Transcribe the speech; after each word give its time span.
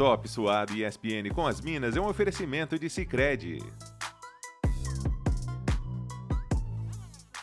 Top 0.00 0.26
Suado 0.26 0.72
e 0.72 0.82
ESPN 0.82 1.28
com 1.34 1.46
as 1.46 1.60
Minas 1.60 1.94
é 1.94 2.00
um 2.00 2.08
oferecimento 2.08 2.78
de 2.78 2.88
Sicredi. 2.88 3.58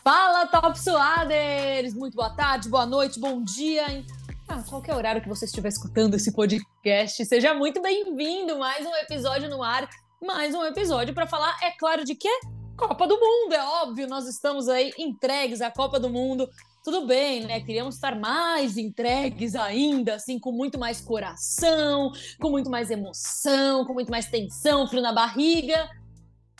Fala, 0.04 0.48
Top 0.48 0.80
Suaders! 0.80 1.93
Muito 1.93 2.16
boa 2.16 2.32
tarde, 2.32 2.68
boa 2.68 2.88
noite, 2.88 3.20
bom 3.20 3.43
dia. 3.43 4.04
Ah, 4.48 4.64
qualquer 4.68 4.96
horário 4.96 5.21
que 5.21 5.30
você 5.30 5.46
estiver 5.46 5.68
escutando 5.68 6.16
esse 6.16 6.34
podcast, 6.34 7.23
seja 7.25 7.54
muito 7.54 7.80
bem-vindo. 7.80 8.58
Mais 8.58 8.84
um 8.84 8.96
episódio 8.96 9.52
no 9.52 9.62
ar, 9.62 9.88
mais 10.20 10.55
um 10.55 10.66
episódio 10.66 11.14
para 11.14 11.28
falar, 11.28 11.55
é 11.62 11.70
claro, 11.78 12.04
de 12.04 12.16
quê? 12.16 12.39
Copa 12.76 13.08
do 13.08 13.20
Mundo, 13.20 13.54
é 13.54 13.64
óbvio. 13.84 14.08
Nós 14.08 14.28
estamos 14.28 14.68
aí 14.68 14.92
entregues 14.98 15.62
à 15.62 15.70
Copa 15.70 16.00
do 16.00 16.10
Mundo 16.10 16.50
tudo 16.88 17.06
bem, 17.06 17.44
né? 17.46 17.60
Queríamos 17.60 17.96
estar 17.96 18.18
mais 18.18 18.78
entregues 18.78 19.56
ainda, 19.56 20.16
assim, 20.16 20.40
com 20.40 20.54
muito 20.54 20.80
mais 20.80 21.02
coração, 21.02 22.14
com 22.40 22.50
muito 22.50 22.70
mais 22.70 22.90
emoção, 22.90 23.84
com 23.84 23.94
muito 23.94 24.09
mais 24.09 24.28
tensão, 24.28 24.88
frio 24.88 25.02
na 25.02 25.12
barriga. 25.12 25.90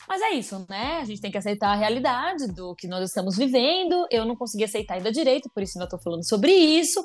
Mas 0.06 0.20
é 0.20 0.32
isso, 0.32 0.66
né? 0.68 0.98
A 1.00 1.04
gente 1.06 1.22
tem 1.22 1.30
que 1.30 1.38
aceitar 1.38 1.70
a 1.70 1.74
realidade 1.74 2.46
do 2.48 2.74
que 2.74 2.86
nós 2.86 3.08
estamos 3.08 3.38
vivendo. 3.38 4.06
Eu 4.10 4.26
não 4.26 4.36
consegui 4.36 4.64
aceitar 4.64 4.96
ainda 4.96 5.10
direito, 5.10 5.48
por 5.48 5.62
isso 5.62 5.78
ainda 5.78 5.84
estou 5.84 5.98
falando 5.98 6.28
sobre 6.28 6.52
isso. 6.52 7.02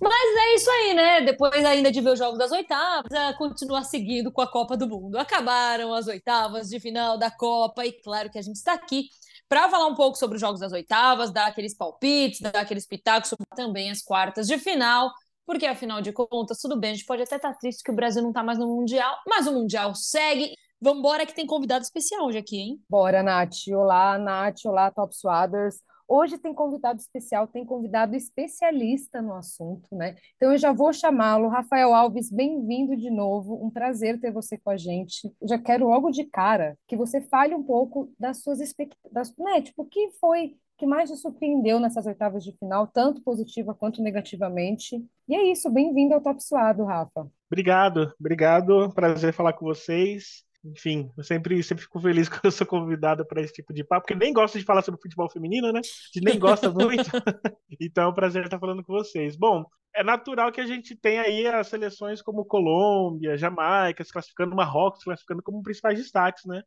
Mas 0.00 0.36
é 0.38 0.54
isso 0.54 0.70
aí, 0.70 0.94
né? 0.94 1.20
Depois 1.20 1.62
ainda 1.66 1.92
de 1.92 2.00
ver 2.00 2.12
os 2.12 2.18
jogos 2.18 2.38
das 2.38 2.52
oitavas, 2.52 3.12
continuar 3.36 3.84
seguindo 3.84 4.32
com 4.32 4.40
a 4.40 4.50
Copa 4.50 4.78
do 4.78 4.88
Mundo. 4.88 5.16
Acabaram 5.16 5.92
as 5.92 6.06
oitavas 6.06 6.70
de 6.70 6.80
final 6.80 7.18
da 7.18 7.30
Copa 7.30 7.84
e 7.84 7.92
claro 7.92 8.30
que 8.30 8.38
a 8.38 8.42
gente 8.42 8.56
está 8.56 8.72
aqui 8.72 9.10
para 9.52 9.68
falar 9.68 9.86
um 9.86 9.94
pouco 9.94 10.16
sobre 10.16 10.36
os 10.36 10.40
jogos 10.40 10.60
das 10.60 10.72
oitavas, 10.72 11.30
dar 11.30 11.48
aqueles 11.48 11.76
palpites, 11.76 12.40
dar 12.40 12.56
aqueles 12.56 12.86
pitacos 12.86 13.28
sobre 13.28 13.44
também 13.54 13.90
as 13.90 14.00
quartas 14.00 14.46
de 14.46 14.56
final, 14.56 15.12
porque 15.44 15.66
afinal 15.66 16.00
de 16.00 16.10
contas, 16.10 16.56
tudo 16.58 16.80
bem, 16.80 16.92
a 16.92 16.94
gente 16.94 17.04
pode 17.04 17.20
até 17.20 17.36
estar 17.36 17.52
tá 17.52 17.58
triste 17.58 17.82
que 17.84 17.90
o 17.90 17.94
Brasil 17.94 18.22
não 18.22 18.30
está 18.30 18.42
mais 18.42 18.58
no 18.58 18.66
Mundial, 18.66 19.14
mas 19.28 19.46
o 19.46 19.52
Mundial 19.52 19.94
segue. 19.94 20.54
Vamos 20.80 21.00
embora 21.00 21.26
que 21.26 21.34
tem 21.34 21.46
convidado 21.46 21.82
especial 21.82 22.24
hoje 22.24 22.38
aqui, 22.38 22.56
hein? 22.56 22.80
Bora, 22.88 23.22
Nath. 23.22 23.68
Olá, 23.74 24.16
Nath. 24.16 24.64
Olá, 24.64 24.90
Top 24.90 25.14
Swaders. 25.14 25.76
Hoje 26.14 26.36
tem 26.36 26.52
convidado 26.52 27.00
especial, 27.00 27.46
tem 27.46 27.64
convidado 27.64 28.14
especialista 28.14 29.22
no 29.22 29.32
assunto, 29.32 29.88
né? 29.96 30.14
Então 30.36 30.52
eu 30.52 30.58
já 30.58 30.70
vou 30.70 30.92
chamá-lo. 30.92 31.48
Rafael 31.48 31.94
Alves, 31.94 32.30
bem-vindo 32.30 32.94
de 32.94 33.08
novo. 33.08 33.64
Um 33.64 33.70
prazer 33.70 34.20
ter 34.20 34.30
você 34.30 34.58
com 34.58 34.68
a 34.68 34.76
gente. 34.76 35.34
Eu 35.40 35.48
já 35.48 35.58
quero 35.58 35.88
logo 35.88 36.10
de 36.10 36.24
cara 36.24 36.76
que 36.86 36.98
você 36.98 37.22
fale 37.22 37.54
um 37.54 37.62
pouco 37.62 38.12
das 38.20 38.42
suas 38.42 38.60
expectativas, 38.60 39.34
né? 39.38 39.62
Tipo, 39.62 39.84
o 39.84 39.86
que 39.86 40.10
foi 40.20 40.54
que 40.76 40.84
mais 40.84 41.08
te 41.08 41.16
surpreendeu 41.16 41.80
nessas 41.80 42.04
oitavas 42.04 42.44
de 42.44 42.52
final, 42.58 42.86
tanto 42.88 43.22
positiva 43.22 43.74
quanto 43.74 44.02
negativamente? 44.02 45.02
E 45.26 45.34
é 45.34 45.50
isso, 45.50 45.70
bem-vindo 45.70 46.12
ao 46.12 46.20
Top 46.20 46.44
Suado, 46.44 46.84
Rafa. 46.84 47.26
Obrigado, 47.50 48.12
obrigado. 48.20 48.92
Prazer 48.92 49.32
falar 49.32 49.54
com 49.54 49.64
vocês. 49.64 50.44
Enfim, 50.64 51.10
eu 51.16 51.24
sempre, 51.24 51.60
sempre 51.62 51.82
fico 51.82 52.00
feliz 52.00 52.28
quando 52.30 52.44
eu 52.44 52.52
sou 52.52 52.66
convidado 52.66 53.26
para 53.26 53.40
esse 53.42 53.52
tipo 53.52 53.72
de 53.72 53.82
papo, 53.82 54.06
porque 54.06 54.18
nem 54.18 54.32
gosto 54.32 54.58
de 54.58 54.64
falar 54.64 54.82
sobre 54.82 55.00
futebol 55.00 55.28
feminino, 55.28 55.72
né? 55.72 55.80
A 55.80 55.82
gente 55.82 56.24
nem 56.24 56.38
gosta 56.38 56.70
muito. 56.70 57.10
então 57.80 58.04
é 58.04 58.08
um 58.08 58.14
prazer 58.14 58.44
estar 58.44 58.58
falando 58.58 58.84
com 58.84 58.92
vocês. 58.92 59.36
Bom, 59.36 59.64
é 59.94 60.04
natural 60.04 60.52
que 60.52 60.60
a 60.60 60.66
gente 60.66 60.96
tenha 60.96 61.22
aí 61.22 61.46
as 61.46 61.68
seleções 61.68 62.22
como 62.22 62.44
Colômbia, 62.44 63.36
Jamaica, 63.36 64.04
se 64.04 64.12
classificando, 64.12 64.54
Marrocos, 64.54 65.00
se 65.00 65.04
classificando 65.04 65.42
como 65.42 65.62
principais 65.62 65.98
destaques, 65.98 66.44
né? 66.46 66.62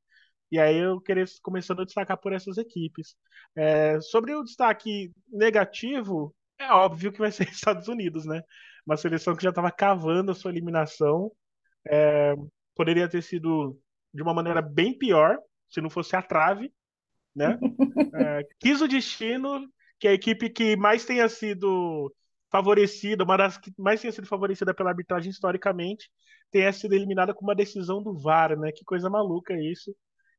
E 0.51 0.59
aí 0.59 0.77
eu 0.77 1.01
queria 1.01 1.25
começando 1.41 1.81
a 1.81 1.85
destacar 1.85 2.17
por 2.17 2.33
essas 2.33 2.57
equipes. 2.57 3.15
É, 3.55 3.99
sobre 4.01 4.35
o 4.35 4.43
destaque 4.43 5.11
negativo, 5.27 6.35
é 6.59 6.71
óbvio 6.71 7.11
que 7.11 7.19
vai 7.19 7.31
ser 7.31 7.49
Estados 7.49 7.87
Unidos, 7.87 8.25
né? 8.25 8.41
Uma 8.85 8.97
seleção 8.97 9.35
que 9.35 9.43
já 9.43 9.49
estava 9.49 9.71
cavando 9.71 10.31
a 10.31 10.35
sua 10.35 10.51
eliminação. 10.51 11.31
É, 11.87 12.35
poderia 12.75 13.09
ter 13.09 13.21
sido 13.23 13.79
de 14.15 14.21
uma 14.21 14.33
maneira 14.33 14.61
bem 14.61 14.97
pior, 14.97 15.37
se 15.69 15.81
não 15.81 15.89
fosse 15.89 16.15
a 16.15 16.21
trave, 16.21 16.73
né? 17.35 17.59
é, 18.15 18.47
quis 18.59 18.81
o 18.81 18.87
destino 18.87 19.67
que 19.99 20.07
a 20.07 20.13
equipe 20.13 20.49
que 20.49 20.77
mais 20.77 21.05
tenha 21.05 21.27
sido 21.27 22.13
favorecida, 22.49 23.25
uma 23.25 23.37
das 23.37 23.57
que 23.57 23.73
mais 23.77 23.99
tenha 23.99 24.13
sido 24.13 24.27
favorecida 24.27 24.73
pela 24.73 24.89
arbitragem 24.91 25.29
historicamente, 25.29 26.09
tenha 26.49 26.71
sido 26.71 26.93
eliminada 26.93 27.33
com 27.33 27.43
uma 27.43 27.55
decisão 27.55 28.01
do 28.01 28.17
VAR, 28.17 28.57
né? 28.57 28.71
Que 28.71 28.85
coisa 28.85 29.09
maluca 29.09 29.53
isso. 29.53 29.93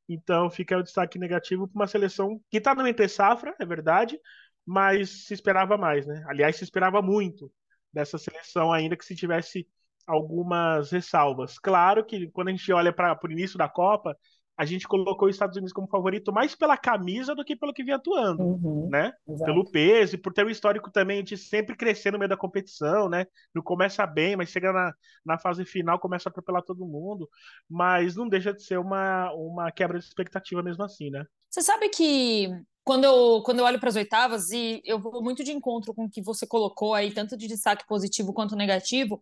Então 0.09 0.49
fica 0.51 0.79
o 0.79 0.83
destaque 0.83 1.19
negativo 1.19 1.69
para 1.69 1.79
uma 1.79 1.87
seleção 1.87 2.41
que 2.51 2.57
está 2.59 2.75
no 2.75 2.87
entre 2.87 3.09
safra, 3.09 3.55
é 3.61 3.67
verdade, 3.67 4.19
mas 4.65 5.27
se 5.27 5.35
esperava 5.35 5.77
mais, 5.77 6.07
né? 6.07 6.25
Aliás, 6.29 6.57
se 6.57 6.65
esperava 6.65 7.03
muito 7.03 7.53
dessa 7.93 8.17
seleção 8.17 8.73
ainda 8.73 8.97
que 8.97 9.05
se 9.05 9.15
tivesse 9.15 9.67
algumas 10.07 10.91
ressalvas. 10.91 11.59
Claro 11.59 12.05
que 12.05 12.31
quando 12.31 12.49
a 12.49 12.51
gente 12.53 12.73
olha 12.73 12.93
para 12.93 13.19
o 13.23 13.33
início 13.33 13.59
da 13.59 13.69
Copa, 13.69 14.17
a 14.57 14.65
gente 14.65 14.89
colocou 14.89 15.29
os 15.29 15.35
Estados 15.35 15.57
Unidos 15.57 15.73
como 15.73 15.87
favorito 15.87 16.33
mais 16.33 16.55
pela 16.55 16.79
camisa 16.79 17.35
do 17.35 17.45
que 17.45 17.55
pelo 17.55 17.75
que 17.75 17.85
vinha 17.85 17.97
atuando, 17.97 18.43
uhum, 18.43 18.89
né? 18.89 19.13
Exato. 19.29 19.45
Pelo 19.45 19.71
peso 19.71 20.15
e 20.15 20.19
por 20.19 20.33
ter 20.33 20.47
um 20.47 20.51
histórico 20.51 20.91
também 20.91 21.23
de 21.23 21.37
sempre 21.37 21.77
crescer 21.77 22.11
no 22.11 22.19
meio 22.19 22.29
da 22.29 22.37
competição, 22.37 23.09
né? 23.09 23.27
Não 23.55 23.63
começa 23.63 24.07
bem, 24.07 24.35
mas 24.35 24.49
chega 24.49 24.73
na, 24.73 24.95
na 25.25 25.39
fase 25.39 25.65
final, 25.67 25.99
começa 25.99 26.29
a 26.29 26.31
atropelar 26.31 26.63
todo 26.63 26.87
mundo, 26.87 27.29
mas 27.69 28.17
não 28.17 28.29
deixa 28.29 28.53
de 28.53 28.63
ser 28.63 28.79
uma, 28.79 29.31
uma 29.35 29.71
quebra 29.71 29.99
de 29.99 30.05
expectativa 30.07 30.63
mesmo 30.63 30.85
assim, 30.85 31.11
né? 31.11 31.27
Você 31.51 31.61
sabe 31.61 31.91
que 31.91 32.49
quando 32.87 33.03
eu, 33.03 33.43
quando 33.43 33.59
eu 33.59 33.65
olho 33.65 33.81
para 33.81 33.89
as 33.89 33.97
oitavas, 33.97 34.53
e 34.53 34.81
eu 34.85 34.97
vou 34.97 35.21
muito 35.21 35.43
de 35.43 35.51
encontro 35.51 35.93
com 35.93 36.05
o 36.05 36.09
que 36.09 36.23
você 36.23 36.47
colocou 36.47 36.95
aí, 36.95 37.13
tanto 37.13 37.37
de 37.37 37.49
destaque 37.49 37.85
positivo 37.85 38.33
quanto 38.33 38.55
negativo, 38.55 39.21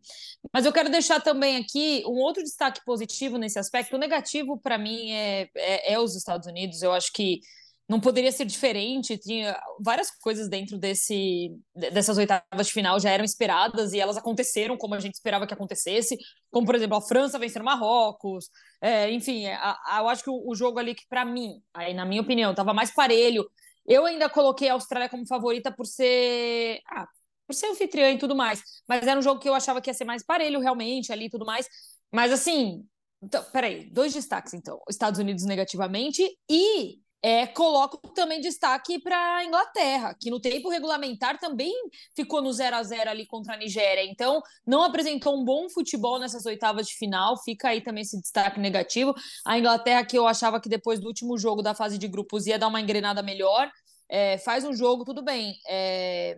mas 0.53 0.67
eu 0.67 0.73
quero 0.73 0.91
deixar 0.91 1.19
também 1.19 1.57
aqui 1.57 2.05
um 2.07 2.19
outro 2.19 2.43
destaque 2.43 2.85
positivo 2.85 3.39
nesse 3.39 3.59
aspecto. 3.59 3.97
O 3.97 3.99
negativo, 3.99 4.59
para 4.59 4.77
mim, 4.77 5.13
é, 5.13 5.49
é, 5.55 5.95
é 5.95 5.99
os 5.99 6.15
Estados 6.15 6.47
Unidos. 6.47 6.83
Eu 6.83 6.93
acho 6.93 7.11
que 7.11 7.41
não 7.89 8.01
poderia 8.01 8.33
ser 8.33 8.45
diferente. 8.45 9.19
Tinha 9.19 9.59
várias 9.81 10.11
coisas 10.11 10.49
dentro 10.49 10.79
desse, 10.79 11.51
dessas 11.75 12.17
oitavas 12.17 12.67
de 12.67 12.73
final 12.73 12.99
já 12.99 13.11
eram 13.11 13.25
esperadas 13.25 13.93
e 13.93 14.01
elas 14.01 14.17
aconteceram 14.17 14.77
como 14.77 14.95
a 14.95 15.01
gente 15.01 15.15
esperava 15.15 15.47
que 15.47 15.55
acontecesse. 15.55 16.17
Como, 16.51 16.67
por 16.67 16.75
exemplo, 16.75 16.97
a 16.97 17.03
França 17.03 17.39
vencer 17.39 17.61
o 17.61 17.65
Marrocos. 17.65 18.49
É, 18.81 19.11
enfim, 19.11 19.47
a, 19.47 19.79
a, 19.87 19.99
eu 20.01 20.09
acho 20.09 20.25
que 20.25 20.31
o, 20.31 20.51
o 20.51 20.55
jogo 20.55 20.79
ali 20.79 20.95
que, 20.95 21.07
para 21.09 21.25
mim, 21.25 21.61
aí, 21.75 21.93
na 21.93 22.05
minha 22.07 22.23
opinião, 22.23 22.53
estava 22.53 22.73
mais 22.73 22.91
parelho. 22.93 23.47
Eu 23.87 24.07
ainda 24.07 24.31
coloquei 24.31 24.69
a 24.69 24.73
Austrália 24.75 25.09
como 25.09 25.27
favorita 25.27 25.71
por 25.71 25.87
ser. 25.87 26.81
Ah, 26.89 27.07
por 27.47 27.55
ser 27.55 27.67
anfitriã 27.67 28.11
e 28.13 28.19
tudo 28.19 28.35
mais. 28.35 28.63
Mas 28.89 29.07
era 29.07 29.19
um 29.19 29.23
jogo 29.23 29.41
que 29.41 29.49
eu 29.49 29.55
achava 29.55 29.81
que 29.81 29.91
ia 29.91 29.95
ser 29.95 30.05
mais 30.07 30.25
parelho, 30.25 30.61
realmente, 30.61 31.13
ali 31.13 31.27
e 31.27 31.31
tudo 31.31 31.45
mais. 31.45 31.69
Mas 32.11 32.33
assim. 32.33 32.87
Então, 33.23 33.43
peraí, 33.53 33.91
dois 33.91 34.13
destaques, 34.13 34.55
então. 34.55 34.81
Estados 34.89 35.19
Unidos 35.19 35.45
negativamente 35.45 36.23
e 36.49 36.99
é, 37.25 37.47
coloco 37.47 37.97
também 38.13 38.39
destaque 38.39 39.01
para 39.01 39.37
a 39.37 39.45
Inglaterra, 39.47 40.15
que 40.21 40.31
no 40.31 40.39
tempo 40.39 40.69
regulamentar 40.69 41.41
também 41.41 41.73
ficou 42.15 42.43
no 42.43 42.53
0 42.53 42.77
a 42.77 42.83
0 42.83 43.09
ali 43.09 43.25
contra 43.25 43.55
a 43.55 43.57
Nigéria. 43.57 44.05
Então, 44.05 44.43
não 44.67 44.83
apresentou 44.83 45.35
um 45.35 45.43
bom 45.43 45.71
futebol 45.71 46.19
nessas 46.19 46.45
oitavas 46.45 46.87
de 46.87 46.95
final. 46.95 47.43
Fica 47.43 47.71
aí 47.71 47.81
também 47.81 48.03
esse 48.03 48.21
destaque 48.21 48.61
negativo. 48.61 49.15
A 49.47 49.59
Inglaterra, 49.59 50.05
que 50.05 50.19
eu 50.19 50.27
achava 50.27 50.61
que 50.61 50.69
depois 50.69 51.01
do 51.01 51.07
último 51.07 51.39
jogo 51.39 51.63
da 51.63 51.75
fase 51.75 51.97
de 51.97 52.07
grupos 52.09 52.47
ia 52.47 52.59
dar 52.59 52.69
uma 52.69 52.79
engrenada 52.79 53.23
melhor. 53.23 53.71
É, 54.07 54.37
faz 54.37 54.63
um 54.63 54.75
jogo, 54.75 55.03
tudo 55.03 55.25
bem. 55.25 55.55
É, 55.67 56.37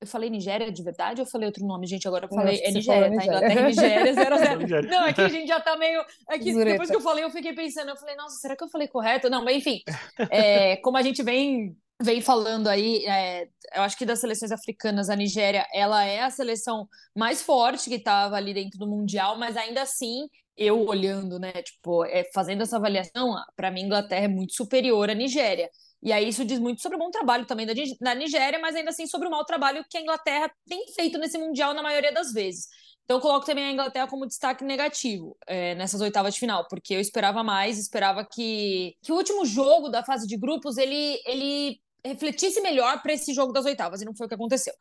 eu 0.00 0.06
falei 0.06 0.30
Nigéria 0.30 0.72
de 0.72 0.82
verdade 0.82 1.20
ou 1.20 1.26
eu 1.26 1.30
falei 1.30 1.46
outro 1.46 1.64
nome, 1.64 1.86
gente? 1.86 2.08
Agora 2.08 2.24
eu 2.24 2.28
falei. 2.28 2.58
É 2.64 2.70
Nigéria, 2.70 3.14
tá? 3.14 3.24
Inglaterra 3.24 3.60
e 3.60 3.64
Nigéria, 3.64 4.14
0 4.14 4.38
0 4.66 4.88
Não, 4.88 5.06
é 5.06 5.12
que 5.12 5.20
a 5.20 5.28
gente 5.28 5.46
já 5.46 5.60
tá 5.60 5.76
meio. 5.76 6.02
É 6.28 6.38
que 6.38 6.54
depois 6.54 6.88
que 6.88 6.96
eu 6.96 7.02
falei, 7.02 7.22
eu 7.22 7.30
fiquei 7.30 7.52
pensando, 7.52 7.90
eu 7.90 7.96
falei, 7.96 8.16
nossa, 8.16 8.36
será 8.36 8.56
que 8.56 8.64
eu 8.64 8.68
falei 8.68 8.88
correto? 8.88 9.28
Não, 9.28 9.44
mas 9.44 9.58
enfim, 9.58 9.82
é, 10.30 10.76
como 10.76 10.96
a 10.96 11.02
gente 11.02 11.22
vem, 11.22 11.76
vem 12.02 12.22
falando 12.22 12.68
aí, 12.68 13.04
é, 13.04 13.44
eu 13.74 13.82
acho 13.82 13.98
que 13.98 14.06
das 14.06 14.20
seleções 14.20 14.50
africanas, 14.50 15.10
a 15.10 15.16
Nigéria, 15.16 15.66
ela 15.72 16.02
é 16.02 16.22
a 16.22 16.30
seleção 16.30 16.88
mais 17.14 17.42
forte 17.42 17.90
que 17.90 17.96
estava 17.96 18.36
ali 18.36 18.54
dentro 18.54 18.78
do 18.78 18.86
Mundial, 18.86 19.38
mas 19.38 19.54
ainda 19.54 19.82
assim, 19.82 20.28
eu 20.56 20.86
olhando, 20.86 21.38
né, 21.38 21.52
tipo, 21.62 22.06
é, 22.06 22.24
fazendo 22.32 22.62
essa 22.62 22.78
avaliação, 22.78 23.34
para 23.54 23.70
mim, 23.70 23.82
a 23.82 23.86
Inglaterra 23.86 24.24
é 24.24 24.28
muito 24.28 24.54
superior 24.54 25.10
à 25.10 25.14
Nigéria. 25.14 25.68
E 26.02 26.12
aí 26.12 26.28
isso 26.28 26.44
diz 26.44 26.58
muito 26.58 26.80
sobre 26.80 26.96
o 26.96 26.98
bom 26.98 27.10
trabalho 27.10 27.44
também 27.46 27.66
da, 27.66 27.74
da 28.00 28.14
Nigéria, 28.14 28.58
mas 28.58 28.74
ainda 28.74 28.90
assim 28.90 29.06
sobre 29.06 29.28
o 29.28 29.30
mau 29.30 29.44
trabalho 29.44 29.84
que 29.88 29.98
a 29.98 30.00
Inglaterra 30.00 30.50
tem 30.66 30.86
feito 30.94 31.18
nesse 31.18 31.36
Mundial 31.36 31.74
na 31.74 31.82
maioria 31.82 32.12
das 32.12 32.32
vezes. 32.32 32.68
Então 33.04 33.18
eu 33.18 33.20
coloco 33.20 33.44
também 33.44 33.64
a 33.64 33.72
Inglaterra 33.72 34.06
como 34.06 34.26
destaque 34.26 34.64
negativo 34.64 35.36
é, 35.46 35.74
nessas 35.74 36.00
oitavas 36.00 36.32
de 36.32 36.40
final, 36.40 36.66
porque 36.68 36.94
eu 36.94 37.00
esperava 37.00 37.42
mais, 37.42 37.76
esperava 37.76 38.24
que, 38.24 38.96
que 39.02 39.12
o 39.12 39.16
último 39.16 39.44
jogo 39.44 39.88
da 39.88 40.04
fase 40.04 40.26
de 40.26 40.36
grupos 40.36 40.78
ele, 40.78 41.20
ele 41.26 41.80
refletisse 42.04 42.60
melhor 42.60 43.02
para 43.02 43.12
esse 43.12 43.34
jogo 43.34 43.52
das 43.52 43.66
oitavas, 43.66 44.00
e 44.00 44.04
não 44.04 44.14
foi 44.14 44.26
o 44.26 44.28
que 44.28 44.34
aconteceu. 44.36 44.72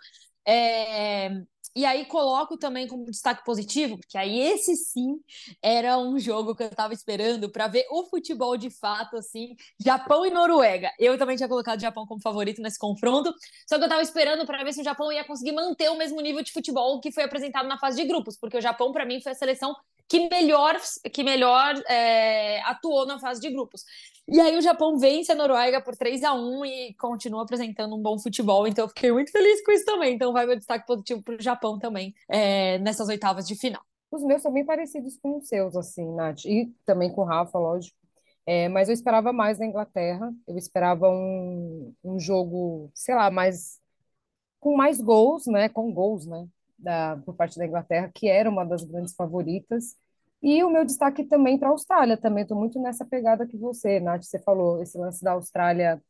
É, 0.45 1.29
e 1.75 1.85
aí 1.85 2.05
coloco 2.05 2.57
também 2.57 2.87
como 2.87 3.05
destaque 3.05 3.43
positivo, 3.43 3.97
porque 3.97 4.17
aí 4.17 4.39
esse 4.39 4.75
sim 4.75 5.19
era 5.61 5.97
um 5.97 6.19
jogo 6.19 6.55
que 6.55 6.63
eu 6.63 6.67
estava 6.67 6.93
esperando 6.93 7.49
para 7.51 7.67
ver 7.67 7.85
o 7.91 8.05
futebol 8.05 8.57
de 8.57 8.69
fato, 8.69 9.17
assim, 9.17 9.55
Japão 9.83 10.25
e 10.25 10.29
Noruega. 10.29 10.91
Eu 10.99 11.17
também 11.17 11.35
tinha 11.37 11.49
colocado 11.49 11.77
o 11.77 11.81
Japão 11.81 12.05
como 12.05 12.21
favorito 12.21 12.61
nesse 12.61 12.79
confronto, 12.79 13.33
só 13.67 13.77
que 13.77 13.83
eu 13.83 13.87
estava 13.87 14.01
esperando 14.01 14.45
para 14.45 14.63
ver 14.63 14.73
se 14.73 14.81
o 14.81 14.83
Japão 14.83 15.11
ia 15.11 15.23
conseguir 15.23 15.51
manter 15.51 15.89
o 15.89 15.97
mesmo 15.97 16.19
nível 16.21 16.43
de 16.43 16.51
futebol 16.51 16.99
que 16.99 17.11
foi 17.11 17.23
apresentado 17.23 17.67
na 17.67 17.77
fase 17.77 18.01
de 18.01 18.07
grupos, 18.07 18.37
porque 18.37 18.57
o 18.57 18.61
Japão, 18.61 18.91
para 18.91 19.05
mim, 19.05 19.21
foi 19.21 19.31
a 19.31 19.35
seleção 19.35 19.75
que 20.09 20.27
melhor, 20.27 20.75
que 21.13 21.23
melhor 21.23 21.75
é, 21.87 22.61
atuou 22.63 23.05
na 23.05 23.19
fase 23.19 23.39
de 23.39 23.49
grupos. 23.51 23.85
E 24.27 24.39
aí 24.39 24.57
o 24.57 24.61
Japão 24.61 24.97
vence 24.97 25.31
a 25.31 25.35
Noruega 25.35 25.81
por 25.81 25.95
3 25.95 26.23
a 26.23 26.33
1 26.33 26.65
e 26.65 26.93
continua 26.95 27.43
apresentando 27.43 27.95
um 27.95 28.01
bom 28.01 28.17
futebol, 28.19 28.67
então 28.67 28.85
eu 28.85 28.89
fiquei 28.89 29.11
muito 29.11 29.31
feliz 29.31 29.63
com 29.63 29.71
isso 29.71 29.85
também. 29.85 30.15
Então 30.15 30.33
vai 30.33 30.45
meu 30.45 30.55
destaque 30.55 30.85
positivo 30.85 31.21
para 31.23 31.35
o 31.35 31.41
Japão 31.41 31.79
também 31.79 32.13
é, 32.27 32.79
nessas 32.79 33.07
oitavas 33.07 33.47
de 33.47 33.55
final. 33.55 33.81
Os 34.11 34.23
meus 34.23 34.41
são 34.41 34.51
bem 34.51 34.65
parecidos 34.65 35.17
com 35.17 35.37
os 35.37 35.47
seus, 35.47 35.75
assim, 35.75 36.11
Nath, 36.15 36.45
e 36.45 36.73
também 36.83 37.11
com 37.11 37.21
o 37.21 37.25
Rafa, 37.25 37.59
lógico. 37.59 37.95
É, 38.45 38.67
mas 38.67 38.89
eu 38.89 38.93
esperava 38.93 39.31
mais 39.31 39.59
da 39.59 39.65
Inglaterra, 39.65 40.33
eu 40.47 40.57
esperava 40.57 41.07
um, 41.07 41.93
um 42.03 42.19
jogo, 42.19 42.89
sei 42.95 43.13
lá, 43.13 43.29
mais 43.29 43.79
com 44.59 44.75
mais 44.75 44.99
gols, 44.99 45.45
né, 45.47 45.69
com 45.69 45.91
gols, 45.93 46.25
né, 46.25 46.47
da, 46.79 47.17
por 47.25 47.35
parte 47.35 47.57
da 47.57 47.65
Inglaterra, 47.65 48.11
que 48.13 48.27
era 48.27 48.49
uma 48.49 48.65
das 48.65 48.83
grandes 48.83 49.13
favoritas. 49.13 49.95
E 50.41 50.63
o 50.63 50.69
meu 50.69 50.85
destaque 50.85 51.23
também 51.25 51.57
para 51.57 51.67
a 51.67 51.71
Austrália, 51.71 52.15
também 52.15 52.43
estou 52.43 52.57
muito 52.57 52.81
nessa 52.81 53.05
pegada 53.05 53.45
que 53.45 53.57
você, 53.57 53.99
Nath, 53.99 54.23
você 54.23 54.39
falou, 54.39 54.81
esse 54.81 54.97
lance 54.97 55.21
da 55.23 55.33
Austrália, 55.33 56.01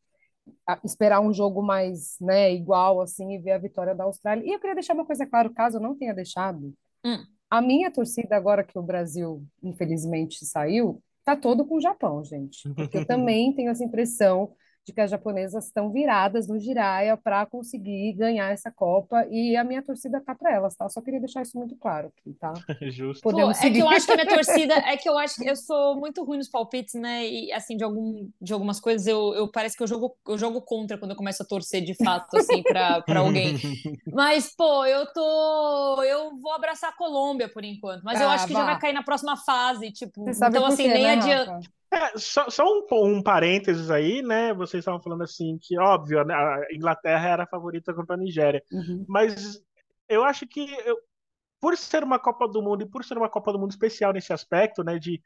esperar 0.83 1.19
um 1.19 1.33
jogo 1.33 1.61
mais 1.61 2.15
né, 2.21 2.53
igual, 2.53 3.01
assim, 3.01 3.33
e 3.33 3.39
ver 3.39 3.51
a 3.51 3.57
vitória 3.57 3.95
da 3.95 4.03
Austrália. 4.03 4.45
E 4.45 4.51
eu 4.53 4.59
queria 4.59 4.75
deixar 4.75 4.93
uma 4.93 5.05
coisa 5.05 5.25
clara, 5.25 5.49
caso 5.49 5.77
eu 5.77 5.81
não 5.81 5.95
tenha 5.95 6.13
deixado, 6.13 6.73
hum. 7.03 7.17
a 7.49 7.61
minha 7.61 7.91
torcida, 7.91 8.35
agora 8.35 8.63
que 8.63 8.77
o 8.77 8.83
Brasil, 8.83 9.43
infelizmente, 9.63 10.45
saiu, 10.45 11.01
tá 11.23 11.35
todo 11.35 11.65
com 11.65 11.75
o 11.77 11.81
Japão, 11.81 12.23
gente. 12.23 12.71
Porque 12.73 12.99
eu 12.99 13.05
também 13.05 13.53
tenho 13.53 13.71
essa 13.71 13.83
impressão 13.83 14.53
de 14.89 14.93
que 14.93 15.01
as 15.01 15.11
japonesas 15.11 15.65
estão 15.65 15.91
viradas 15.91 16.47
no 16.47 16.59
Jiraya 16.59 17.15
para 17.15 17.45
conseguir 17.45 18.13
ganhar 18.13 18.51
essa 18.51 18.71
Copa 18.71 19.25
e 19.29 19.55
a 19.55 19.63
minha 19.63 19.81
torcida 19.81 20.19
tá 20.19 20.33
para 20.33 20.53
elas, 20.53 20.75
tá? 20.75 20.89
Só 20.89 21.01
queria 21.01 21.19
deixar 21.19 21.41
isso 21.41 21.57
muito 21.57 21.75
claro 21.75 22.11
aqui, 22.17 22.33
tá? 22.33 22.53
Justo. 22.89 23.21
Pô, 23.21 23.29
é 23.29 23.69
que 23.69 23.79
eu 23.79 23.87
acho 23.87 24.05
que 24.05 24.11
a 24.11 24.15
minha 24.15 24.27
torcida, 24.35 24.73
é 24.73 24.97
que 24.97 25.07
eu 25.07 25.17
acho 25.17 25.35
que 25.35 25.47
eu 25.47 25.55
sou 25.55 25.95
muito 25.95 26.23
ruim 26.23 26.37
nos 26.37 26.49
palpites, 26.49 26.95
né? 26.95 27.27
E 27.27 27.51
assim, 27.51 27.77
de, 27.77 27.83
algum, 27.83 28.29
de 28.41 28.51
algumas 28.51 28.79
coisas, 28.79 29.05
eu, 29.05 29.33
eu 29.35 29.47
parece 29.51 29.77
que 29.77 29.83
eu 29.83 29.87
jogo, 29.87 30.15
eu 30.27 30.37
jogo 30.37 30.61
contra 30.61 30.97
quando 30.97 31.11
eu 31.11 31.17
começo 31.17 31.43
a 31.43 31.45
torcer 31.45 31.83
de 31.83 31.93
fato, 31.93 32.35
assim, 32.37 32.63
para 32.63 33.19
alguém. 33.19 33.55
Mas, 34.11 34.55
pô, 34.55 34.85
eu 34.85 35.05
tô. 35.13 36.03
Eu 36.03 36.37
vou 36.39 36.53
abraçar 36.53 36.89
a 36.89 36.95
Colômbia 36.95 37.47
por 37.47 37.63
enquanto, 37.63 38.03
mas 38.03 38.19
ah, 38.19 38.23
eu 38.23 38.29
acho 38.29 38.47
que 38.47 38.53
vá. 38.53 38.59
já 38.59 38.65
vai 38.65 38.79
cair 38.79 38.93
na 38.93 39.03
próxima 39.03 39.37
fase, 39.37 39.91
tipo. 39.91 40.25
então, 40.29 40.65
assim, 40.65 40.83
quê, 40.83 40.93
nem 40.93 41.03
né, 41.03 41.13
adianta. 41.13 41.59
É, 41.99 42.17
só, 42.17 42.49
só 42.49 42.63
um, 42.63 42.85
um, 43.05 43.21
parênteses 43.21 43.91
aí, 43.91 44.21
né? 44.21 44.53
Vocês 44.53 44.81
estavam 44.81 45.01
falando 45.01 45.23
assim 45.23 45.57
que, 45.61 45.77
óbvio, 45.77 46.21
a 46.21 46.67
Inglaterra 46.71 47.27
era 47.27 47.43
a 47.43 47.47
favorita 47.47 47.93
contra 47.93 48.15
a 48.15 48.17
Nigéria. 48.17 48.63
Uhum. 48.71 49.05
Mas 49.07 49.61
eu 50.07 50.23
acho 50.23 50.47
que, 50.47 50.65
eu, 50.85 50.97
por 51.59 51.75
ser 51.75 52.01
uma 52.03 52.17
Copa 52.17 52.47
do 52.47 52.61
Mundo 52.61 52.83
e 52.83 52.89
por 52.89 53.03
ser 53.03 53.17
uma 53.17 53.29
Copa 53.29 53.51
do 53.51 53.59
Mundo 53.59 53.71
especial 53.71 54.13
nesse 54.13 54.31
aspecto, 54.31 54.81
né? 54.81 54.97
De 54.97 55.21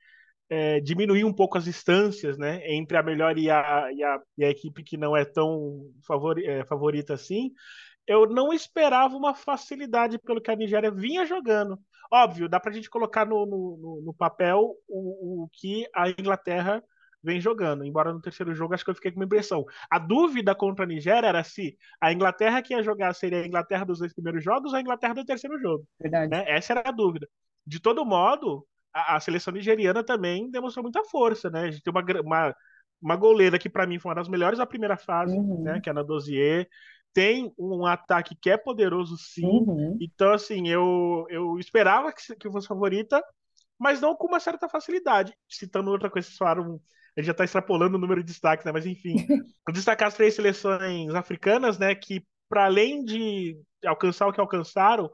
é, 0.50 0.80
diminuir 0.80 1.24
um 1.24 1.34
pouco 1.34 1.60
as 1.60 1.66
distâncias, 1.66 2.40
né? 2.40 2.62
Entre 2.66 2.98
a 2.98 3.04
melhor 3.04 3.38
e 3.38 3.52
a, 3.52 3.92
e 3.92 4.04
a, 4.04 4.19
e 4.40 4.44
a 4.44 4.50
equipe 4.50 4.84
que 4.84 4.98
não 4.98 5.16
é 5.16 5.24
tão 5.24 5.92
favori, 6.08 6.44
é, 6.44 6.66
favorita 6.66 7.14
assim, 7.14 7.52
eu 8.08 8.28
não 8.28 8.54
esperava 8.54 9.16
uma 9.16 9.34
facilidade 9.34 10.20
pelo 10.20 10.42
que 10.42 10.52
a 10.52 10.56
Nigéria 10.56 10.92
vinha 10.92 11.26
jogando. 11.26 11.80
Óbvio, 12.12 12.50
dá 12.50 12.60
para 12.60 12.72
a 12.72 12.74
gente 12.74 12.90
colocar 12.90 13.26
no, 13.26 13.46
no, 13.46 14.02
no 14.06 14.14
papel 14.14 14.76
o, 14.88 15.44
o, 15.44 15.50
que 15.52 15.88
a 15.96 16.10
Inglaterra 16.10 16.84
vem 17.24 17.40
jogando. 17.40 17.86
Embora 17.86 18.14
no 18.14 18.22
terceiro 18.22 18.54
jogo 18.54 18.74
acho 18.74 18.84
que 18.84 18.92
eu 18.92 18.96
fiquei 18.96 19.12
com 19.12 19.20
uma 19.20 19.26
impressão. 19.26 19.66
A 19.90 19.98
dúvida 19.98 20.54
contra 20.54 20.84
a 20.84 20.88
Nigéria 20.88 21.28
era 21.28 21.44
se 21.44 21.78
a 22.00 22.12
Inglaterra 22.12 22.62
que 22.62 22.74
ia 22.74 22.84
jogar 22.84 23.14
seria 23.14 23.42
a 23.42 23.48
Inglaterra 23.48 23.86
dos 23.86 24.00
dois 24.00 24.14
primeiros 24.14 24.44
jogos 24.44 24.74
ou 24.74 24.78
a 24.78 24.82
Inglaterra 24.82 25.16
do 25.16 25.26
terceiro 25.26 25.58
jogo. 25.60 25.88
Né? 26.30 26.44
Essa 26.48 26.74
era 26.74 26.84
a 26.86 26.92
dúvida. 26.92 27.28
De 27.66 27.80
todo 27.80 28.06
modo, 28.06 28.68
a, 28.94 29.16
a, 29.16 29.20
seleção 29.20 29.54
nigeriana 29.54 30.04
também 30.04 30.52
demonstrou 30.52 30.84
muita 30.84 31.04
força, 31.06 31.50
né? 31.50 31.62
A 31.62 31.72
gente 31.72 31.82
tem 31.82 31.92
uma, 31.92 32.04
uma, 32.22 32.56
uma 33.02 33.16
goleira 33.16 33.58
que 33.58 33.70
para 33.70 33.88
mim 33.88 34.00
foi 34.00 34.10
uma 34.10 34.16
das 34.16 34.28
melhores 34.28 34.60
da 34.60 34.66
primeira 34.66 34.98
fase, 34.98 35.36
uhum. 35.36 35.64
né? 35.64 35.80
Que 35.82 35.90
é 35.90 35.94
a 35.98 36.04
Dozier 36.04 36.68
tem 37.13 37.54
um 37.57 37.86
ataque 37.86 38.36
que 38.36 38.50
é 38.50 38.57
poderoso, 38.57 39.15
sim. 39.18 39.45
Uhum. 39.45 39.98
Então, 40.01 40.33
assim, 40.33 40.68
eu, 40.68 41.25
eu 41.30 41.60
esperava 41.60 42.12
que, 42.12 42.36
que 42.36 42.51
fosse 42.51 42.68
favorita, 42.68 43.24
mas 43.80 44.01
não 44.01 44.15
com 44.15 44.27
uma 44.27 44.39
certa 44.39 44.68
facilidade. 44.68 45.33
Citando 45.48 45.92
outra 45.92 46.10
coisa, 46.10 46.27
vocês 46.27 46.38
falaram, 46.38 46.81
a 47.15 47.21
gente 47.21 47.27
já 47.27 47.31
está 47.31 47.44
extrapolando 47.44 47.98
o 47.98 48.00
número 48.00 48.21
de 48.21 48.27
destaques, 48.27 48.65
né? 48.65 48.71
Mas, 48.71 48.86
enfim, 48.86 49.15
destacar 49.71 50.07
as 50.07 50.15
três 50.15 50.33
seleções 50.33 51.13
africanas, 51.13 51.77
né? 51.77 51.94
Que, 51.94 52.25
para 52.50 52.65
além 52.65 53.04
de 53.04 53.57
alcançar 53.86 54.27
o 54.27 54.33
que 54.33 54.42
alcançaram, 54.42 55.09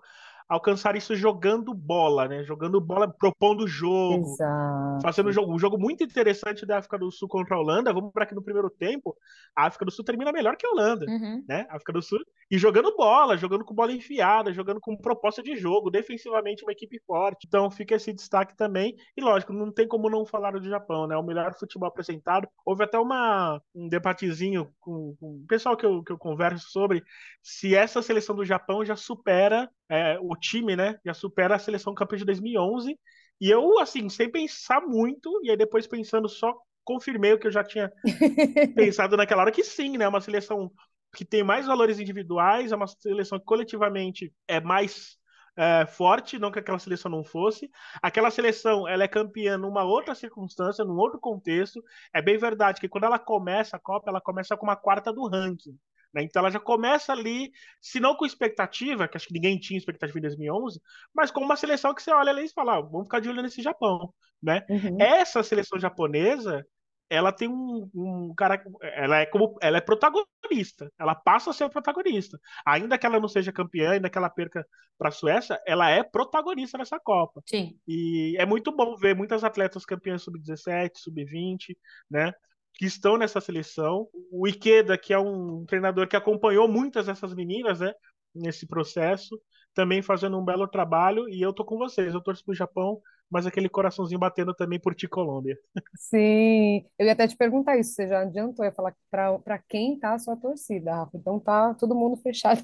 alcançar 0.49 0.95
isso 0.95 1.15
jogando 1.15 1.73
bola, 1.75 2.27
né? 2.27 2.43
Jogando 2.43 2.81
bola, 2.81 3.07
propondo 3.07 3.67
jogo, 3.67 4.33
Exato. 4.33 5.01
fazendo 5.03 5.29
um 5.29 5.31
jogo, 5.31 5.53
um 5.53 5.59
jogo 5.59 5.77
muito 5.77 6.03
interessante 6.03 6.65
da 6.65 6.79
África 6.79 6.97
do 6.97 7.11
Sul 7.11 7.27
contra 7.27 7.55
a 7.55 7.59
Holanda. 7.59 7.93
Vamos 7.93 8.11
para 8.11 8.25
que 8.25 8.33
no 8.33 8.41
primeiro 8.41 8.69
tempo 8.69 9.15
a 9.55 9.67
África 9.67 9.85
do 9.85 9.91
Sul 9.91 10.03
termina 10.03 10.31
melhor 10.31 10.57
que 10.57 10.65
a 10.65 10.71
Holanda, 10.71 11.05
uhum. 11.07 11.45
né? 11.47 11.67
A 11.69 11.75
África 11.75 11.93
do 11.93 12.01
Sul 12.01 12.19
e 12.49 12.57
jogando 12.57 12.95
bola, 12.95 13.37
jogando 13.37 13.63
com 13.63 13.75
bola 13.75 13.91
enfiada, 13.91 14.51
jogando 14.51 14.79
com 14.79 14.97
proposta 14.97 15.43
de 15.43 15.55
jogo, 15.55 15.91
defensivamente 15.91 16.63
uma 16.63 16.71
equipe 16.71 16.99
forte. 17.05 17.45
Então 17.47 17.69
fica 17.69 17.93
esse 17.93 18.11
destaque 18.11 18.57
também. 18.57 18.95
E 19.15 19.21
lógico, 19.21 19.53
não 19.53 19.71
tem 19.71 19.87
como 19.87 20.09
não 20.09 20.25
falar 20.25 20.51
do 20.51 20.67
Japão, 20.67 21.05
né? 21.05 21.15
O 21.15 21.23
melhor 21.23 21.53
futebol 21.53 21.87
apresentado. 21.87 22.47
Houve 22.65 22.83
até 22.83 22.97
uma 22.97 23.61
um 23.75 23.87
debatezinho 23.87 24.73
com, 24.79 25.15
com 25.19 25.35
o 25.35 25.45
pessoal 25.47 25.77
que 25.77 25.85
eu, 25.85 26.03
que 26.03 26.11
eu 26.11 26.17
converso 26.17 26.71
sobre 26.71 27.03
se 27.43 27.75
essa 27.75 28.01
seleção 28.01 28.35
do 28.35 28.43
Japão 28.43 28.83
já 28.83 28.95
supera 28.95 29.69
é, 29.89 30.17
o 30.19 30.35
time, 30.35 30.75
né, 30.75 30.99
já 31.05 31.13
supera 31.13 31.55
a 31.55 31.59
seleção 31.59 31.93
campeã 31.93 32.17
de 32.17 32.25
2011. 32.25 32.97
E 33.41 33.49
eu, 33.49 33.79
assim, 33.79 34.09
sem 34.09 34.29
pensar 34.29 34.81
muito, 34.81 35.39
e 35.43 35.49
aí 35.49 35.57
depois 35.57 35.87
pensando 35.87 36.27
só, 36.29 36.53
confirmei 36.83 37.33
o 37.33 37.39
que 37.39 37.47
eu 37.47 37.51
já 37.51 37.63
tinha 37.63 37.91
pensado 38.75 39.15
naquela 39.17 39.43
hora, 39.43 39.51
que 39.51 39.63
sim, 39.63 39.97
né, 39.97 40.05
é 40.05 40.07
uma 40.07 40.21
seleção 40.21 40.71
que 41.15 41.25
tem 41.25 41.43
mais 41.43 41.65
valores 41.65 41.99
individuais, 41.99 42.71
é 42.71 42.75
uma 42.75 42.87
seleção 42.87 43.39
que 43.39 43.45
coletivamente 43.45 44.33
é 44.47 44.59
mais 44.59 45.17
é, 45.57 45.85
forte, 45.85 46.39
não 46.39 46.51
que 46.51 46.59
aquela 46.59 46.79
seleção 46.79 47.11
não 47.11 47.23
fosse. 47.23 47.69
Aquela 48.01 48.31
seleção 48.31 48.87
ela 48.87 49.03
é 49.03 49.07
campeã 49.07 49.57
numa 49.57 49.83
outra 49.83 50.15
circunstância, 50.15 50.85
num 50.85 50.97
outro 50.97 51.19
contexto. 51.19 51.83
É 52.13 52.21
bem 52.21 52.37
verdade 52.37 52.79
que 52.79 52.87
quando 52.87 53.05
ela 53.05 53.19
começa 53.19 53.75
a 53.75 53.79
Copa, 53.79 54.09
ela 54.09 54.21
começa 54.21 54.55
com 54.55 54.65
uma 54.65 54.75
quarta 54.75 55.11
do 55.11 55.27
ranking. 55.27 55.77
Né? 56.13 56.23
Então 56.23 56.41
ela 56.41 56.51
já 56.51 56.59
começa 56.59 57.11
ali, 57.11 57.51
se 57.81 57.99
não 57.99 58.15
com 58.15 58.25
expectativa, 58.25 59.07
que 59.07 59.17
acho 59.17 59.27
que 59.27 59.33
ninguém 59.33 59.59
tinha 59.59 59.77
expectativa 59.77 60.17
em 60.17 60.21
2011, 60.21 60.81
mas 61.13 61.31
com 61.31 61.41
uma 61.41 61.55
seleção 61.55 61.93
que 61.93 62.01
você 62.01 62.11
olha 62.11 62.31
ali 62.31 62.45
e 62.45 62.53
fala, 62.53 62.77
ah, 62.77 62.81
vamos 62.81 63.05
ficar 63.05 63.19
de 63.19 63.29
olho 63.29 63.41
nesse 63.41 63.61
Japão. 63.61 64.13
Né? 64.41 64.65
Uhum. 64.69 64.97
Essa 64.99 65.43
seleção 65.43 65.77
japonesa, 65.79 66.65
ela 67.09 67.31
tem 67.31 67.47
um, 67.47 67.89
um, 67.93 68.33
cara, 68.35 68.63
ela 68.81 69.19
é 69.19 69.25
como, 69.25 69.57
ela 69.61 69.77
é 69.77 69.81
protagonista, 69.81 70.91
ela 70.97 71.15
passa 71.15 71.49
a 71.49 71.53
ser 71.53 71.69
protagonista, 71.69 72.39
ainda 72.65 72.97
que 72.97 73.05
ela 73.05 73.19
não 73.19 73.27
seja 73.27 73.51
campeã, 73.51 73.91
ainda 73.91 74.09
que 74.09 74.17
ela 74.17 74.29
perca 74.29 74.65
para 74.97 75.09
a 75.09 75.11
Suécia, 75.11 75.59
ela 75.65 75.89
é 75.89 76.03
protagonista 76.03 76.77
nessa 76.77 76.99
Copa. 76.99 77.41
Sim. 77.45 77.77
E 77.87 78.35
é 78.37 78.45
muito 78.45 78.71
bom 78.71 78.95
ver 78.95 79.15
muitas 79.15 79.43
atletas 79.43 79.85
campeãs 79.85 80.21
sub-17, 80.21 80.91
sub-20, 80.95 81.75
né? 82.09 82.31
Que 82.73 82.85
estão 82.85 83.17
nessa 83.17 83.41
seleção. 83.41 84.07
O 84.31 84.47
Ikeda, 84.47 84.97
que 84.97 85.13
é 85.13 85.19
um 85.19 85.65
treinador 85.65 86.07
que 86.07 86.15
acompanhou 86.15 86.67
muitas 86.67 87.07
dessas 87.07 87.33
meninas, 87.33 87.79
né, 87.79 87.93
nesse 88.33 88.67
processo, 88.67 89.39
também 89.73 90.01
fazendo 90.01 90.37
um 90.37 90.45
belo 90.45 90.67
trabalho. 90.67 91.27
E 91.29 91.41
eu 91.41 91.53
tô 91.53 91.65
com 91.65 91.77
vocês, 91.77 92.13
eu 92.13 92.21
torço 92.21 92.43
pro 92.43 92.53
Japão, 92.53 93.01
mas 93.29 93.45
aquele 93.45 93.69
coraçãozinho 93.69 94.19
batendo 94.19 94.53
também 94.53 94.79
por 94.79 94.95
ti, 94.95 95.07
Colômbia. 95.07 95.57
Sim, 95.95 96.85
eu 96.97 97.05
ia 97.05 97.13
até 97.13 97.27
te 97.27 97.37
perguntar 97.37 97.77
isso, 97.77 97.93
você 97.93 98.07
já 98.07 98.21
adiantou, 98.21 98.65
eu 98.65 98.69
ia 98.69 98.75
falar 98.75 98.93
para 99.11 99.59
quem 99.67 99.99
tá 99.99 100.13
a 100.13 100.19
sua 100.19 100.35
torcida, 100.35 100.95
Rafa. 100.95 101.17
Então 101.17 101.39
tá 101.39 101.73
todo 101.75 101.95
mundo 101.95 102.17
fechado. 102.21 102.61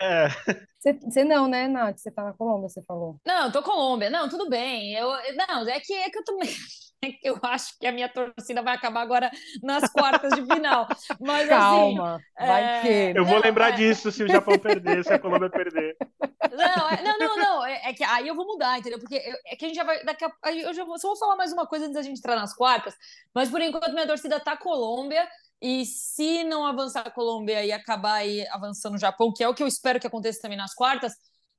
É. 0.00 0.28
Você, 0.78 0.92
você 0.94 1.24
não, 1.24 1.46
né, 1.46 1.68
Nath? 1.68 1.98
Você 1.98 2.10
tá 2.10 2.24
na 2.24 2.32
Colômbia, 2.32 2.68
você 2.68 2.82
falou. 2.82 3.20
Não, 3.26 3.46
eu 3.46 3.52
tô 3.52 3.62
Colômbia. 3.62 4.08
Não, 4.08 4.28
tudo 4.28 4.48
bem. 4.48 4.94
Eu, 4.94 5.08
não, 5.36 5.68
é 5.68 5.78
que, 5.80 5.92
é 5.92 6.08
que 6.08 6.18
eu 6.18 6.24
também. 6.24 6.48
eu 7.22 7.38
acho 7.42 7.78
que 7.78 7.86
a 7.86 7.92
minha 7.92 8.08
torcida 8.08 8.62
vai 8.62 8.74
acabar 8.74 9.02
agora 9.02 9.30
nas 9.62 9.90
quartas 9.90 10.32
de 10.34 10.42
final. 10.46 10.86
Mas 11.20 11.42
assim, 11.42 11.48
Calma, 11.48 12.20
assim, 12.36 12.48
vai 12.48 12.62
é... 12.62 12.80
que. 12.80 13.18
Eu 13.18 13.24
vou 13.24 13.36
não, 13.36 13.42
lembrar 13.42 13.70
é... 13.70 13.76
disso 13.76 14.10
se 14.10 14.22
o 14.22 14.28
Japão 14.28 14.58
perder, 14.58 15.04
se 15.04 15.12
a 15.12 15.18
Colômbia 15.18 15.50
perder. 15.50 15.96
Não, 16.52 16.90
é, 16.90 17.02
não, 17.02 17.18
não, 17.18 17.36
não. 17.36 17.66
É, 17.66 17.90
é, 17.90 17.92
que 17.92 18.04
aí 18.04 18.26
eu 18.28 18.34
vou 18.34 18.46
mudar, 18.46 18.78
entendeu? 18.78 18.98
Porque 18.98 19.14
eu, 19.14 19.36
é 19.46 19.56
que 19.56 19.64
a 19.64 19.68
gente 19.70 19.76
já 19.76 19.84
vai. 19.84 20.04
Daqui 20.04 20.24
a, 20.24 20.52
eu 20.52 20.74
já 20.74 20.84
vou, 20.84 20.98
só 20.98 21.08
vou 21.08 21.16
falar 21.16 21.36
mais 21.36 21.52
uma 21.52 21.66
coisa 21.66 21.86
antes 21.86 21.94
da 21.94 22.02
gente 22.02 22.18
entrar 22.18 22.36
nas 22.36 22.54
quartas. 22.54 22.94
Mas 23.34 23.48
por 23.48 23.60
enquanto 23.60 23.92
minha 23.92 24.06
torcida 24.06 24.38
tá 24.38 24.56
Colômbia. 24.56 25.26
E 25.62 25.84
se 25.84 26.42
não 26.44 26.66
avançar 26.66 27.06
a 27.06 27.10
Colômbia 27.10 27.62
e 27.64 27.70
acabar 27.70 28.14
aí 28.14 28.46
avançando 28.48 28.94
o 28.94 28.98
Japão, 28.98 29.30
que 29.30 29.44
é 29.44 29.48
o 29.48 29.54
que 29.54 29.62
eu 29.62 29.66
espero 29.66 30.00
que 30.00 30.06
aconteça 30.06 30.40
também 30.40 30.56
nas 30.56 30.74
quartas, 30.74 31.12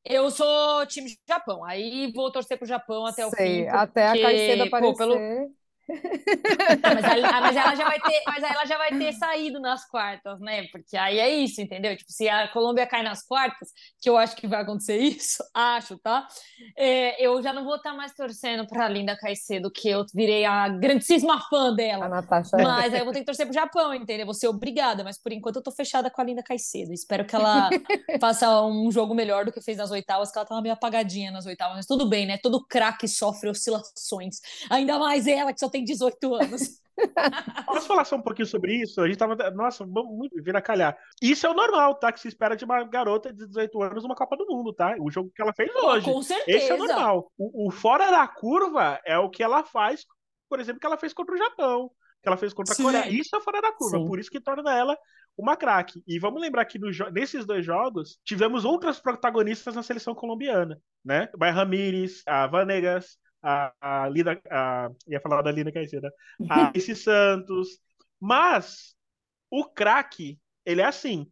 eu 0.04 0.32
sou 0.32 0.86
time 0.88 1.16
Japão. 1.28 1.64
Aí 1.64 2.12
vou 2.12 2.32
torcer 2.32 2.58
pro 2.58 2.68
Japão 2.68 3.06
até 3.06 3.26
o 3.26 3.30
fim. 3.30 3.36
Porque, 3.36 3.68
até 3.72 4.08
a 4.08 4.20
Caicedo 4.20 4.64
aparecer. 4.64 4.92
Pô, 4.92 4.98
pelo... 4.98 5.16
Ah, 6.84 6.96
mas, 6.96 7.06
ela, 7.06 7.42
mas, 7.42 7.56
ela 7.56 7.76
já 7.76 7.84
vai 7.84 8.00
ter, 8.00 8.22
mas 8.26 8.44
ela 8.44 8.66
já 8.66 8.78
vai 8.78 8.90
ter 8.98 9.14
saído 9.14 9.60
nas 9.60 9.88
quartas, 9.88 10.40
né? 10.40 10.68
Porque 10.72 10.96
aí 10.98 11.20
é 11.20 11.30
isso, 11.30 11.62
entendeu? 11.62 11.96
Tipo, 11.96 12.12
se 12.12 12.28
a 12.30 12.48
Colômbia 12.48 12.88
cai 12.88 13.04
nas 13.04 13.26
quartas, 13.26 13.70
que 14.02 14.10
eu 14.10 14.18
acho 14.18 14.36
que 14.36 14.48
vai 14.48 14.62
acontecer 14.62 14.98
isso, 15.02 15.44
acho, 15.54 15.98
tá? 16.00 16.28
É, 16.78 17.24
eu 17.26 17.42
já 17.42 17.54
não 17.54 17.64
vou 17.64 17.76
estar 17.76 17.94
mais 17.94 18.14
torcendo 18.14 18.66
para 18.68 18.86
a 18.86 18.90
Linda 18.90 19.18
Caicedo, 19.18 19.72
que 19.72 19.90
eu 19.90 20.06
virei 20.14 20.46
a 20.46 20.70
grandíssima 20.70 21.42
fã 21.50 21.74
dela. 21.74 22.06
Mas 22.64 22.94
aí 22.94 23.00
eu 23.00 23.06
vou 23.06 23.14
ter 23.14 23.20
que 23.20 23.26
torcer 23.26 23.46
pro 23.46 23.54
Japão, 23.54 23.94
entendeu? 23.94 24.26
Vou 24.26 24.36
ser 24.36 24.48
obrigada, 24.48 25.04
mas 25.04 25.22
por 25.22 25.32
enquanto 25.32 25.58
eu 25.58 25.64
tô 25.64 25.72
fechada 25.72 26.10
com 26.10 26.22
a 26.22 26.24
Linda 26.24 26.44
Caicedo. 26.44 26.94
Espero 26.94 27.26
que 27.26 27.36
ela 27.36 27.70
faça 28.20 28.62
um 28.64 28.92
jogo 28.92 29.14
melhor 29.14 29.46
do 29.46 29.52
que 29.52 29.62
fez 29.62 29.78
nas 29.78 29.92
oitavas, 29.92 30.32
que 30.32 30.38
ela 30.38 30.46
tava 30.46 30.62
meio 30.62 30.74
apagadinha 30.74 31.32
nas 31.32 31.46
oitavas. 31.46 31.78
Mas 31.78 31.86
tudo 31.86 32.08
bem, 32.08 32.26
né? 32.26 32.38
Todo 32.38 32.66
craque 32.66 33.08
sofre 33.08 33.50
oscilações. 33.50 34.38
Ainda 34.70 34.98
mais 35.00 35.28
ela, 35.28 35.54
que 35.54 35.60
só 35.60 35.70
tem 35.70 35.81
18 35.84 36.36
anos. 36.36 36.82
Posso 37.66 37.88
falar 37.88 38.06
só 38.06 38.16
um 38.16 38.22
pouquinho 38.22 38.48
sobre 38.48 38.76
isso? 38.76 39.02
A 39.02 39.08
gente 39.08 39.18
tava. 39.18 39.36
Nossa, 39.52 39.86
vamos 39.86 40.16
muito 40.16 40.42
vir 40.44 40.56
a 40.56 40.62
calhar. 40.62 40.98
Isso 41.22 41.46
é 41.48 41.50
o 41.50 41.54
normal, 41.54 41.96
tá? 41.96 42.12
Que 42.12 42.20
se 42.20 42.28
espera 42.28 42.56
de 42.56 42.66
uma 42.66 42.84
garota 42.84 43.34
de 43.34 43.48
18 43.48 43.82
anos 43.82 44.04
numa 44.04 44.16
Copa 44.16 44.36
do 44.38 44.46
Mundo, 44.46 44.74
tá? 44.74 44.96
O 45.00 45.10
jogo 45.10 45.32
que 45.34 45.42
ela 45.42 45.54
fez 45.54 45.74
hoje. 45.76 46.06
Com 46.06 46.22
certeza. 46.22 46.58
Esse 46.58 46.72
é 46.72 46.76
o 46.76 46.78
normal. 46.78 47.32
O, 47.38 47.68
o 47.68 47.72
fora 47.72 48.12
da 48.12 48.28
curva 48.28 49.00
é 49.06 49.18
o 49.18 49.30
que 49.30 49.44
ela 49.44 49.64
faz, 49.64 50.06
por 50.50 50.60
exemplo, 50.60 50.80
que 50.80 50.86
ela 50.86 50.98
fez 50.98 51.14
contra 51.14 51.34
o 51.34 51.38
Japão, 51.38 51.90
que 52.22 52.28
ela 52.28 52.38
fez 52.38 52.54
contra 52.54 52.76
Sim. 52.76 52.84
a 52.84 52.86
Coreia. 52.86 53.10
Isso 53.10 53.36
é 53.36 53.42
fora 53.42 53.62
da 53.62 53.72
curva, 53.72 53.98
Sim. 53.98 54.08
por 54.08 54.20
isso 54.20 54.30
que 54.30 54.40
torna 54.40 54.76
ela 54.76 54.98
uma 55.38 55.56
craque. 55.56 56.04
E 56.08 56.20
vamos 56.20 56.42
lembrar 56.42 56.66
que 56.66 56.78
no 56.78 56.90
nesses 57.12 57.46
dois 57.46 57.66
jogos 57.66 58.20
tivemos 58.24 58.66
outras 58.66 59.00
protagonistas 59.00 59.76
na 59.76 59.84
seleção 59.84 60.14
colombiana, 60.14 60.80
né? 61.04 61.30
Vai 61.38 61.52
Ramírez, 61.52 62.22
a 62.28 62.48
Vanegas, 62.48 63.18
a, 63.42 63.74
a 63.82 64.10
Lina, 64.10 64.40
a, 64.50 64.90
ia 65.08 65.20
falar 65.20 65.42
da 65.42 65.52
Lina 65.52 65.72
Caicedo, 65.72 66.10
a 66.50 66.72
Esse 66.76 66.96
Santos. 66.96 67.80
Mas 68.20 68.96
o 69.50 69.66
craque, 69.66 70.40
ele 70.66 70.82
é 70.82 70.86
assim. 70.86 71.32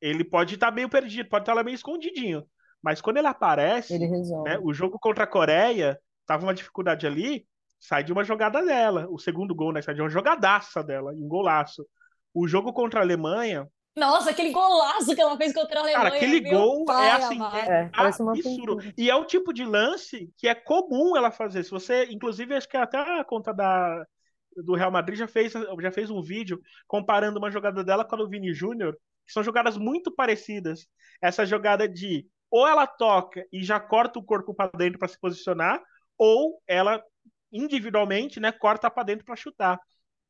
Ele 0.00 0.24
pode 0.24 0.54
estar 0.54 0.70
meio 0.70 0.88
perdido, 0.88 1.28
pode 1.28 1.42
estar 1.42 1.54
lá 1.54 1.64
meio 1.64 1.74
escondidinho. 1.74 2.46
Mas 2.82 3.00
quando 3.00 3.16
ele 3.16 3.26
aparece, 3.26 3.94
Ele 3.94 4.06
né, 4.44 4.58
o 4.62 4.72
jogo 4.72 4.98
contra 4.98 5.24
a 5.24 5.26
Coreia, 5.26 5.98
tava 6.26 6.44
uma 6.44 6.54
dificuldade 6.54 7.06
ali, 7.06 7.46
sai 7.80 8.04
de 8.04 8.12
uma 8.12 8.22
jogada 8.22 8.64
dela. 8.64 9.06
O 9.08 9.18
segundo 9.18 9.54
gol, 9.54 9.72
né? 9.72 9.82
Sai 9.82 9.94
de 9.94 10.00
uma 10.02 10.10
jogadaça 10.10 10.84
dela, 10.84 11.10
um 11.12 11.26
golaço. 11.26 11.86
O 12.32 12.46
jogo 12.46 12.72
contra 12.72 13.00
a 13.00 13.02
Alemanha, 13.02 13.66
Nossa, 13.96 14.30
aquele 14.30 14.50
golaço 14.50 15.14
que 15.14 15.20
ela 15.20 15.36
fez 15.38 15.54
contra 15.54 15.80
a 15.80 15.82
Alemanha. 15.82 16.04
cara, 16.04 16.16
aquele 16.16 16.40
gol 16.40 16.84
pai 16.84 17.08
é 17.08 17.12
assim, 17.12 17.36
amado. 17.36 17.56
é 17.56 17.84
É, 17.84 17.88
parece 17.88 18.20
uma 18.22 18.32
absurdo. 18.32 18.78
E 18.96 19.08
é 19.08 19.14
o 19.14 19.24
tipo 19.24 19.54
de 19.54 19.64
lance 19.64 20.30
que 20.36 20.46
é 20.46 20.54
comum 20.54 21.16
ela 21.16 21.30
fazer. 21.30 21.64
Se 21.64 21.70
você, 21.70 22.04
inclusive, 22.10 22.54
acho 22.54 22.68
que 22.68 22.76
até 22.76 22.98
a 22.98 23.24
conta 23.24 23.54
da, 23.54 24.06
do 24.54 24.74
Real 24.74 24.90
Madrid 24.90 25.18
já 25.18 25.26
fez, 25.26 25.54
já 25.80 25.90
fez 25.90 26.10
um 26.10 26.20
vídeo 26.20 26.60
comparando 26.86 27.38
uma 27.38 27.50
jogada 27.50 27.82
dela 27.82 28.04
com 28.04 28.14
a 28.14 28.18
do 28.18 28.28
Vini 28.28 28.52
Júnior, 28.52 28.94
que 29.26 29.32
são 29.32 29.42
jogadas 29.42 29.78
muito 29.78 30.14
parecidas. 30.14 30.86
Essa 31.22 31.46
jogada 31.46 31.88
de 31.88 32.26
ou 32.50 32.68
ela 32.68 32.86
toca 32.86 33.44
e 33.50 33.64
já 33.64 33.80
corta 33.80 34.18
o 34.18 34.22
corpo 34.22 34.54
para 34.54 34.70
dentro 34.76 34.98
para 34.98 35.08
se 35.08 35.18
posicionar, 35.18 35.82
ou 36.18 36.60
ela 36.66 37.02
individualmente, 37.50 38.38
né, 38.40 38.52
corta 38.52 38.90
para 38.90 39.02
dentro 39.04 39.24
para 39.24 39.36
chutar. 39.36 39.80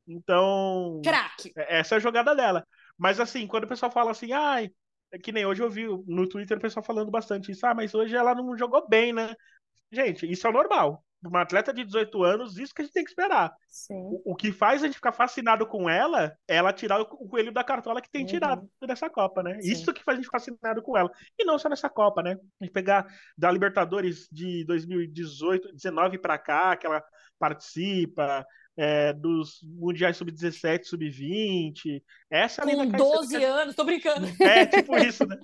Então, 0.07 1.01
Craque. 1.03 1.51
é- 1.55 1.79
essa 1.79 1.95
é 1.95 1.97
a 1.97 1.99
jogada 1.99 2.33
dela. 2.33 2.65
Mas 2.97 3.19
assim, 3.19 3.47
quando 3.47 3.65
o 3.65 3.67
pessoal 3.67 3.91
fala 3.91 4.11
assim, 4.11 4.31
ai, 4.31 4.71
é 5.11 5.17
que 5.17 5.31
nem 5.31 5.45
hoje 5.45 5.61
eu 5.61 5.69
vi 5.69 5.85
no 6.05 6.27
Twitter 6.27 6.57
o 6.57 6.61
pessoal 6.61 6.83
falando 6.83 7.11
bastante 7.11 7.51
isso, 7.51 7.65
ah, 7.65 7.73
mas 7.73 7.93
hoje 7.93 8.15
ela 8.15 8.35
não 8.35 8.57
jogou 8.57 8.87
bem, 8.87 9.13
né? 9.13 9.33
Gente, 9.91 10.29
isso 10.29 10.47
é 10.47 10.51
normal. 10.51 11.03
Uma 11.25 11.41
atleta 11.41 11.73
de 11.73 11.83
18 11.83 12.23
anos, 12.23 12.57
isso 12.57 12.73
que 12.73 12.81
a 12.81 12.85
gente 12.85 12.93
tem 12.93 13.03
que 13.03 13.09
esperar. 13.09 13.51
Sim. 13.67 13.95
O, 14.23 14.35
que 14.35 14.51
faz 14.51 14.83
a 14.83 14.85
gente 14.85 14.95
ficar 14.95 15.11
fascinado 15.11 15.65
com 15.65 15.89
ela 15.89 16.37
é 16.47 16.57
ela 16.57 16.71
tirar 16.71 16.99
o, 17.01 17.03
o 17.03 17.27
coelho 17.27 17.51
da 17.51 17.63
cartola 17.63 18.01
que 18.01 18.09
tem 18.09 18.21
Uhum. 18.21 18.27
tirado 18.27 18.69
dessa 18.85 19.09
Copa, 19.09 19.41
né? 19.41 19.59
Sim. 19.59 19.71
Isso 19.71 19.93
que 19.93 20.03
faz 20.03 20.15
a 20.15 20.17
gente 20.21 20.25
ficar 20.25 20.39
fascinado 20.39 20.81
com 20.81 20.95
ela. 20.95 21.09
E 21.37 21.43
não 21.43 21.57
só 21.57 21.69
nessa 21.69 21.89
Copa, 21.89 22.21
né? 22.21 22.37
A 22.61 22.63
gente 22.63 22.73
pegar 22.73 23.07
da 23.35 23.49
Libertadores 23.49 24.27
de 24.31 24.63
2018, 24.65 25.73
19 25.73 26.19
para 26.19 26.37
cá, 26.37 26.75
que 26.75 26.85
ela 26.85 27.03
participa, 27.39 28.45
é, 28.77 29.11
dos 29.11 29.59
Mundiais 29.63 30.15
Sub-17, 30.17 30.83
Sub-20. 30.85 32.03
Essa 32.29 32.61
Com 32.61 32.69
Linda 32.69 32.91
Caicedo 32.91 33.11
12 33.15 33.37
que 33.39 33.43
a- 33.45 33.53
anos, 33.55 33.75
tô 33.75 33.83
brincando. 33.83 34.27
é, 34.41 34.65
tipo 34.65 34.95
isso, 34.97 35.25
né? 35.25 35.37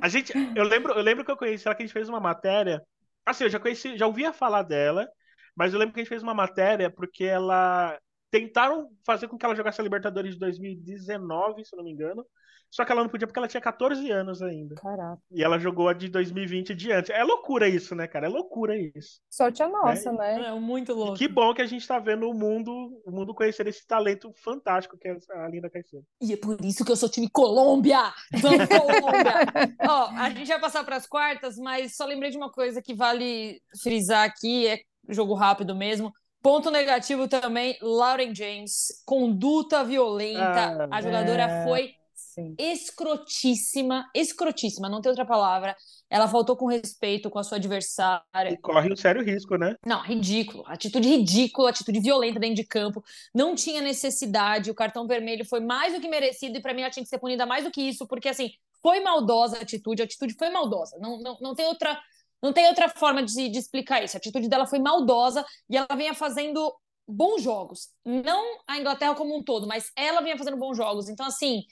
A 0.00 0.08
gente, 0.08 0.32
eu 0.54 0.64
lembro, 0.64 0.92
eu 0.92 1.02
lembro 1.02 1.24
que 1.24 1.30
eu 1.30 1.36
conheci 1.36 1.66
ela 1.66 1.74
que 1.74 1.82
a 1.82 1.86
gente 1.86 1.92
fez 1.94 2.08
uma 2.08 2.20
matéria. 2.20 2.82
Assim, 3.24 3.44
eu 3.44 3.50
já 3.50 3.58
conheci, 3.58 3.96
já 3.96 4.06
ouvia 4.06 4.32
falar 4.32 4.62
dela, 4.62 5.08
mas 5.56 5.72
eu 5.72 5.78
lembro 5.78 5.94
que 5.94 6.00
a 6.00 6.02
gente 6.02 6.10
fez 6.10 6.22
uma 6.22 6.34
matéria 6.34 6.90
porque 6.90 7.24
ela 7.24 7.98
tentaram 8.30 8.88
fazer 9.06 9.28
com 9.28 9.38
que 9.38 9.46
ela 9.46 9.54
jogasse 9.54 9.80
a 9.80 9.84
Libertadores 9.84 10.34
de 10.34 10.40
2019, 10.40 11.64
se 11.64 11.74
não 11.76 11.84
me 11.84 11.92
engano. 11.92 12.26
Só 12.74 12.84
que 12.84 12.90
ela 12.90 13.04
não 13.04 13.08
podia 13.08 13.24
porque 13.24 13.38
ela 13.38 13.46
tinha 13.46 13.60
14 13.60 14.10
anos 14.10 14.42
ainda. 14.42 14.74
Caraca. 14.74 15.22
E 15.30 15.44
ela 15.44 15.60
jogou 15.60 15.88
a 15.88 15.92
de 15.92 16.08
2020 16.08 16.74
diante. 16.74 17.12
É 17.12 17.22
loucura 17.22 17.68
isso, 17.68 17.94
né, 17.94 18.08
cara? 18.08 18.26
É 18.26 18.28
loucura 18.28 18.76
isso. 18.76 19.20
Sorte 19.30 19.62
a 19.62 19.68
nossa, 19.68 20.10
né? 20.10 20.48
É 20.48 20.58
muito 20.58 20.90
E 20.90 20.94
louco. 20.94 21.14
que 21.16 21.28
bom 21.28 21.54
que 21.54 21.62
a 21.62 21.66
gente 21.66 21.86
tá 21.86 22.00
vendo 22.00 22.28
o 22.28 22.34
mundo, 22.34 22.72
o 23.06 23.12
mundo 23.12 23.32
conhecer 23.32 23.68
esse 23.68 23.86
talento 23.86 24.32
fantástico 24.42 24.98
que 24.98 25.06
é 25.06 25.16
a 25.36 25.48
Linda 25.48 25.70
Caicedo. 25.70 26.02
E 26.20 26.32
é 26.32 26.36
por 26.36 26.60
isso 26.64 26.84
que 26.84 26.90
eu 26.90 26.96
sou 26.96 27.08
time 27.08 27.30
Colômbia! 27.30 28.12
Vamos, 28.40 28.66
Colômbia! 28.66 29.34
Ó, 29.88 30.08
a 30.16 30.30
gente 30.30 30.48
vai 30.48 30.58
passar 30.58 30.82
para 30.82 30.96
as 30.96 31.06
quartas, 31.06 31.56
mas 31.56 31.94
só 31.94 32.04
lembrei 32.04 32.32
de 32.32 32.36
uma 32.36 32.50
coisa 32.50 32.82
que 32.82 32.92
vale 32.92 33.60
frisar 33.84 34.24
aqui, 34.28 34.66
é 34.66 34.80
jogo 35.10 35.34
rápido 35.34 35.76
mesmo. 35.76 36.12
Ponto 36.42 36.72
negativo 36.72 37.28
também, 37.28 37.78
Lauren 37.80 38.34
James, 38.34 38.88
conduta 39.06 39.84
violenta. 39.84 40.88
Ah, 40.90 40.96
a 40.96 41.00
jogadora 41.00 41.42
é. 41.44 41.64
foi 41.64 41.94
Sim. 42.34 42.56
escrotíssima, 42.58 44.10
escrotíssima, 44.12 44.88
não 44.88 45.00
tem 45.00 45.08
outra 45.08 45.24
palavra. 45.24 45.76
Ela 46.10 46.26
faltou 46.26 46.56
com 46.56 46.66
respeito 46.66 47.30
com 47.30 47.38
a 47.38 47.44
sua 47.44 47.58
adversária. 47.58 48.50
E 48.50 48.56
corre 48.56 48.92
um 48.92 48.96
sério 48.96 49.22
risco, 49.22 49.56
né? 49.56 49.76
Não, 49.86 50.02
ridículo. 50.02 50.64
Atitude 50.66 51.08
ridícula, 51.08 51.70
atitude 51.70 52.00
violenta 52.00 52.40
dentro 52.40 52.56
de 52.56 52.64
campo. 52.64 53.04
Não 53.32 53.54
tinha 53.54 53.80
necessidade. 53.80 54.68
O 54.68 54.74
cartão 54.74 55.06
vermelho 55.06 55.44
foi 55.44 55.60
mais 55.60 55.94
do 55.94 56.00
que 56.00 56.08
merecido 56.08 56.58
e 56.58 56.60
para 56.60 56.74
mim 56.74 56.82
ela 56.82 56.90
tinha 56.90 57.04
que 57.04 57.08
ser 57.08 57.18
punida 57.18 57.46
mais 57.46 57.62
do 57.62 57.70
que 57.70 57.80
isso, 57.80 58.04
porque 58.08 58.28
assim, 58.28 58.50
foi 58.82 58.98
maldosa 58.98 59.58
a 59.58 59.62
atitude, 59.62 60.02
a 60.02 60.04
atitude 60.04 60.34
foi 60.34 60.50
maldosa. 60.50 60.98
Não, 60.98 61.20
não, 61.20 61.38
não 61.40 61.54
tem 61.54 61.66
outra 61.66 61.96
não 62.42 62.52
tem 62.52 62.66
outra 62.66 62.90
forma 62.90 63.22
de, 63.22 63.48
de 63.48 63.58
explicar 63.58 64.02
isso. 64.02 64.16
A 64.16 64.18
atitude 64.18 64.48
dela 64.48 64.66
foi 64.66 64.78
maldosa 64.78 65.46
e 65.70 65.76
ela 65.76 65.88
vinha 65.96 66.12
fazendo 66.12 66.74
bons 67.06 67.42
jogos. 67.42 67.88
Não 68.04 68.58
a 68.66 68.78
Inglaterra 68.78 69.14
como 69.14 69.36
um 69.36 69.42
todo, 69.42 69.66
mas 69.66 69.90
ela 69.96 70.20
vinha 70.20 70.36
fazendo 70.36 70.58
bons 70.58 70.76
jogos. 70.76 71.08
Então, 71.08 71.24
assim, 71.24 71.62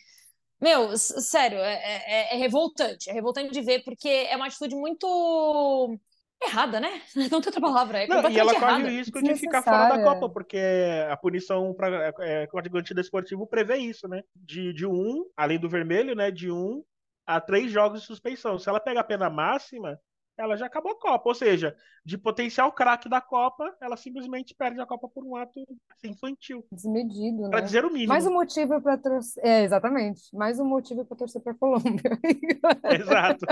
meu, 0.62 0.96
sério, 0.96 1.58
é, 1.58 1.74
é- 2.06 2.34
é 2.34 2.38
revoltante. 2.38 3.10
É 3.10 3.12
revoltante 3.12 3.50
de 3.52 3.60
ver, 3.60 3.82
porque 3.84 4.08
é 4.08 4.36
uma 4.36 4.46
atitude 4.46 4.74
muito 4.76 5.98
errada, 6.42 6.80
né? 6.80 7.02
Não 7.16 7.40
tem 7.40 7.48
outra 7.48 7.60
palavra. 7.60 8.04
É 8.04 8.06
Não, 8.06 8.30
e 8.30 8.38
ela 8.38 8.52
corre 8.54 8.64
errada. 8.66 8.84
o 8.84 8.88
risco 8.88 9.22
de 9.22 9.34
ficar 9.36 9.62
fora 9.62 9.96
da. 9.96 10.04
Copa, 10.04 10.28
porque 10.28 10.58
a 11.10 11.16
punição 11.16 11.74
para 11.74 12.12
é, 12.20 12.46
Código 12.46 12.78
Antidesportivo 12.78 13.46
prevê 13.46 13.76
isso, 13.76 14.08
né? 14.08 14.22
De, 14.34 14.72
de 14.72 14.86
um, 14.86 15.24
além 15.36 15.58
do 15.58 15.68
vermelho, 15.68 16.14
né? 16.14 16.30
De 16.30 16.50
um 16.50 16.82
a 17.26 17.40
três 17.40 17.70
jogos 17.70 18.00
de 18.00 18.06
suspensão. 18.06 18.58
Se 18.58 18.68
ela 18.68 18.80
pega 18.80 19.00
a 19.00 19.04
pena 19.04 19.30
máxima, 19.30 19.98
ela 20.36 20.56
já 20.56 20.66
acabou 20.66 20.92
a 20.92 20.98
Copa. 20.98 21.28
Ou 21.28 21.34
seja, 21.34 21.76
de 22.04 22.16
potencial 22.16 22.72
craque 22.72 23.08
da 23.08 23.20
Copa, 23.20 23.74
ela 23.80 23.96
simplesmente 23.96 24.54
perde 24.54 24.80
a 24.80 24.86
Copa 24.86 25.08
por 25.08 25.24
um 25.24 25.36
ato 25.36 25.66
assim, 25.90 26.08
infantil. 26.08 26.64
Desmedido, 26.70 27.50
Para 27.50 27.60
né? 27.60 27.66
dizer 27.66 27.84
o 27.84 27.90
mínimo. 27.92 28.08
Mais 28.08 28.26
um 28.26 28.32
motivo 28.32 28.80
para 28.80 28.98
torcer. 28.98 29.44
É, 29.44 29.62
exatamente. 29.62 30.34
Mais 30.34 30.58
um 30.58 30.64
motivo 30.64 31.04
para 31.04 31.16
torcer 31.16 31.42
para 31.42 31.54
Colômbia. 31.54 32.18
Exato. 33.00 33.46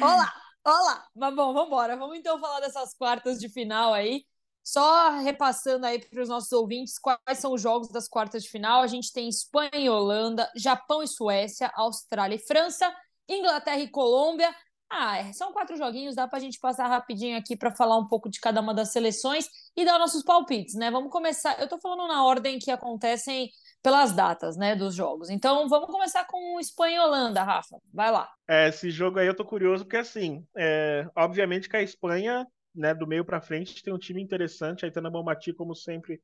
Olá, 0.00 0.32
olá. 0.64 1.04
Mas 1.14 1.34
bom, 1.34 1.52
vamos 1.52 1.68
embora. 1.68 1.96
Vamos 1.96 2.18
então 2.18 2.38
falar 2.38 2.60
dessas 2.60 2.94
quartas 2.94 3.38
de 3.38 3.48
final 3.48 3.92
aí. 3.92 4.24
Só 4.62 5.18
repassando 5.18 5.84
aí 5.84 5.98
para 5.98 6.22
os 6.22 6.28
nossos 6.28 6.50
ouvintes 6.52 6.98
quais 6.98 7.38
são 7.38 7.52
os 7.52 7.60
jogos 7.60 7.90
das 7.90 8.08
quartas 8.08 8.42
de 8.42 8.48
final. 8.48 8.80
A 8.80 8.86
gente 8.86 9.12
tem 9.12 9.28
Espanha 9.28 9.70
e 9.74 9.90
Holanda, 9.90 10.50
Japão 10.56 11.02
e 11.02 11.06
Suécia, 11.06 11.70
Austrália 11.74 12.36
e 12.36 12.38
França, 12.38 12.90
Inglaterra 13.28 13.80
e 13.80 13.90
Colômbia. 13.90 14.54
Ah, 14.90 15.18
é, 15.18 15.32
são 15.32 15.52
quatro 15.52 15.76
joguinhos, 15.76 16.14
dá 16.14 16.28
para 16.28 16.38
a 16.38 16.40
gente 16.40 16.58
passar 16.60 16.86
rapidinho 16.86 17.36
aqui 17.36 17.56
para 17.56 17.74
falar 17.74 17.98
um 17.98 18.06
pouco 18.06 18.30
de 18.30 18.38
cada 18.38 18.60
uma 18.60 18.72
das 18.72 18.92
seleções 18.92 19.48
e 19.76 19.84
dar 19.84 19.98
nossos 19.98 20.22
palpites, 20.22 20.74
né? 20.74 20.90
Vamos 20.90 21.10
começar. 21.10 21.60
Eu 21.60 21.68
tô 21.68 21.78
falando 21.78 22.06
na 22.06 22.24
ordem 22.24 22.58
que 22.58 22.70
acontecem 22.70 23.50
pelas 23.82 24.12
datas, 24.12 24.56
né, 24.56 24.74
dos 24.74 24.94
jogos. 24.94 25.28
Então, 25.28 25.68
vamos 25.68 25.90
começar 25.90 26.24
com 26.26 26.58
Espanha 26.58 26.96
e 26.96 27.00
Holanda, 27.00 27.42
Rafa. 27.42 27.76
Vai 27.92 28.10
lá. 28.10 28.30
É, 28.48 28.68
esse 28.68 28.90
jogo 28.90 29.18
aí 29.18 29.26
eu 29.26 29.36
tô 29.36 29.44
curioso, 29.44 29.84
porque 29.84 29.98
assim, 29.98 30.46
é, 30.56 31.06
obviamente 31.14 31.68
que 31.68 31.76
a 31.76 31.82
Espanha, 31.82 32.46
né, 32.74 32.94
do 32.94 33.06
meio 33.06 33.26
pra 33.26 33.42
frente, 33.42 33.82
tem 33.82 33.92
um 33.92 33.98
time 33.98 34.22
interessante. 34.22 34.84
A 34.84 34.88
Itana 34.88 35.10
Bonmati, 35.10 35.52
como 35.52 35.74
sempre, 35.74 36.18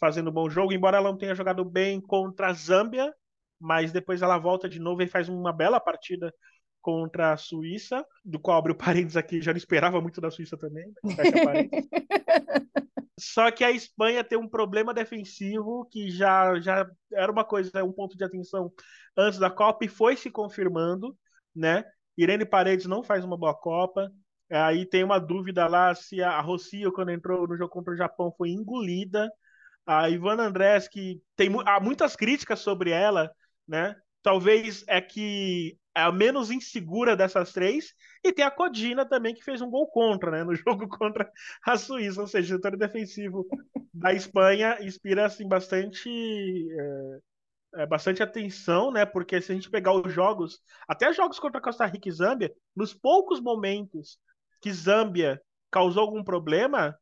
fazendo 0.00 0.30
um 0.30 0.32
bom 0.32 0.48
jogo, 0.48 0.72
embora 0.72 0.96
ela 0.96 1.10
não 1.10 1.18
tenha 1.18 1.34
jogado 1.34 1.62
bem 1.62 2.00
contra 2.00 2.48
a 2.48 2.52
Zâmbia, 2.54 3.12
mas 3.60 3.92
depois 3.92 4.22
ela 4.22 4.38
volta 4.38 4.66
de 4.68 4.78
novo 4.78 5.02
e 5.02 5.06
faz 5.06 5.28
uma 5.28 5.52
bela 5.52 5.78
partida 5.78 6.32
contra 6.84 7.32
a 7.32 7.36
Suíça, 7.38 8.04
do 8.22 8.38
qual 8.38 8.58
abre 8.58 8.72
o 8.72 8.76
parênteses 8.76 9.16
aqui, 9.16 9.40
já 9.40 9.52
não 9.52 9.56
esperava 9.56 10.02
muito 10.02 10.20
da 10.20 10.30
Suíça 10.30 10.54
também, 10.56 10.92
parênteses. 11.42 11.88
Só 13.18 13.50
que 13.50 13.64
a 13.64 13.70
Espanha 13.70 14.22
tem 14.22 14.36
um 14.36 14.48
problema 14.48 14.92
defensivo 14.92 15.86
que 15.90 16.10
já, 16.10 16.60
já 16.60 16.86
era 17.12 17.32
uma 17.32 17.44
coisa, 17.44 17.82
um 17.82 17.92
ponto 17.92 18.18
de 18.18 18.24
atenção 18.24 18.70
antes 19.16 19.38
da 19.38 19.48
Copa 19.48 19.84
e 19.84 19.88
foi 19.88 20.16
se 20.16 20.30
confirmando, 20.30 21.16
né? 21.54 21.84
Irene 22.18 22.44
Paredes 22.44 22.86
não 22.86 23.02
faz 23.02 23.24
uma 23.24 23.36
boa 23.36 23.54
Copa. 23.54 24.12
Aí 24.50 24.84
tem 24.84 25.04
uma 25.04 25.18
dúvida 25.18 25.66
lá 25.66 25.94
se 25.94 26.22
a 26.22 26.40
Rocio, 26.40 26.92
quando 26.92 27.12
entrou 27.12 27.46
no 27.46 27.56
jogo 27.56 27.70
contra 27.70 27.94
o 27.94 27.96
Japão, 27.96 28.34
foi 28.36 28.50
engolida. 28.50 29.30
A 29.86 30.10
Ivana 30.10 30.42
Andrés, 30.42 30.88
que 30.88 31.22
tem 31.36 31.48
há 31.64 31.80
muitas 31.80 32.16
críticas 32.16 32.58
sobre 32.58 32.90
ela, 32.90 33.30
né? 33.66 33.96
Talvez 34.22 34.84
é 34.88 35.00
que 35.00 35.78
é 35.94 36.02
a 36.02 36.10
menos 36.10 36.50
insegura 36.50 37.16
dessas 37.16 37.52
três. 37.52 37.94
E 38.22 38.32
tem 38.32 38.44
a 38.44 38.50
Codina 38.50 39.06
também, 39.06 39.34
que 39.34 39.44
fez 39.44 39.60
um 39.60 39.70
gol 39.70 39.86
contra, 39.86 40.30
né? 40.30 40.44
No 40.44 40.54
jogo 40.56 40.88
contra 40.88 41.30
a 41.64 41.76
Suíça. 41.76 42.20
Ou 42.20 42.26
seja, 42.26 42.54
o 42.54 42.56
setor 42.56 42.76
defensivo 42.76 43.46
da 43.92 44.12
Espanha 44.12 44.78
inspira 44.80 45.26
assim, 45.26 45.46
bastante. 45.46 46.08
É, 46.08 47.18
é, 47.76 47.86
bastante 47.86 48.22
atenção, 48.22 48.90
né? 48.92 49.04
Porque 49.04 49.40
se 49.40 49.52
a 49.52 49.54
gente 49.54 49.70
pegar 49.70 49.92
os 49.92 50.12
jogos, 50.12 50.60
até 50.86 51.12
jogos 51.12 51.38
contra 51.38 51.60
Costa 51.60 51.84
Rica 51.86 52.08
e 52.08 52.12
Zâmbia, 52.12 52.52
nos 52.74 52.94
poucos 52.94 53.40
momentos 53.40 54.18
que 54.60 54.72
Zâmbia 54.72 55.40
causou 55.70 56.02
algum 56.02 56.22
problema, 56.22 56.96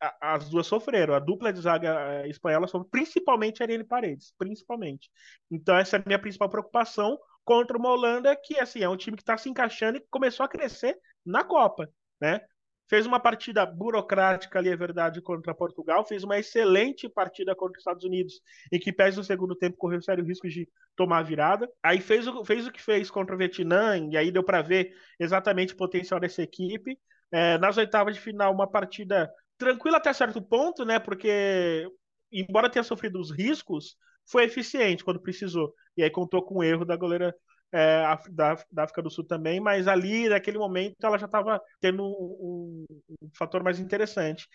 a, 0.00 0.34
as 0.34 0.48
duas 0.48 0.66
sofreram. 0.66 1.14
A 1.14 1.18
dupla 1.18 1.52
de 1.52 1.60
zaga 1.60 1.94
é, 2.10 2.28
espanhola 2.28 2.66
sofreu, 2.66 2.88
principalmente 2.90 3.62
Ariane 3.62 3.84
Paredes, 3.84 4.32
principalmente. 4.38 5.10
Então 5.50 5.76
essa 5.76 5.96
é 5.96 6.00
a 6.00 6.02
minha 6.06 6.18
principal 6.18 6.48
preocupação 6.48 7.18
contra 7.44 7.76
uma 7.76 7.90
Holanda 7.90 8.34
que 8.36 8.58
assim 8.58 8.82
é 8.82 8.88
um 8.88 8.96
time 8.96 9.16
que 9.16 9.22
está 9.22 9.36
se 9.36 9.48
encaixando 9.48 9.98
e 9.98 10.06
começou 10.10 10.44
a 10.44 10.48
crescer 10.48 10.98
na 11.24 11.44
Copa, 11.44 11.88
né? 12.20 12.40
Fez 12.86 13.06
uma 13.06 13.18
partida 13.18 13.64
burocrática 13.64 14.58
ali, 14.58 14.68
é 14.68 14.76
verdade, 14.76 15.22
contra 15.22 15.54
Portugal. 15.54 16.04
Fez 16.04 16.22
uma 16.22 16.38
excelente 16.38 17.08
partida 17.08 17.54
contra 17.54 17.72
os 17.72 17.78
Estados 17.78 18.04
Unidos, 18.04 18.40
em 18.70 18.78
que 18.78 18.92
pés 18.92 19.16
no 19.16 19.24
segundo 19.24 19.56
tempo 19.56 19.78
correu 19.78 20.02
sério 20.02 20.24
risco 20.24 20.46
de 20.48 20.68
tomar 20.94 21.18
a 21.20 21.22
virada. 21.22 21.68
Aí 21.82 22.00
fez 22.00 22.26
o, 22.28 22.44
fez 22.44 22.66
o 22.66 22.72
que 22.72 22.82
fez 22.82 23.10
contra 23.10 23.34
o 23.34 23.38
Vietnã, 23.38 23.96
e 24.10 24.16
aí 24.18 24.30
deu 24.30 24.44
para 24.44 24.60
ver 24.60 24.94
exatamente 25.18 25.72
o 25.72 25.76
potencial 25.78 26.20
dessa 26.20 26.42
equipe. 26.42 26.98
É, 27.32 27.56
nas 27.58 27.78
oitavas 27.78 28.14
de 28.14 28.20
final, 28.20 28.52
uma 28.52 28.70
partida 28.70 29.32
tranquila 29.56 29.96
até 29.96 30.12
certo 30.12 30.42
ponto, 30.42 30.84
né? 30.84 30.98
Porque, 30.98 31.88
embora 32.30 32.68
tenha 32.70 32.82
sofrido 32.82 33.18
os 33.18 33.30
riscos, 33.30 33.96
foi 34.26 34.44
eficiente 34.44 35.04
quando 35.04 35.20
precisou. 35.20 35.74
E 35.96 36.02
aí 36.02 36.10
contou 36.10 36.42
com 36.42 36.58
o 36.58 36.64
erro 36.64 36.84
da 36.84 36.96
goleira 36.96 37.34
é, 37.72 38.04
da, 38.30 38.54
da, 38.70 38.84
África 38.84 39.02
do 39.02 39.10
Sul 39.10 39.24
também, 39.24 39.58
mas 39.58 39.88
ali, 39.88 40.28
naquele 40.28 40.58
momento, 40.58 40.94
ela 41.02 41.18
já 41.18 41.26
estava 41.26 41.60
tendo 41.80 42.04
um, 42.04 42.84
um, 43.20 43.30
fator 43.36 43.64
mais 43.64 43.80
interessante. 43.80 44.46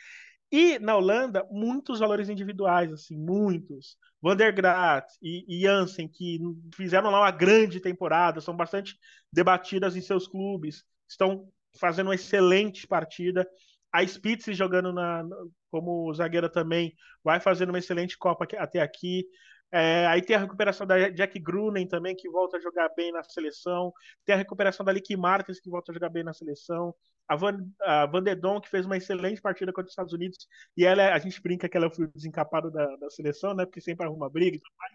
E 0.52 0.80
na 0.80 0.96
Holanda, 0.96 1.46
muitos 1.52 2.00
valores 2.00 2.30
individuais, 2.30 2.92
assim, 2.92 3.18
muitos. 3.18 3.98
Van 4.22 4.36
der 4.36 4.54
Graat 4.54 5.06
e, 5.22 5.46
e 5.48 5.62
Jansen, 5.62 6.08
que 6.08 6.40
fizeram 6.74 7.10
lá 7.10 7.20
uma 7.20 7.32
grande 7.32 7.80
temporada, 7.82 8.42
são 8.42 8.56
bastante 8.56 8.98
debatidas 9.32 9.96
em 9.96 10.02
seus 10.02 10.28
clubes, 10.28 10.84
estão 11.08 11.48
fazendo 11.78 12.08
uma 12.08 12.16
excelente 12.16 12.88
partida. 12.88 13.48
A 13.92 14.02
Spitz 14.06 14.46
jogando 14.56 14.94
na, 14.94 15.24
como 15.70 16.14
zagueira 16.14 16.50
também, 16.50 16.94
vai 17.24 17.40
fazendo 17.40 17.70
uma 17.70 17.80
excelente 17.80 18.18
Copa 18.18 18.48
até 18.58 18.82
aqui. 18.82 19.26
É, 19.72 20.08
aí 20.08 20.22
tem 20.22 20.36
a 20.36 20.40
recuperação 20.40 20.86
da 20.86 21.10
Jack 21.10 21.38
Grunen 21.40 21.88
também, 21.88 22.16
que 22.16 22.30
volta 22.30 22.58
a 22.58 22.60
jogar 22.60 22.90
bem 22.96 23.12
na 23.12 23.24
seleção. 23.24 23.94
Tem 24.26 24.34
a 24.34 24.38
recuperação 24.38 24.86
da 24.86 24.92
Licky 24.92 25.16
Martins, 25.16 25.60
que 25.60 25.70
volta 25.70 25.92
a 25.92 25.94
jogar 25.94 26.10
bem 26.10 26.24
na 26.24 26.34
seleção. 26.34 26.94
A 27.28 27.36
Van, 27.36 27.60
a 27.82 28.08
Van 28.08 28.24
que 28.60 28.70
fez 28.70 28.88
uma 28.88 28.98
excelente 28.98 29.40
partida 29.40 29.72
contra 29.72 29.86
os 29.86 29.92
Estados 29.92 30.14
Unidos. 30.14 30.48
E 30.76 30.84
ela, 30.86 31.04
é, 31.04 31.14
a 31.14 31.20
gente 31.20 31.42
brinca 31.42 31.70
que 31.70 31.78
ela 31.78 31.86
é 31.86 31.90
o 31.90 32.08
desencapado 32.08 32.72
da, 32.72 32.96
da 32.96 33.10
seleção, 33.12 33.54
né? 33.54 33.66
Porque 33.66 33.80
sempre 33.80 34.06
arruma 34.06 34.30
briga 34.30 34.58
e 34.58 34.60
tudo 34.60 34.74
mais. 34.80 34.94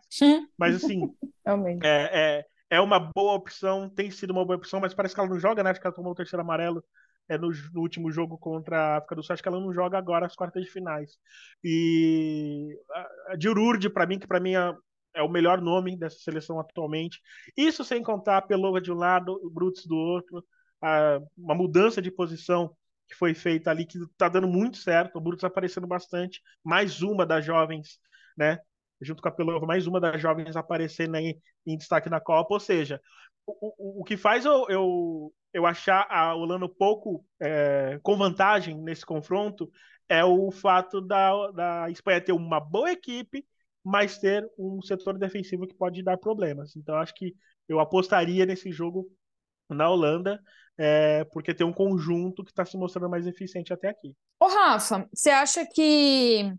Mas, 0.59 0.77
assim, 0.77 1.15
é, 1.85 2.41
é, 2.41 2.47
é 2.71 2.81
uma 2.81 2.99
boa 2.99 3.35
opção, 3.35 3.89
tem 3.89 4.11
sido 4.11 4.33
uma 4.33 4.45
boa 4.45 4.57
opção, 4.57 4.81
mas 4.81 4.93
parece 4.93 5.15
que 5.15 5.21
ela 5.21 5.31
não 5.31 5.39
joga, 5.39 5.63
né? 5.63 5.71
Acho 5.71 5.81
que 5.81 5.87
ela 5.87 5.95
tomou 5.95 6.11
o 6.11 6.17
terceiro 6.17 6.43
amarelo 6.43 6.83
é, 7.29 7.39
no, 7.39 7.51
no, 7.73 7.81
último 7.81 8.11
jogo 8.11 8.37
contra 8.39 8.79
a 8.79 8.97
África 8.99 9.15
do 9.15 9.23
Sul, 9.23 9.33
acho 9.33 9.43
que 9.43 9.49
ela 9.49 9.61
não 9.61 9.73
joga 9.73 9.97
agora 9.99 10.27
as 10.27 10.35
quartas 10.35 10.63
de 10.63 10.71
finais. 10.71 11.19
E 11.63 12.77
a 13.29 13.37
Dirurde, 13.37 13.89
para 13.89 14.07
mim, 14.07 14.19
que 14.19 14.27
para 14.27 14.41
mim 14.41 14.55
é, 14.55 14.75
é, 15.15 15.23
o 15.23 15.29
melhor 15.29 15.61
nome 15.61 15.97
dessa 15.97 16.19
seleção 16.19 16.61
atualmente. 16.61 17.21
Isso 17.57 17.85
sem 17.85 18.03
contar 18.03 18.39
a 18.39 18.43
Pelova 18.43 18.81
de 18.81 18.93
um 18.93 18.97
lado, 18.97 19.41
o 19.43 19.51
Brutus 19.51 19.87
do 19.87 19.97
outro, 19.97 20.45
a, 20.83 21.21
uma 21.37 21.55
mudança 21.55 22.03
de 22.03 22.11
posição 22.11 22.77
que 23.09 23.15
foi 23.15 23.35
feita 23.35 23.71
ali, 23.71 23.87
que 23.87 23.99
está 23.99 24.29
dando 24.29 24.49
muito 24.49 24.79
certo, 24.79 25.17
o 25.17 25.21
Brutus 25.21 25.45
aparecendo 25.45 25.87
bastante, 25.87 26.43
mais 26.63 27.03
uma 27.03 27.27
das 27.27 27.45
jovens, 27.45 27.99
né? 28.37 28.59
Junto 29.01 29.23
com 29.23 29.29
a 29.29 29.33
Pelova, 29.33 29.67
mais 29.67 29.87
uma 29.87 30.01
das 30.01 30.21
jovens 30.21 30.57
aparecendo 30.57 31.15
aí 31.17 31.39
em 31.67 31.77
destaque 31.77 32.09
na 32.09 32.21
Copa, 32.21 32.55
ou 32.55 32.61
seja, 32.61 33.01
o, 33.47 34.01
o, 34.01 34.01
o 34.01 34.05
que 34.05 34.17
faz 34.17 34.45
eu, 34.45 34.67
eu 34.69 35.33
eu 35.55 35.65
achar 35.65 36.07
a 36.11 36.35
Holanda 36.35 36.69
pouco 36.69 37.25
é, 37.41 37.99
com 38.03 38.17
vantagem 38.17 38.77
nesse 38.77 39.07
confronto 39.07 39.71
é 40.09 40.25
o 40.25 40.51
fato 40.51 41.01
da, 41.01 41.51
da 41.53 41.91
Espanha 41.91 42.21
ter 42.21 42.33
uma 42.33 42.61
boa 42.61 42.91
equipe, 42.91 43.47
mas 43.83 44.19
ter 44.19 44.47
um 44.59 44.83
setor 44.83 45.17
defensivo 45.19 45.67
que 45.67 45.75
pode 45.75 46.03
dar 46.03 46.19
problemas. 46.19 46.77
Então, 46.77 46.97
acho 46.97 47.15
que 47.15 47.35
eu 47.69 47.81
apostaria 47.81 48.45
nesse 48.45 48.71
jogo 48.73 49.09
na 49.75 49.89
Holanda, 49.91 50.41
é, 50.79 51.25
porque 51.33 51.55
tem 51.55 51.67
um 51.67 51.73
conjunto 51.73 52.45
que 52.45 52.51
está 52.51 52.65
se 52.65 52.77
mostrando 52.77 53.11
mais 53.11 53.27
eficiente 53.27 53.73
até 53.73 53.89
aqui. 53.89 54.15
Ô, 54.41 54.47
Rafa, 54.47 55.09
você 55.13 55.31
acha 55.31 55.67
que 55.67 56.53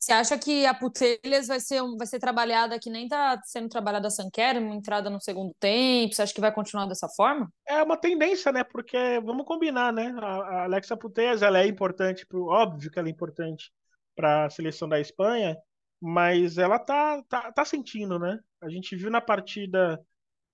você 0.00 0.12
acha 0.12 0.38
que 0.38 0.64
a 0.64 0.72
Putelhas 0.72 1.46
vai 1.46 1.60
ser, 1.60 1.82
vai 1.98 2.06
ser 2.06 2.18
trabalhada 2.18 2.78
que 2.80 2.88
nem 2.88 3.04
está 3.04 3.38
sendo 3.44 3.68
trabalhada 3.68 4.08
a 4.08 4.10
Sanquer, 4.10 4.56
uma 4.56 4.74
entrada 4.74 5.10
no 5.10 5.20
segundo 5.20 5.54
tempo? 5.60 6.14
Você 6.14 6.22
acha 6.22 6.32
que 6.32 6.40
vai 6.40 6.50
continuar 6.50 6.86
dessa 6.86 7.06
forma? 7.06 7.52
É 7.68 7.82
uma 7.82 7.98
tendência, 7.98 8.50
né? 8.50 8.64
Porque 8.64 8.96
vamos 9.22 9.44
combinar, 9.44 9.92
né? 9.92 10.14
A, 10.18 10.64
Alexa 10.64 10.96
Putelhas, 10.96 11.42
ela 11.42 11.60
é 11.60 11.66
importante, 11.66 12.24
pro, 12.24 12.46
óbvio 12.46 12.90
que 12.90 12.98
ela 12.98 13.08
é 13.08 13.10
importante 13.10 13.70
para 14.16 14.46
a 14.46 14.50
seleção 14.50 14.88
da 14.88 14.98
Espanha, 14.98 15.54
mas 16.00 16.56
ela 16.56 16.78
tá, 16.78 17.22
tá, 17.28 17.52
tá 17.52 17.64
sentindo, 17.66 18.18
né? 18.18 18.38
A 18.62 18.70
gente 18.70 18.96
viu 18.96 19.10
na 19.10 19.20
partida 19.20 20.00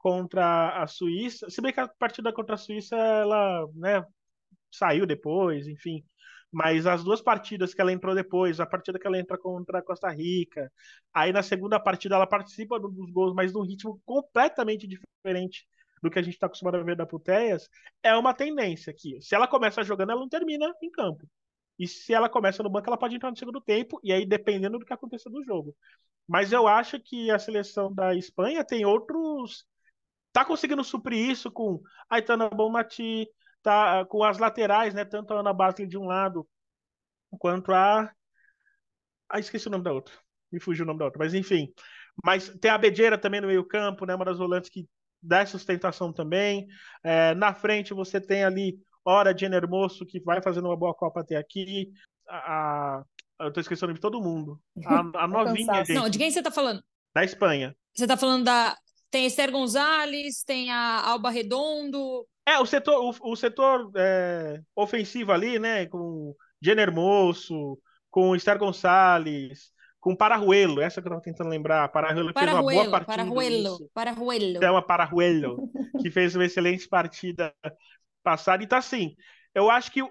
contra 0.07 0.83
a 0.83 0.87
Suíça, 0.87 1.51
se 1.51 1.61
bem 1.61 1.73
que 1.73 1.81
a 1.81 1.89
partida 1.89 2.33
contra 2.33 2.55
a 2.55 2.59
Suíça 2.59 2.97
ela, 2.97 3.67
né, 3.75 4.05
saiu 4.71 5.07
depois, 5.07 5.67
enfim 5.67 6.05
mas 6.53 6.87
as 6.87 7.05
duas 7.05 7.21
partidas 7.21 7.75
que 7.75 7.81
ela 7.81 7.93
entrou 7.93 8.15
depois, 8.15 8.61
a 8.61 8.67
partida 8.67 8.99
que 8.99 9.07
ela 9.07 9.19
entra 9.19 9.37
contra 9.37 9.79
a 9.79 9.83
Costa 9.83 10.09
Rica, 10.11 10.73
aí 11.13 11.33
na 11.33 11.43
segunda 11.43 11.79
partida 11.79 12.15
ela 12.15 12.27
participa 12.27 12.79
dos 12.81 13.11
gols, 13.11 13.35
mas 13.35 13.53
num 13.53 13.63
ritmo 13.63 14.01
completamente 14.07 14.87
diferente 14.87 15.67
do 16.03 16.11
que 16.11 16.19
a 16.19 16.23
gente 16.23 16.35
está 16.35 16.47
acostumado 16.47 16.77
a 16.77 16.83
ver 16.83 16.97
da 16.97 17.05
Putéias, 17.05 17.69
é 18.03 18.15
uma 18.15 18.33
tendência 18.33 18.95
que, 18.97 19.21
se 19.21 19.35
ela 19.35 19.47
começa 19.49 19.83
jogando, 19.83 20.13
ela 20.13 20.21
não 20.21 20.29
termina 20.29 20.73
em 20.83 20.91
campo. 20.91 21.29
E 21.79 21.87
se 21.87 22.15
ela 22.15 22.29
começa 22.29 22.63
no 22.63 22.71
banco, 22.71 22.89
ela 22.89 22.97
pode 22.97 23.17
entrar 23.17 23.31
no 23.31 23.37
segundo 23.37 23.61
tempo, 23.61 24.01
e 24.03 24.13
aí 24.13 24.25
dependendo 24.25 24.79
do 24.79 24.87
que 24.87 24.95
aconteça 24.95 25.29
no 25.29 25.45
jogo. 25.45 25.77
Mas 26.27 26.53
eu 26.53 26.67
acho 26.67 26.99
que 27.01 27.31
a 27.31 27.39
seleção 27.39 27.93
da 27.95 28.15
Espanha 28.15 28.65
tem 28.65 28.85
outros. 28.87 29.67
Tá 30.37 30.45
conseguindo 30.45 30.85
suprir 30.85 31.31
isso 31.31 31.51
com 31.51 31.81
Aitana 32.11 32.51
Bonmati, 32.51 33.27
tá 33.63 34.05
com 34.05 34.23
as 34.23 34.37
laterais, 34.37 34.93
né? 34.93 35.03
Tanto 35.03 35.33
a 35.33 35.41
Ana 35.41 35.51
Basley 35.51 35.89
de 35.89 35.97
um 35.97 36.05
lado 36.05 36.47
quanto 37.39 37.73
a. 37.73 38.13
Ah, 39.31 39.41
esqueci 39.41 39.67
o 39.67 39.71
nome 39.71 39.83
da 39.83 39.95
outra. 39.95 40.13
Me 40.53 40.61
fugiu 40.61 40.85
o 40.85 40.87
nome 40.87 40.99
da 40.99 41.07
outra, 41.07 41.19
mas 41.19 41.33
enfim. 41.33 41.73
Mas 42.23 42.51
tem 42.61 42.71
a 42.71 42.77
Bedeira 42.77 43.17
também 43.17 43.41
no 43.41 43.47
meio-campo, 43.47 44.05
né? 44.05 44.15
Uma 44.15 44.27
das 44.27 44.37
volantes 44.37 44.69
que 44.69 44.87
dá 45.23 45.47
sustentação 45.47 46.13
também. 46.13 46.67
É, 47.03 47.35
na 47.35 47.55
frente 47.55 47.95
você 47.95 48.21
tem 48.21 48.45
ali 48.45 48.79
Hora 49.07 49.35
Jenner 49.35 49.63
Hermoso, 49.63 50.05
que 50.05 50.21
vai 50.21 50.43
fazendo 50.43 50.67
uma 50.67 50.77
boa 50.77 50.93
Copa 50.93 51.21
até 51.21 51.37
aqui. 51.37 51.91
A, 52.29 52.99
a, 53.39 53.47
eu 53.47 53.53
tô 53.55 53.61
esquecendo 53.61 53.95
de 53.95 54.01
todo 54.01 54.21
mundo. 54.21 54.61
A, 54.85 55.25
a 55.25 55.27
novinha, 55.29 55.77
gente. 55.77 55.95
Não, 55.95 56.11
de 56.11 56.19
quem 56.19 56.31
você 56.31 56.43
tá 56.43 56.51
falando? 56.51 56.85
Da 57.15 57.25
Espanha. 57.25 57.75
Você 57.95 58.07
tá 58.07 58.19
falando 58.19 58.45
da. 58.45 58.77
Tem 59.17 59.25
Esther 59.25 59.51
Gonzalez, 59.51 60.43
tem 60.45 60.71
a 60.71 61.01
Alba 61.09 61.31
Redondo. 61.31 62.27
É, 62.45 62.59
o 62.59 62.67
setor, 62.67 63.03
o, 63.03 63.33
o 63.33 63.35
setor 63.35 63.91
é, 63.97 64.61
ofensivo 64.77 65.33
ali, 65.33 65.59
né? 65.59 65.87
Com 65.87 66.37
Jenner 66.61 66.93
Moço, 66.93 67.79
com 68.11 68.37
Esther 68.37 68.59
Gonçalves, 68.59 69.73
com 69.99 70.15
Pararuelo, 70.15 70.83
essa 70.83 71.01
que 71.01 71.09
eu 71.09 71.13
tava 71.13 71.23
tentando 71.23 71.49
lembrar. 71.49 71.89
Pararuelo 71.89 72.31
fez 72.31 72.53
uma 72.53 72.61
boa 72.61 72.91
partida. 72.91 73.17
Pararuelo, 73.17 73.91
Pararuelo. 73.95 74.61
Chama 74.61 74.83
Pararuelo, 74.83 75.71
que 76.03 76.11
fez 76.11 76.37
uma 76.37 76.45
excelente 76.45 76.87
partida 76.87 77.55
passada. 78.23 78.63
E 78.63 78.67
tá 78.67 78.77
assim, 78.77 79.17
eu 79.55 79.71
acho 79.71 79.91
que 79.91 80.03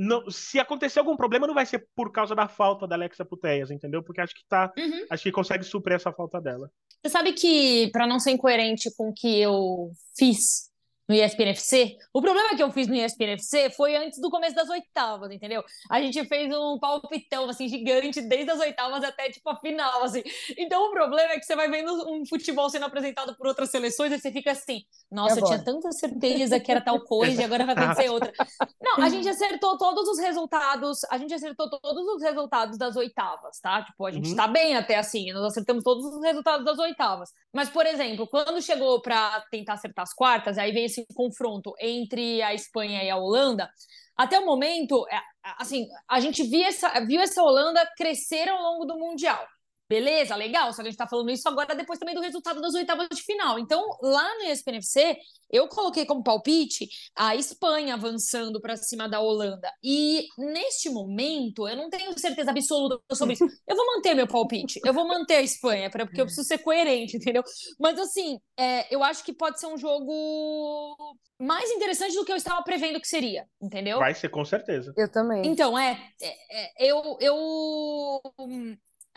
não, 0.00 0.30
se 0.30 0.60
acontecer 0.60 1.00
algum 1.00 1.16
problema, 1.16 1.44
não 1.44 1.54
vai 1.54 1.66
ser 1.66 1.88
por 1.96 2.12
causa 2.12 2.32
da 2.32 2.46
falta 2.46 2.86
da 2.86 2.94
Alexa 2.94 3.24
Puteias, 3.24 3.68
entendeu? 3.68 4.00
Porque 4.00 4.20
acho 4.20 4.32
que 4.32 4.44
tá. 4.48 4.72
Uhum. 4.78 5.06
Acho 5.10 5.24
que 5.24 5.32
consegue 5.32 5.64
suprir 5.64 5.96
essa 5.96 6.12
falta 6.12 6.40
dela. 6.40 6.70
Você 7.02 7.10
sabe 7.10 7.32
que, 7.32 7.90
para 7.90 8.06
não 8.06 8.20
ser 8.20 8.30
incoerente 8.30 8.94
com 8.96 9.08
o 9.08 9.12
que 9.12 9.40
eu 9.40 9.90
fiz 10.16 10.70
no 11.08 11.14
ESPN 11.14 11.48
FC. 11.50 11.96
O 12.12 12.20
problema 12.20 12.54
que 12.54 12.62
eu 12.62 12.70
fiz 12.70 12.86
no 12.86 12.94
ESPN 12.94 13.32
FC 13.32 13.70
foi 13.70 13.96
antes 13.96 14.20
do 14.20 14.30
começo 14.30 14.54
das 14.54 14.68
oitavas, 14.68 15.30
entendeu? 15.30 15.64
A 15.90 16.00
gente 16.00 16.22
fez 16.26 16.54
um 16.54 16.78
palpitão, 16.78 17.48
assim, 17.48 17.66
gigante, 17.66 18.20
desde 18.20 18.50
as 18.50 18.60
oitavas 18.60 19.02
até, 19.02 19.30
tipo, 19.30 19.48
a 19.48 19.56
final, 19.56 20.02
assim. 20.02 20.22
Então, 20.58 20.88
o 20.88 20.90
problema 20.90 21.32
é 21.32 21.38
que 21.38 21.46
você 21.46 21.56
vai 21.56 21.70
vendo 21.70 21.90
um 22.10 22.26
futebol 22.26 22.68
sendo 22.68 22.84
apresentado 22.84 23.34
por 23.36 23.46
outras 23.46 23.70
seleções 23.70 24.12
e 24.12 24.18
você 24.18 24.30
fica 24.30 24.52
assim, 24.52 24.82
nossa, 25.10 25.40
eu 25.40 25.44
tinha 25.44 25.64
tanta 25.64 25.90
certeza 25.92 26.60
que 26.60 26.70
era 26.70 26.80
tal 26.80 27.00
coisa 27.00 27.40
e 27.40 27.44
agora 27.44 27.64
vai 27.64 27.74
acontecer 27.78 28.10
outra. 28.10 28.32
Não, 28.80 29.02
a 29.02 29.08
gente 29.08 29.28
acertou 29.28 29.78
todos 29.78 30.06
os 30.08 30.18
resultados, 30.18 31.04
a 31.10 31.16
gente 31.16 31.32
acertou 31.32 31.70
todos 31.70 32.06
os 32.06 32.22
resultados 32.22 32.76
das 32.76 32.96
oitavas, 32.96 33.58
tá? 33.60 33.82
Tipo, 33.82 34.04
a 34.04 34.10
gente 34.10 34.30
uhum. 34.30 34.36
tá 34.36 34.46
bem 34.46 34.76
até 34.76 34.96
assim, 34.96 35.32
nós 35.32 35.44
acertamos 35.44 35.82
todos 35.82 36.04
os 36.04 36.22
resultados 36.22 36.66
das 36.66 36.78
oitavas. 36.78 37.30
Mas, 37.52 37.70
por 37.70 37.86
exemplo, 37.86 38.26
quando 38.26 38.60
chegou 38.60 39.00
para 39.00 39.40
tentar 39.50 39.74
acertar 39.74 40.02
as 40.02 40.12
quartas, 40.12 40.58
aí 40.58 40.70
vem 40.72 40.84
esse 40.84 40.97
confronto 41.14 41.74
entre 41.80 42.42
a 42.42 42.54
Espanha 42.54 43.02
e 43.02 43.10
a 43.10 43.16
Holanda. 43.16 43.70
Até 44.16 44.38
o 44.38 44.44
momento, 44.44 45.06
é, 45.10 45.20
assim, 45.58 45.86
a 46.08 46.18
gente 46.20 46.42
viu 46.42 46.64
essa, 46.64 46.88
viu 47.06 47.20
essa 47.20 47.42
Holanda 47.42 47.88
crescer 47.96 48.48
ao 48.48 48.60
longo 48.60 48.84
do 48.84 48.98
Mundial. 48.98 49.46
Beleza, 49.88 50.36
legal, 50.36 50.70
só 50.72 50.82
que 50.82 50.88
a 50.88 50.90
gente 50.90 50.98
tá 50.98 51.08
falando 51.08 51.30
isso 51.30 51.48
agora 51.48 51.74
depois 51.74 51.98
também 51.98 52.14
do 52.14 52.20
resultado 52.20 52.60
das 52.60 52.74
oitavas 52.74 53.08
de 53.08 53.22
final. 53.22 53.58
Então, 53.58 53.82
lá 54.02 54.34
no 54.36 54.44
ESPNFC, 54.44 55.16
eu 55.50 55.66
coloquei 55.66 56.04
como 56.04 56.22
palpite 56.22 56.86
a 57.16 57.34
Espanha 57.34 57.94
avançando 57.94 58.60
para 58.60 58.76
cima 58.76 59.08
da 59.08 59.18
Holanda. 59.20 59.72
E 59.82 60.26
neste 60.36 60.90
momento, 60.90 61.66
eu 61.66 61.74
não 61.74 61.88
tenho 61.88 62.16
certeza 62.18 62.50
absoluta 62.50 63.00
sobre 63.14 63.34
isso. 63.34 63.46
Eu 63.66 63.76
vou 63.76 63.86
manter 63.86 64.14
meu 64.14 64.26
palpite, 64.26 64.80
eu 64.84 64.92
vou 64.92 65.06
manter 65.06 65.36
a 65.36 65.42
Espanha, 65.42 65.90
porque 65.90 66.20
eu 66.20 66.24
preciso 66.24 66.46
ser 66.46 66.58
coerente, 66.58 67.16
entendeu? 67.16 67.42
Mas 67.78 67.98
assim, 67.98 68.40
é, 68.56 68.92
eu 68.92 69.02
acho 69.04 69.22
que 69.22 69.32
pode 69.32 69.60
ser 69.60 69.66
um 69.66 69.76
jogo 69.76 70.96
mais 71.38 71.70
interessante 71.70 72.14
do 72.14 72.24
que 72.24 72.32
eu 72.32 72.36
estava 72.36 72.62
prevendo 72.62 73.00
que 73.00 73.06
seria, 73.06 73.46
entendeu? 73.60 73.98
Vai 73.98 74.14
ser, 74.14 74.28
com 74.28 74.44
certeza. 74.44 74.92
Eu 74.96 75.10
também. 75.10 75.46
Então, 75.46 75.78
é, 75.78 75.98
é, 76.20 76.86
é 76.86 76.90
eu, 76.90 77.18
eu 77.20 78.20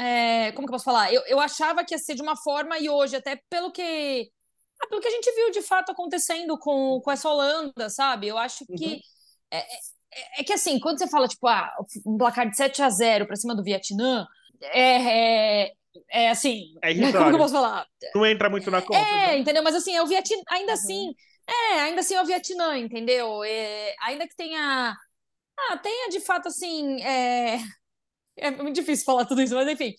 é, 0.01 0.51
como 0.53 0.67
que 0.67 0.71
eu 0.71 0.75
posso 0.75 0.85
falar? 0.85 1.13
Eu, 1.13 1.21
eu 1.27 1.39
achava 1.39 1.85
que 1.85 1.93
ia 1.93 1.99
ser 1.99 2.15
de 2.15 2.23
uma 2.23 2.35
forma 2.35 2.79
e 2.79 2.89
hoje, 2.89 3.15
até 3.15 3.39
pelo 3.49 3.71
que. 3.71 4.31
Ah, 4.81 4.87
pelo 4.87 4.99
que 4.99 5.07
a 5.07 5.11
gente 5.11 5.31
viu 5.35 5.51
de 5.51 5.61
fato 5.61 5.91
acontecendo 5.91 6.57
com, 6.57 6.99
com 7.01 7.11
essa 7.11 7.29
Holanda, 7.29 7.87
sabe? 7.87 8.27
Eu 8.27 8.37
acho 8.37 8.65
que. 8.65 8.85
Uhum. 8.85 8.99
É, 9.51 9.57
é, 9.57 10.39
é, 10.39 10.43
que 10.43 10.53
assim, 10.53 10.79
quando 10.79 10.97
você 10.97 11.07
fala, 11.07 11.27
tipo, 11.27 11.47
ah, 11.47 11.71
um 12.05 12.17
placar 12.17 12.49
de 12.49 12.57
7 12.57 12.81
a 12.81 12.89
0 12.89 13.27
para 13.27 13.35
cima 13.35 13.55
do 13.55 13.63
Vietnã, 13.63 14.25
é, 14.61 15.65
é, 15.65 15.71
é 16.09 16.29
assim. 16.31 16.73
É 16.81 16.93
como 17.13 17.29
que 17.29 17.35
eu 17.35 17.37
posso 17.37 17.53
falar? 17.53 17.85
Não 18.15 18.25
entra 18.25 18.49
muito 18.49 18.71
na 18.71 18.81
conta. 18.81 18.97
É, 18.97 19.27
né? 19.27 19.37
entendeu? 19.37 19.61
Mas 19.61 19.75
assim, 19.75 19.95
é 19.95 20.01
o 20.01 20.07
Vietnã, 20.07 20.41
ainda 20.49 20.71
uhum. 20.71 20.77
assim. 20.79 21.15
É, 21.47 21.79
ainda 21.81 22.01
assim 22.01 22.15
é 22.15 22.21
o 22.21 22.25
Vietnã, 22.25 22.75
entendeu? 22.75 23.43
É, 23.43 23.93
ainda 24.01 24.27
que 24.27 24.35
tenha. 24.35 24.95
Ah, 25.59 25.77
tenha 25.77 26.09
de 26.09 26.19
fato 26.21 26.47
assim. 26.47 26.99
É, 27.03 27.59
é 28.38 28.50
muito 28.52 28.76
difícil 28.76 29.06
falar 29.06 29.26
tudo 29.26 29.41
isso, 29.41 29.54
mas 29.54 29.67
enfim. 29.67 29.94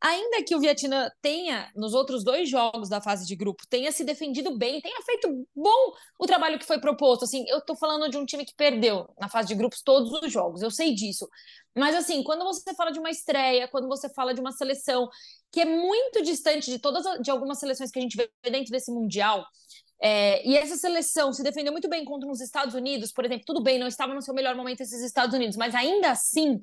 Ainda 0.00 0.42
que 0.44 0.54
o 0.54 0.60
Vietnã 0.60 1.08
tenha, 1.22 1.70
nos 1.74 1.94
outros 1.94 2.22
dois 2.22 2.48
jogos 2.48 2.88
da 2.88 3.00
fase 3.00 3.26
de 3.26 3.34
grupo, 3.34 3.62
tenha 3.68 3.90
se 3.92 4.04
defendido 4.04 4.56
bem, 4.58 4.80
tenha 4.80 5.00
feito 5.02 5.46
bom 5.54 5.92
o 6.18 6.26
trabalho 6.26 6.58
que 6.58 6.66
foi 6.66 6.78
proposto. 6.78 7.24
Assim, 7.24 7.44
eu 7.48 7.60
tô 7.60 7.74
falando 7.76 8.10
de 8.10 8.18
um 8.18 8.26
time 8.26 8.44
que 8.44 8.54
perdeu 8.54 9.08
na 9.18 9.28
fase 9.28 9.48
de 9.48 9.54
grupos 9.54 9.80
todos 9.82 10.12
os 10.12 10.32
jogos, 10.32 10.62
eu 10.62 10.70
sei 10.70 10.94
disso. 10.94 11.28
Mas 11.76 11.94
assim, 11.94 12.22
quando 12.22 12.44
você 12.44 12.74
fala 12.74 12.90
de 12.90 12.98
uma 12.98 13.10
estreia, 13.10 13.68
quando 13.68 13.88
você 13.88 14.08
fala 14.12 14.34
de 14.34 14.40
uma 14.40 14.52
seleção 14.52 15.08
que 15.50 15.60
é 15.60 15.64
muito 15.64 16.22
distante 16.22 16.70
de 16.70 16.78
todas 16.78 17.04
de 17.22 17.30
algumas 17.30 17.58
seleções 17.58 17.90
que 17.90 17.98
a 17.98 18.02
gente 18.02 18.16
vê 18.16 18.28
dentro 18.50 18.70
desse 18.70 18.90
mundial, 18.90 19.46
é, 20.02 20.46
e 20.46 20.56
essa 20.56 20.76
seleção 20.76 21.32
se 21.32 21.42
defendeu 21.42 21.72
muito 21.72 21.88
bem 21.88 22.04
contra 22.04 22.28
os 22.28 22.40
Estados 22.40 22.74
Unidos, 22.74 23.12
por 23.12 23.24
exemplo, 23.24 23.44
tudo 23.46 23.62
bem, 23.62 23.78
não 23.78 23.86
estava 23.86 24.12
no 24.14 24.20
seu 24.20 24.34
melhor 24.34 24.54
momento 24.54 24.82
esses 24.82 25.02
Estados 25.02 25.34
Unidos, 25.34 25.56
mas 25.56 25.74
ainda 25.74 26.10
assim 26.10 26.60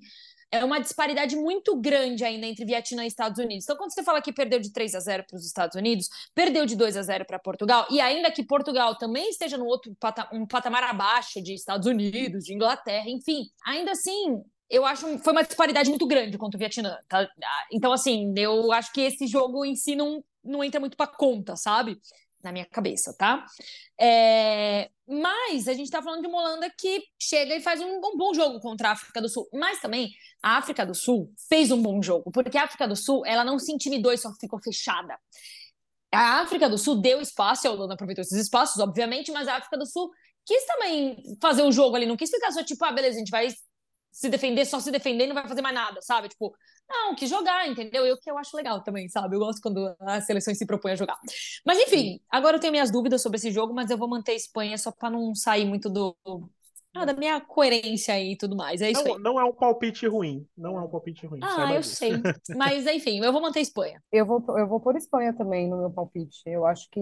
é 0.54 0.64
uma 0.64 0.80
disparidade 0.80 1.36
muito 1.36 1.76
grande 1.76 2.24
ainda 2.24 2.46
entre 2.46 2.64
Vietnã 2.64 3.04
e 3.04 3.08
Estados 3.08 3.40
Unidos. 3.40 3.64
Então, 3.64 3.76
quando 3.76 3.92
você 3.92 4.04
fala 4.04 4.22
que 4.22 4.32
perdeu 4.32 4.60
de 4.60 4.72
3 4.72 4.94
a 4.94 5.00
0 5.00 5.24
para 5.28 5.36
os 5.36 5.46
Estados 5.48 5.76
Unidos, 5.76 6.08
perdeu 6.36 6.64
de 6.64 6.76
2 6.76 6.96
a 6.96 7.02
0 7.02 7.26
para 7.26 7.40
Portugal, 7.40 7.88
e 7.90 8.00
ainda 8.00 8.30
que 8.32 8.44
Portugal 8.44 8.96
também 8.96 9.30
esteja 9.30 9.58
no 9.58 9.66
outro 9.66 9.96
pata 10.00 10.30
um 10.32 10.46
patamar 10.46 10.84
abaixo 10.84 11.42
de 11.42 11.56
Estados 11.56 11.88
Unidos, 11.88 12.44
de 12.46 12.54
Inglaterra, 12.54 13.10
enfim, 13.10 13.48
ainda 13.66 13.94
assim, 13.94 14.44
eu 14.70 14.86
acho 14.86 15.18
foi 15.20 15.34
uma 15.34 15.44
disparidade 15.44 15.90
muito 15.90 16.06
grande 16.06 16.38
contra 16.38 16.56
o 16.56 16.60
Vietnã. 16.60 17.00
Tá? 17.10 17.28
Então, 17.72 17.92
assim, 17.92 18.32
eu 18.38 18.72
acho 18.72 18.94
que 18.94 19.02
esse 19.02 19.26
jogo 19.26 19.66
em 19.66 19.76
si 19.76 19.96
não, 19.96 20.24
não 20.44 20.64
entra 20.64 20.80
muito 20.80 20.96
para 20.96 21.08
conta, 21.08 21.56
sabe? 21.56 22.00
Na 22.44 22.52
minha 22.52 22.66
cabeça, 22.66 23.16
tá? 23.18 23.46
É, 24.00 24.90
mas 25.08 25.68
a 25.68 25.74
gente 25.74 25.90
tá 25.90 26.02
falando 26.02 26.22
de 26.22 26.28
uma 26.28 26.40
Holanda 26.42 26.70
que 26.78 27.04
chega 27.20 27.56
e 27.56 27.62
faz 27.62 27.82
um, 27.82 27.98
um, 27.98 28.18
bom 28.18 28.34
jogo 28.34 28.60
contra 28.60 28.90
a 28.90 28.92
África 28.92 29.22
do 29.22 29.30
Sul. 29.30 29.48
Mas 29.54 29.80
também 29.80 30.12
a 30.42 30.58
África 30.58 30.86
do 30.86 30.94
Sul 30.94 31.32
fez 31.50 31.72
um 31.72 31.82
bom 31.82 32.02
jogo, 32.02 32.32
porque 32.32 32.58
a 32.58 32.64
África 32.64 32.88
do 32.88 32.96
Sul 32.96 33.26
ela 33.26 33.44
não 33.44 33.58
se 33.58 33.72
intimidou 33.72 34.12
e 34.12 34.18
só 34.18 34.34
ficou 34.40 34.60
fechada. 34.62 35.18
A 36.12 36.42
África 36.42 36.70
do 36.70 36.78
Sul 36.78 37.02
deu 37.02 37.22
espaço, 37.22 37.68
a 37.68 37.72
Holanda 37.72 37.96
aproveitou 37.96 38.22
esses 38.22 38.38
espaços, 38.38 38.80
obviamente, 38.80 39.32
mas 39.32 39.48
a 39.48 39.56
África 39.56 39.78
do 39.78 39.86
Sul 39.86 40.12
quis 40.46 40.64
também 40.66 41.38
fazer 41.42 41.64
o 41.64 41.72
jogo 41.72 41.96
ali, 41.96 42.06
não 42.06 42.18
quis 42.18 42.30
ficar 42.30 42.52
só 42.52 42.64
tipo, 42.64 42.84
ah, 42.86 42.92
beleza, 42.92 43.16
a 43.16 43.20
gente 43.20 43.32
vai 43.32 43.48
se 44.14 44.30
defender, 44.30 44.64
só 44.64 44.80
se 44.80 44.92
defender 44.92 45.24
e 45.24 45.28
não 45.28 45.34
vai 45.34 45.48
fazer 45.48 45.62
mais 45.64 45.74
nada, 45.74 46.00
sabe? 46.02 46.30
Tipo, 46.30 46.54
não, 46.88 47.16
que 47.16 47.26
jogar, 47.26 47.68
entendeu? 47.68 48.06
Eu 48.06 48.16
que 48.16 48.30
eu 48.30 48.38
acho 48.38 48.56
legal 48.56 48.84
também, 48.84 49.10
sabe? 49.10 49.36
Eu 49.36 49.40
gosto 49.40 49.60
quando 49.60 49.96
as 50.00 50.26
seleções 50.28 50.58
se 50.58 50.68
propõem 50.68 50.94
a 50.94 50.96
jogar. 50.96 51.18
Mas 51.66 51.80
enfim, 51.80 52.22
agora 52.30 52.58
eu 52.58 52.60
tenho 52.62 52.72
minhas 52.72 52.92
dúvidas 52.92 53.24
sobre 53.24 53.38
esse 53.38 53.52
jogo, 53.52 53.74
mas 53.74 53.90
eu 53.90 53.98
vou 53.98 54.08
manter 54.08 54.34
a 54.34 54.36
Espanha 54.36 54.78
só 54.78 54.92
para 54.92 55.10
não 55.10 55.34
sair 55.34 55.66
muito 55.66 55.90
do 55.90 56.16
ah, 56.96 57.06
da 57.06 57.14
minha 57.14 57.42
coerência 57.42 58.20
e 58.22 58.36
tudo 58.36 58.56
mais. 58.56 58.82
É 58.82 58.92
isso 58.92 59.04
não, 59.04 59.16
aí. 59.16 59.22
Não 59.22 59.40
é 59.40 59.44
um 59.44 59.54
palpite 59.54 60.08
ruim. 60.08 60.48
Não 60.58 60.78
é 60.78 60.82
um 60.82 60.88
palpite 60.88 61.26
ruim. 61.26 61.40
Ah, 61.42 61.74
eu 61.74 61.82
disso. 61.82 61.96
sei. 61.96 62.14
Mas, 62.56 62.86
enfim, 62.86 63.20
eu 63.20 63.32
vou 63.32 63.42
manter 63.42 63.60
a 63.60 63.62
Espanha. 63.64 64.02
Eu 64.12 64.26
vou, 64.28 64.44
eu 64.58 64.68
vou 64.68 64.80
por 64.80 64.96
Espanha 64.96 65.34
também 65.34 65.68
no 65.68 65.78
meu 65.78 65.90
palpite. 65.90 66.42
Eu 66.46 66.66
acho 66.66 66.88
que. 66.92 67.02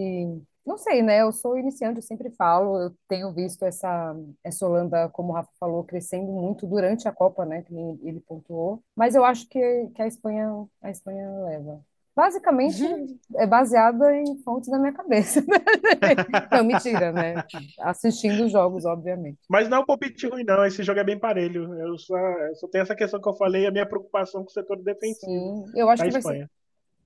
Não 0.65 0.77
sei, 0.77 1.01
né? 1.01 1.21
Eu 1.21 1.32
sou 1.32 1.58
iniciante, 1.58 1.97
eu 1.97 2.01
sempre 2.01 2.32
falo. 2.32 2.80
Eu 2.80 2.95
tenho 3.08 3.34
visto 3.34 3.63
essa, 3.63 4.15
essa 4.43 4.65
Holanda, 4.65 5.10
como 5.10 5.32
o 5.32 5.36
Rafa 5.36 5.49
falou, 5.60 5.84
crescendo 5.84 6.32
muito 6.32 6.65
durante 6.65 7.08
a 7.08 7.12
Copa, 7.12 7.45
né? 7.45 7.63
Que 7.63 7.73
ele 7.73 8.21
pontuou. 8.21 8.82
Mas 8.95 9.13
eu 9.15 9.25
acho 9.25 9.47
que, 9.49 9.60
que 9.93 10.01
a 10.01 10.08
Espanha, 10.08 10.65
a 10.82 10.89
Espanha 10.89 11.30
leva. 11.43 11.84
Basicamente, 12.13 12.84
uhum. 12.84 13.19
é 13.38 13.47
baseada 13.47 14.13
em 14.15 14.38
fontes 14.43 14.69
da 14.69 14.78
minha 14.78 14.91
cabeça. 14.91 15.41
não, 16.52 16.63
mentira, 16.63 17.12
né? 17.12 17.36
Assistindo 17.80 18.45
os 18.45 18.52
jogos, 18.52 18.84
obviamente. 18.84 19.39
Mas 19.50 19.69
não 19.69 19.78
é 19.78 19.80
um 19.80 19.86
palpite 19.86 20.28
ruim, 20.28 20.43
não. 20.43 20.65
Esse 20.65 20.84
jogo 20.84 21.00
é 21.00 21.04
bem 21.06 21.17
parelho. 21.17 21.74
Eu 21.80 21.97
só, 21.97 22.17
eu 22.17 22.56
só 22.56 22.67
tenho 22.67 22.82
essa 22.82 22.95
questão 22.95 23.21
que 23.21 23.30
eu 23.30 23.34
falei, 23.36 23.65
a 23.65 23.71
minha 23.71 23.86
preocupação 23.86 24.43
com 24.43 24.50
o 24.50 24.54
setor 24.54 24.82
defensivo. 24.84 25.32
Sim, 25.32 25.65
eu 25.74 25.89
acho 25.89 26.04
que 26.04 26.10
vai 26.10 26.19
Espanha. 26.19 26.45
ser. 26.45 26.62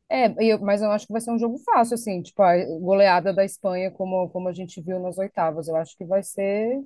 É, 0.07 0.53
eu, 0.53 0.59
mas 0.59 0.81
eu 0.81 0.91
acho 0.91 1.05
que 1.05 1.11
vai 1.11 1.21
ser 1.21 1.31
um 1.31 1.39
jogo 1.39 1.57
fácil, 1.59 1.95
assim, 1.95 2.21
tipo, 2.21 2.41
a 2.41 2.53
goleada 2.79 3.33
da 3.33 3.43
Espanha, 3.43 3.91
como, 3.91 4.29
como 4.29 4.47
a 4.47 4.53
gente 4.53 4.81
viu 4.81 4.99
nas 4.99 5.17
oitavas. 5.17 5.67
Eu 5.67 5.75
acho 5.75 5.95
que 5.95 6.05
vai 6.05 6.23
ser, 6.23 6.79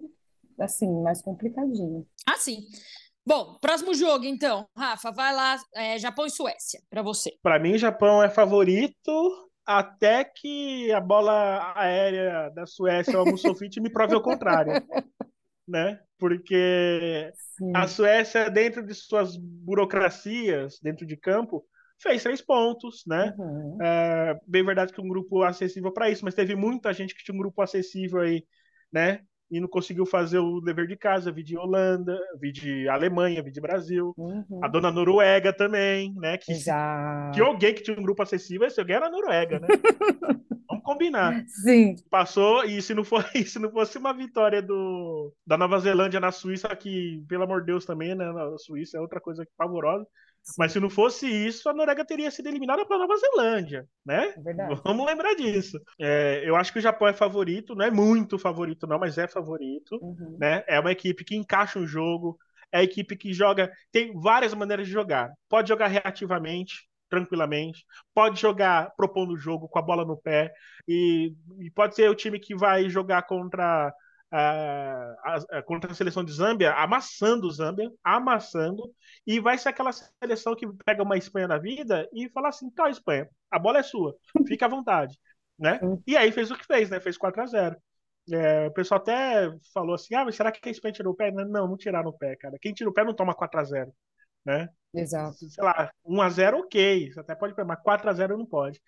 assim, 0.60 0.89
mais 1.01 1.21
complicadinho. 1.21 2.05
Ah, 2.27 2.38
sim. 2.38 2.60
Bom, 3.30 3.60
próximo 3.62 3.94
jogo, 3.94 4.26
então. 4.26 4.68
Rafa, 4.76 5.12
vai 5.12 5.32
lá, 5.36 5.56
é, 5.76 6.00
Japão 6.00 6.26
e 6.26 6.32
Suécia, 6.32 6.82
para 6.89 7.04
você. 7.04 7.30
Para 7.44 7.60
mim, 7.60 7.78
Japão 7.78 8.24
é 8.24 8.28
favorito 8.28 9.52
até 9.63 10.24
que 10.24 10.92
a 10.92 11.00
bola 11.00 11.72
aérea 11.76 12.50
da 12.56 12.65
Suécia, 12.65 13.22
o 13.22 13.26
Mussolini, 13.28 13.82
me 13.82 13.92
prove 13.92 14.15
o 14.15 14.22
contrário. 14.22 14.74
né? 15.68 16.00
Porque 16.18 17.32
Sim. 17.56 17.72
a 17.76 17.88
Suécia, 17.88 18.50
dentro 18.50 18.84
de 18.84 18.96
suas 18.96 19.38
burocracias, 19.38 20.80
dentro 20.82 21.06
de 21.06 21.15
campo, 21.15 21.63
fez 22.02 22.24
três 22.24 22.42
pontos, 22.42 23.04
né? 23.06 23.36
Uhum. 23.38 23.78
É, 23.80 24.39
bem 24.48 24.65
verdade 24.65 24.92
que 24.92 25.02
um 25.02 25.08
grupo 25.08 25.44
acessível 25.44 25.92
para 25.94 26.10
isso, 26.10 26.26
mas 26.26 26.34
teve 26.34 26.56
muita 26.56 26.92
gente 26.94 27.13
que 27.13 27.24
tinha 27.24 27.36
um 27.36 27.39
grupo 27.39 27.62
acessível 27.62 28.22
aí, 28.22 28.44
né? 28.92 29.22
E 29.51 29.59
não 29.59 29.67
conseguiu 29.67 30.05
fazer 30.05 30.39
o 30.39 30.62
dever 30.62 30.88
de 30.88 30.95
casa, 30.95 31.31
vi 31.31 31.43
de 31.43 31.57
Holanda, 31.57 32.19
vi 32.39 32.51
de 32.51 32.88
Alemanha, 32.88 33.41
vi 33.41 33.51
de 33.51 33.59
Brasil, 33.59 34.13
uhum. 34.17 34.59
a 34.62 34.67
dona 34.67 34.91
Noruega 34.91 35.51
também, 35.51 36.13
né? 36.15 36.38
Que, 36.38 36.53
que 37.33 37.41
alguém 37.41 37.73
que 37.73 37.81
tinha 37.81 37.99
um 37.99 38.03
grupo 38.03 38.21
acessível, 38.21 38.67
esse 38.67 38.79
alguém 38.79 38.95
era 38.95 39.07
a 39.07 39.12
Noruega, 39.12 39.59
né? 39.59 39.67
Vamos 40.69 40.83
combinar. 40.83 41.43
Sim. 41.47 41.95
Passou, 42.12 42.63
e 42.63 42.79
se 42.81 42.93
não, 42.93 43.03
for, 43.03 43.23
se 43.45 43.57
não 43.57 43.71
fosse 43.71 43.97
uma 43.97 44.13
vitória 44.13 44.62
do, 44.62 45.33
da 45.45 45.57
Nova 45.57 45.79
Zelândia 45.79 46.19
na 46.19 46.31
Suíça, 46.31 46.67
que, 46.75 47.23
pelo 47.27 47.43
amor 47.43 47.62
de 47.62 47.67
Deus, 47.67 47.85
também, 47.85 48.13
né? 48.13 48.31
Na 48.31 48.55
Suíça 48.57 48.97
é 48.97 49.01
outra 49.01 49.19
coisa 49.19 49.47
pavorosa. 49.57 50.05
Mas 50.58 50.71
se 50.71 50.80
não 50.80 50.89
fosse 50.89 51.28
isso, 51.28 51.69
a 51.69 51.73
Noruega 51.73 52.06
teria 52.06 52.32
sido 52.32 52.47
eliminada 52.47 52.86
pela 52.86 52.99
Nova 52.99 53.15
Zelândia, 53.17 53.88
né? 54.06 54.34
É 54.36 54.75
Vamos 54.84 55.06
lembrar 55.06 55.36
disso. 55.36 55.80
É, 55.99 56.41
eu 56.43 56.56
acho 56.56 56.73
que 56.73 56.80
o 56.80 56.82
Japão 56.82 57.08
é 57.08 57.13
favorito, 57.13 57.75
não 57.75 57.86
é 57.86 57.91
muito 57.91 58.39
favorito, 58.39 58.88
não, 58.88 58.99
mas 58.99 59.17
é 59.17 59.28
favorito. 59.28 59.99
Uhum. 60.02 60.38
Né? 60.39 60.63
É 60.67 60.80
uma 60.80 60.91
equipe 60.91 61.23
que 61.23 61.36
encaixa 61.36 61.80
o 61.80 61.86
jogo, 61.86 62.38
é 62.71 62.80
a 62.80 62.84
equipe 62.84 63.15
que 63.15 63.34
joga, 63.34 63.71
tem 63.91 64.13
várias 64.19 64.54
maneiras 64.54 64.88
de 64.88 64.93
jogar. 64.93 65.32
Pode 65.47 65.69
jogar 65.69 65.88
reativamente, 65.88 66.89
tranquilamente, 67.10 67.86
pode 68.13 68.39
jogar 68.39 68.91
propondo 68.95 69.34
o 69.34 69.38
jogo 69.38 69.67
com 69.67 69.80
a 69.80 69.82
bola 69.82 70.06
no 70.06 70.17
pé, 70.17 70.54
e, 70.88 71.34
e 71.60 71.71
pode 71.71 71.95
ser 71.95 72.10
o 72.10 72.15
time 72.15 72.39
que 72.39 72.56
vai 72.56 72.89
jogar 72.89 73.23
contra 73.23 73.93
a, 74.32 75.15
a, 75.52 75.63
contra 75.63 75.92
a 75.92 75.96
seleção 75.96 76.24
de 76.24 76.32
Zâmbia, 76.32 76.74
amassando 76.74 77.48
o 77.48 77.52
Zâmbia, 77.52 77.92
amassando, 78.04 78.84
e 79.26 79.39
vai 79.39 79.58
ser 79.58 79.70
aquela 79.70 79.92
seleção 79.92 80.56
que 80.56 80.68
pega 80.86 81.04
uma 81.04 81.18
Espanha 81.18 81.48
na 81.48 81.58
vida 81.58 82.08
e 82.13 82.30
fala 82.30 82.50
assim: 82.50 82.70
tá, 82.70 82.89
Espanha, 82.89 83.30
a 83.50 83.60
bola 83.60 83.80
é 83.80 83.84
sua, 83.84 84.15
fica 84.48 84.65
à 84.65 84.70
vontade. 84.70 85.18
Né? 85.58 85.80
E 86.08 86.15
aí 86.15 86.32
fez 86.32 86.50
o 86.52 86.56
que 86.56 86.65
fez, 86.65 86.89
né? 86.89 87.00
Fez 87.00 87.18
4 87.18 87.42
a 87.42 87.46
0 87.46 87.76
é, 88.32 88.68
o 88.68 88.72
pessoal 88.72 89.00
até 89.00 89.50
falou 89.74 89.96
assim: 89.96 90.13
ah, 90.15 90.24
mas 90.24 90.36
será 90.36 90.52
que 90.52 90.68
a 90.68 90.72
Espanha 90.72 90.94
tirou 90.94 91.13
o 91.13 91.15
pé? 91.15 91.32
Não, 91.32 91.68
não 91.68 91.78
tiraram 91.78 92.10
o 92.10 92.18
pé, 92.18 92.36
cara. 92.36 92.58
Quem 92.62 92.74
tira 92.74 92.89
o 92.89 92.94
pé 92.94 93.04
não 93.04 93.13
toma 93.13 93.34
4 93.34 93.60
a 93.60 93.63
0 93.63 93.94
né? 94.46 94.70
Exato. 94.94 95.38
Sei 95.50 95.63
lá, 95.63 95.92
1 96.06 96.22
a 96.22 96.30
0 96.30 96.60
ok, 96.60 97.12
você 97.12 97.20
até 97.20 97.36
pode 97.36 97.54
mas 97.63 97.82
4 97.82 98.10
a 98.10 98.13
0 98.13 98.38
não 98.38 98.46
pode. 98.46 98.82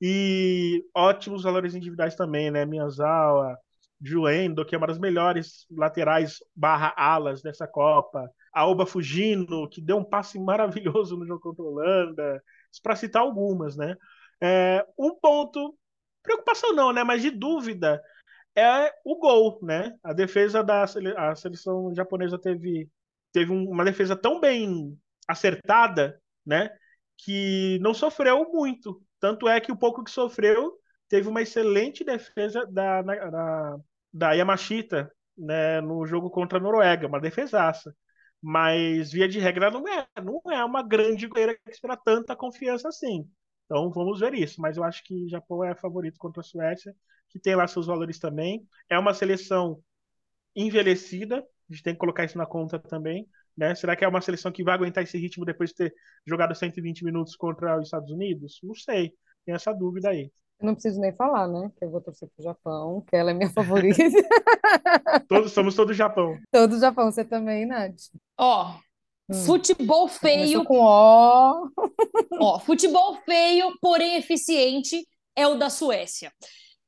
E 0.00 0.84
ótimos 0.94 1.42
valores 1.42 1.74
individuais 1.74 2.14
também, 2.14 2.50
né? 2.50 2.66
Miyazawa, 2.66 3.58
Juendo, 4.00 4.64
que 4.64 4.74
é 4.74 4.78
uma 4.78 4.86
das 4.86 4.98
melhores 4.98 5.66
laterais 5.70 6.38
barra 6.54 6.92
alas 6.96 7.42
dessa 7.42 7.66
Copa. 7.66 8.30
A 8.52 8.66
Oba 8.66 8.86
Fugino, 8.86 9.68
que 9.68 9.80
deu 9.80 9.98
um 9.98 10.04
passe 10.04 10.38
maravilhoso 10.38 11.16
no 11.16 11.26
jogo 11.26 11.40
contra 11.40 11.64
a 11.64 11.68
Holanda. 11.68 12.42
Para 12.82 12.96
citar 12.96 13.22
algumas, 13.22 13.76
né? 13.76 13.96
É, 14.40 14.86
um 14.98 15.14
ponto, 15.14 15.76
preocupação 16.22 16.74
não, 16.74 16.92
né? 16.92 17.02
Mas 17.04 17.22
de 17.22 17.30
dúvida 17.30 18.02
é 18.54 18.92
o 19.04 19.18
gol, 19.18 19.58
né? 19.62 19.94
A 20.02 20.12
defesa 20.12 20.62
da 20.62 20.84
a 20.84 21.34
seleção 21.34 21.94
japonesa 21.94 22.38
teve, 22.38 22.88
teve 23.32 23.52
uma 23.52 23.84
defesa 23.84 24.16
tão 24.16 24.40
bem 24.40 24.98
acertada, 25.28 26.20
né? 26.44 26.70
Que 27.18 27.78
não 27.80 27.94
sofreu 27.94 28.50
muito. 28.52 29.02
Tanto 29.20 29.48
é 29.48 29.60
que 29.60 29.72
o 29.72 29.76
pouco 29.76 30.04
que 30.04 30.10
sofreu 30.10 30.78
teve 31.08 31.28
uma 31.28 31.42
excelente 31.42 32.04
defesa 32.04 32.66
da, 32.66 33.02
da, 33.02 33.76
da 34.12 34.32
Yamashita 34.32 35.10
né, 35.36 35.80
no 35.80 36.06
jogo 36.06 36.30
contra 36.30 36.58
a 36.58 36.60
Noruega, 36.60 37.06
uma 37.06 37.20
defesaça. 37.20 37.94
Mas, 38.42 39.12
via 39.12 39.28
de 39.28 39.38
regra, 39.40 39.70
não 39.70 39.86
é, 39.88 40.06
não 40.22 40.40
é 40.52 40.64
uma 40.64 40.82
grande 40.82 41.26
goleira 41.26 41.54
que 41.54 41.70
espera 41.70 41.96
tanta 41.96 42.36
confiança 42.36 42.88
assim. 42.88 43.28
Então, 43.64 43.90
vamos 43.90 44.20
ver 44.20 44.34
isso. 44.34 44.60
Mas 44.60 44.76
eu 44.76 44.84
acho 44.84 45.02
que 45.04 45.28
Japão 45.28 45.64
é 45.64 45.74
favorito 45.74 46.18
contra 46.18 46.40
a 46.40 46.44
Suécia, 46.44 46.94
que 47.28 47.38
tem 47.40 47.56
lá 47.56 47.66
seus 47.66 47.86
valores 47.86 48.18
também. 48.18 48.66
É 48.88 48.98
uma 48.98 49.14
seleção 49.14 49.82
envelhecida, 50.54 51.38
a 51.38 51.72
gente 51.72 51.82
tem 51.82 51.94
que 51.94 51.98
colocar 52.00 52.24
isso 52.24 52.38
na 52.38 52.46
conta 52.46 52.78
também. 52.78 53.28
Né? 53.56 53.74
Será 53.74 53.96
que 53.96 54.04
é 54.04 54.08
uma 54.08 54.20
seleção 54.20 54.52
que 54.52 54.62
vai 54.64 54.74
aguentar 54.74 55.02
esse 55.02 55.18
ritmo 55.18 55.44
depois 55.44 55.70
de 55.70 55.76
ter 55.76 55.94
jogado 56.26 56.54
120 56.54 57.04
minutos 57.04 57.36
contra 57.36 57.78
os 57.78 57.86
Estados 57.86 58.10
Unidos? 58.10 58.60
Não 58.62 58.74
sei, 58.74 59.14
tem 59.44 59.54
essa 59.54 59.72
dúvida 59.72 60.10
aí. 60.10 60.30
Eu 60.58 60.66
não 60.66 60.74
preciso 60.74 61.00
nem 61.00 61.12
falar, 61.12 61.46
né? 61.46 61.70
Que 61.76 61.84
eu 61.84 61.90
vou 61.90 62.00
torcer 62.00 62.28
pro 62.34 62.42
Japão, 62.42 63.02
que 63.06 63.14
ela 63.14 63.30
é 63.30 63.34
minha 63.34 63.50
favorita. 63.52 64.02
todos 65.28 65.52
somos 65.52 65.74
todos 65.74 65.96
Japão. 65.96 66.38
Todo 66.50 66.78
Japão, 66.78 67.10
você 67.10 67.24
também, 67.24 67.66
Nath. 67.66 67.94
Ó, 68.38 68.74
hum. 69.28 69.34
futebol 69.44 70.08
feio. 70.08 70.64
com 70.64 70.78
ó. 70.80 71.68
ó, 72.40 72.58
futebol 72.60 73.18
feio, 73.24 73.76
porém 73.80 74.16
eficiente, 74.16 75.06
é 75.36 75.46
o 75.46 75.56
da 75.56 75.68
Suécia. 75.68 76.32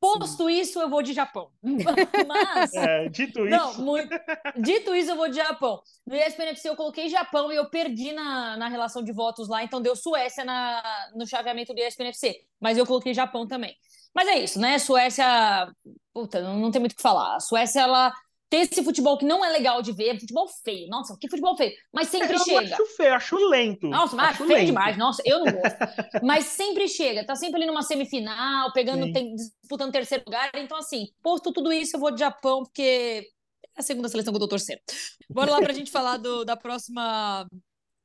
Posto 0.01 0.49
isso, 0.49 0.81
eu 0.81 0.89
vou 0.89 1.03
de 1.03 1.13
Japão. 1.13 1.51
Mas. 1.63 2.73
É, 2.75 3.09
dito 3.09 3.45
não, 3.45 3.71
isso. 3.71 3.83
Muito, 3.83 4.09
dito 4.57 4.95
isso, 4.95 5.11
eu 5.11 5.17
vou 5.17 5.29
de 5.29 5.37
Japão. 5.37 5.83
No 6.07 6.15
ESPNFC 6.15 6.69
eu 6.69 6.77
coloquei 6.77 7.09
Japão 7.09 7.51
e 7.51 7.57
eu 7.57 7.69
perdi 7.69 8.13
na, 8.13 8.57
na 8.57 8.69
relação 8.69 9.03
de 9.03 9.13
votos 9.13 9.49
lá, 9.49 9.65
então 9.65 9.81
deu 9.83 9.97
Suécia 9.97 10.45
na, 10.45 10.83
no 11.15 11.27
chaveamento 11.27 11.75
do 11.75 11.81
ESPNFC. 11.81 12.37
Mas 12.61 12.79
eu 12.79 12.87
coloquei 12.87 13.13
Japão 13.13 13.47
também. 13.47 13.75
Mas 14.15 14.29
é 14.29 14.39
isso, 14.39 14.61
né? 14.61 14.79
Suécia. 14.79 15.69
Puta, 16.13 16.41
não, 16.41 16.57
não 16.59 16.71
tem 16.71 16.81
muito 16.81 16.93
o 16.93 16.97
que 16.97 17.03
falar. 17.03 17.37
A 17.37 17.41
Suécia, 17.41 17.81
ela 17.81 18.13
ter 18.51 18.59
esse 18.59 18.83
futebol 18.83 19.19
que 19.19 19.25
não 19.25 19.45
é 19.45 19.51
legal 19.51 19.83
de 19.83 19.93
ver, 19.93 20.19
futebol 20.19 20.49
feio. 20.65 20.89
Nossa, 20.89 21.17
que 21.21 21.29
futebol 21.29 21.57
feio. 21.57 21.73
Mas 21.93 22.09
sempre 22.09 22.35
eu 22.35 22.39
chega. 22.39 22.75
Acho 22.75 22.87
feio, 22.97 23.15
acho 23.15 23.37
lento. 23.49 23.89
Nossa, 23.89 24.17
mas 24.17 24.31
acho 24.31 24.47
feio 24.47 24.59
lento. 24.59 24.67
demais. 24.67 24.97
Nossa, 24.97 25.23
eu 25.25 25.45
não 25.45 25.53
gosto. 25.53 25.79
mas 26.25 26.47
sempre 26.47 26.89
chega, 26.89 27.25
tá 27.25 27.35
sempre 27.35 27.57
ali 27.57 27.67
numa 27.67 27.83
semifinal, 27.83 28.73
pegando, 28.73 29.13
tem, 29.13 29.35
disputando 29.35 29.93
terceiro 29.93 30.25
lugar. 30.27 30.51
Então, 30.55 30.79
assim, 30.79 31.09
posto 31.23 31.53
tudo 31.53 31.73
isso, 31.73 31.97
eu 31.97 32.01
vou 32.01 32.11
de 32.11 32.21
Japão, 32.21 32.63
porque 32.63 33.29
é 33.77 33.81
a 33.81 33.83
segunda 33.83 34.09
seleção 34.09 34.33
que 34.33 34.37
eu 34.37 34.41
tô 34.41 34.49
torcendo. 34.49 34.81
Bora 35.29 35.51
lá 35.51 35.59
pra 35.59 35.75
gente 35.75 35.91
falar 35.91 36.17
do, 36.17 36.45
da 36.45 36.57
próxima. 36.57 37.47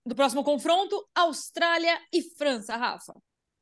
Do 0.05 0.15
próximo 0.15 0.43
confronto, 0.43 1.01
Austrália 1.15 1.97
e 2.11 2.21
França, 2.21 2.75
Rafa. 2.75 3.13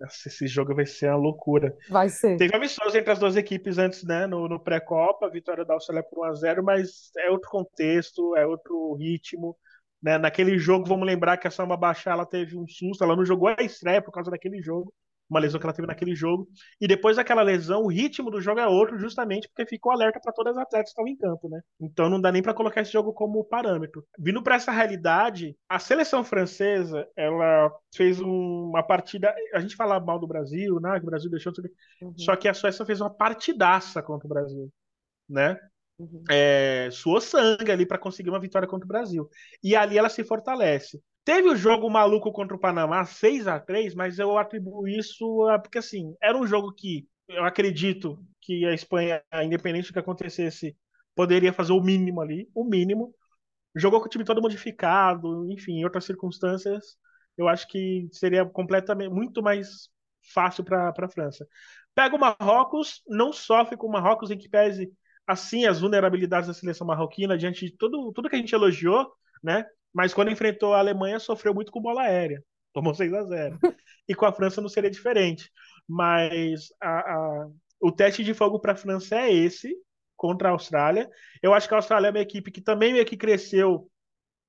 Nossa, 0.02 0.28
esse 0.28 0.48
jogo 0.48 0.74
vai 0.74 0.86
ser 0.86 1.10
uma 1.10 1.18
loucura. 1.18 1.78
Vai 1.90 2.10
ser. 2.10 2.38
Teve 2.38 2.56
amistoso 2.56 2.98
entre 2.98 3.12
as 3.12 3.20
duas 3.20 3.36
equipes 3.36 3.78
antes, 3.78 4.04
né? 4.04 4.26
No, 4.26 4.48
no 4.50 4.60
pré-copa, 4.60 5.30
vitória 5.30 5.64
da 5.64 5.76
Austrália 5.76 6.04
por 6.04 6.28
1x0, 6.28 6.64
mas 6.64 7.12
é 7.20 7.30
outro 7.30 7.50
contexto, 7.50 8.36
é 8.36 8.46
outro 8.46 8.96
ritmo. 8.96 9.56
Né? 10.02 10.18
Naquele 10.18 10.58
jogo, 10.58 10.86
vamos 10.86 11.06
lembrar 11.06 11.38
que 11.38 11.48
a 11.48 11.52
Samba 11.52 11.78
Baixar 11.78 12.14
ela 12.14 12.26
teve 12.26 12.58
um 12.58 12.68
susto, 12.68 13.04
ela 13.04 13.16
não 13.16 13.24
jogou 13.24 13.50
a 13.50 13.62
estreia 13.62 14.02
por 14.02 14.12
causa 14.12 14.32
daquele 14.32 14.62
jogo 14.62 14.92
uma 15.32 15.40
lesão 15.40 15.60
que 15.60 15.66
ela 15.66 15.74
teve 15.74 15.88
naquele 15.88 16.14
jogo. 16.14 16.48
E 16.80 16.88
depois 16.88 17.16
daquela 17.16 17.42
lesão, 17.42 17.84
o 17.84 17.88
ritmo 17.88 18.30
do 18.30 18.42
jogo 18.42 18.60
é 18.60 18.68
outro, 18.68 19.00
justamente 19.00 19.48
porque 19.48 19.66
ficou 19.66 19.92
alerta 19.92 20.20
para 20.22 20.34
todas 20.34 20.58
as 20.58 20.64
atletas 20.64 20.94
que 20.94 21.00
estão 21.00 21.08
em 21.08 21.16
campo, 21.16 21.50
né? 21.50 21.62
Então 21.80 22.10
não 22.10 22.20
dá 22.20 22.32
nem 22.32 22.42
para 22.44 22.54
colocar 22.54 22.82
esse 22.82 22.92
jogo 22.92 23.14
como 23.14 23.44
parâmetro. 23.46 24.06
Vindo 24.20 24.44
para 24.44 24.56
essa 24.56 24.72
realidade, 24.72 25.56
a 25.70 25.80
seleção 25.80 26.24
francesa, 26.24 27.08
ela 27.16 27.72
fez 27.96 28.20
um, 28.20 28.70
uma 28.70 28.84
partida. 28.84 29.34
A 29.54 29.60
gente 29.62 29.76
fala 29.76 30.00
mal 30.00 30.20
do 30.20 30.28
Brasil, 30.28 30.80
né? 30.82 31.00
Que 31.00 31.06
o 31.06 31.10
Brasil 31.10 31.32
deixou. 31.32 31.54
Uhum. 32.02 32.14
Só 32.18 32.36
que 32.36 32.50
a 32.50 32.54
Suécia 32.54 32.86
fez 32.86 33.00
uma 33.00 33.10
partidaça 33.10 34.04
contra 34.04 34.28
o 34.28 34.30
Brasil, 34.30 34.70
né? 35.30 35.58
Uhum. 35.98 36.24
É, 36.30 36.90
suou 36.92 37.22
sangue 37.22 37.72
ali 37.72 37.86
para 37.86 37.98
conseguir 37.98 38.30
uma 38.30 38.40
vitória 38.40 38.68
contra 38.68 38.86
o 38.86 38.88
Brasil. 38.88 39.30
E 39.64 39.76
ali 39.76 39.98
ela 39.98 40.10
se 40.10 40.24
fortalece. 40.26 41.02
Teve 41.24 41.50
o 41.50 41.56
jogo 41.56 41.90
maluco 41.90 42.32
contra 42.32 42.56
o 42.56 42.60
Panamá, 42.60 43.06
6 43.06 43.48
a 43.48 43.60
3 43.60 43.94
mas 43.94 44.18
eu 44.18 44.38
atribuo 44.38 44.88
isso 44.88 45.48
a, 45.50 45.60
porque 45.60 45.78
assim, 45.78 46.16
era 46.22 46.38
um 46.38 46.48
jogo 46.48 46.74
que 46.74 47.08
eu 47.28 47.46
acredito 47.46 48.18
que 48.42 48.66
a 48.66 48.74
Espanha, 48.74 49.22
independente 49.44 49.88
do 49.90 49.94
que 49.94 50.00
acontecesse, 50.00 50.76
poderia 51.16 51.54
fazer 51.54 51.74
o 51.74 51.82
mínimo 51.82 52.22
ali, 52.22 52.50
o 52.56 52.64
mínimo. 52.66 53.14
Jogou 53.76 54.00
com 54.02 54.08
o 54.08 54.10
time 54.10 54.26
todo 54.26 54.42
modificado, 54.42 55.50
enfim, 55.52 55.74
em 55.80 55.84
outras 55.86 56.06
circunstâncias, 56.06 56.98
eu 57.38 57.48
acho 57.48 57.68
que 57.68 58.08
seria 58.12 58.46
completamente 58.46 59.10
muito 59.12 59.42
mais 59.44 59.90
fácil 60.34 60.64
para 60.64 60.90
a 60.90 61.10
França. 61.10 61.48
Pega 61.96 62.16
o 62.16 62.20
Marrocos, 62.20 63.02
não 63.08 63.32
sofre 63.34 63.78
com 63.78 63.88
o 63.88 63.92
Marrocos 63.92 64.32
em 64.32 64.38
que 64.38 64.50
pese 64.50 64.92
assim 65.28 65.66
as 65.66 65.80
vulnerabilidades 65.80 66.48
da 66.48 66.54
seleção 66.54 66.86
marroquina 66.88 67.38
diante 67.38 67.66
de 67.66 67.78
tudo, 67.78 68.12
tudo 68.14 68.30
que 68.30 68.36
a 68.36 68.40
gente 68.40 68.54
elogiou, 68.54 69.12
né? 69.44 69.66
Mas 69.94 70.14
quando 70.14 70.32
enfrentou 70.32 70.74
a 70.74 70.80
Alemanha, 70.80 71.20
sofreu 71.20 71.54
muito 71.54 71.72
com 71.72 71.82
bola 71.82 72.04
aérea. 72.04 72.44
Tomou 72.74 72.94
6 72.94 73.14
a 73.14 73.24
0 73.24 73.60
E 74.08 74.16
com 74.16 74.26
a 74.26 74.32
França 74.32 74.62
não 74.62 74.70
seria 74.70 74.90
diferente. 74.90 75.52
Mas 75.88 76.70
a, 76.82 77.00
a, 77.00 77.48
o 77.82 77.92
teste 77.92 78.24
de 78.24 78.34
fogo 78.34 78.60
para 78.60 78.74
a 78.74 78.78
França 78.78 79.16
é 79.16 79.34
esse, 79.34 79.76
contra 80.16 80.50
a 80.50 80.52
Austrália. 80.52 81.10
Eu 81.42 81.54
acho 81.54 81.68
que 81.68 81.74
a 81.74 81.78
Austrália 81.78 82.08
é 82.08 82.12
uma 82.12 82.20
equipe 82.20 82.52
que 82.52 82.62
também 82.62 82.94
meio 82.94 83.06
que 83.06 83.18
cresceu 83.18 83.90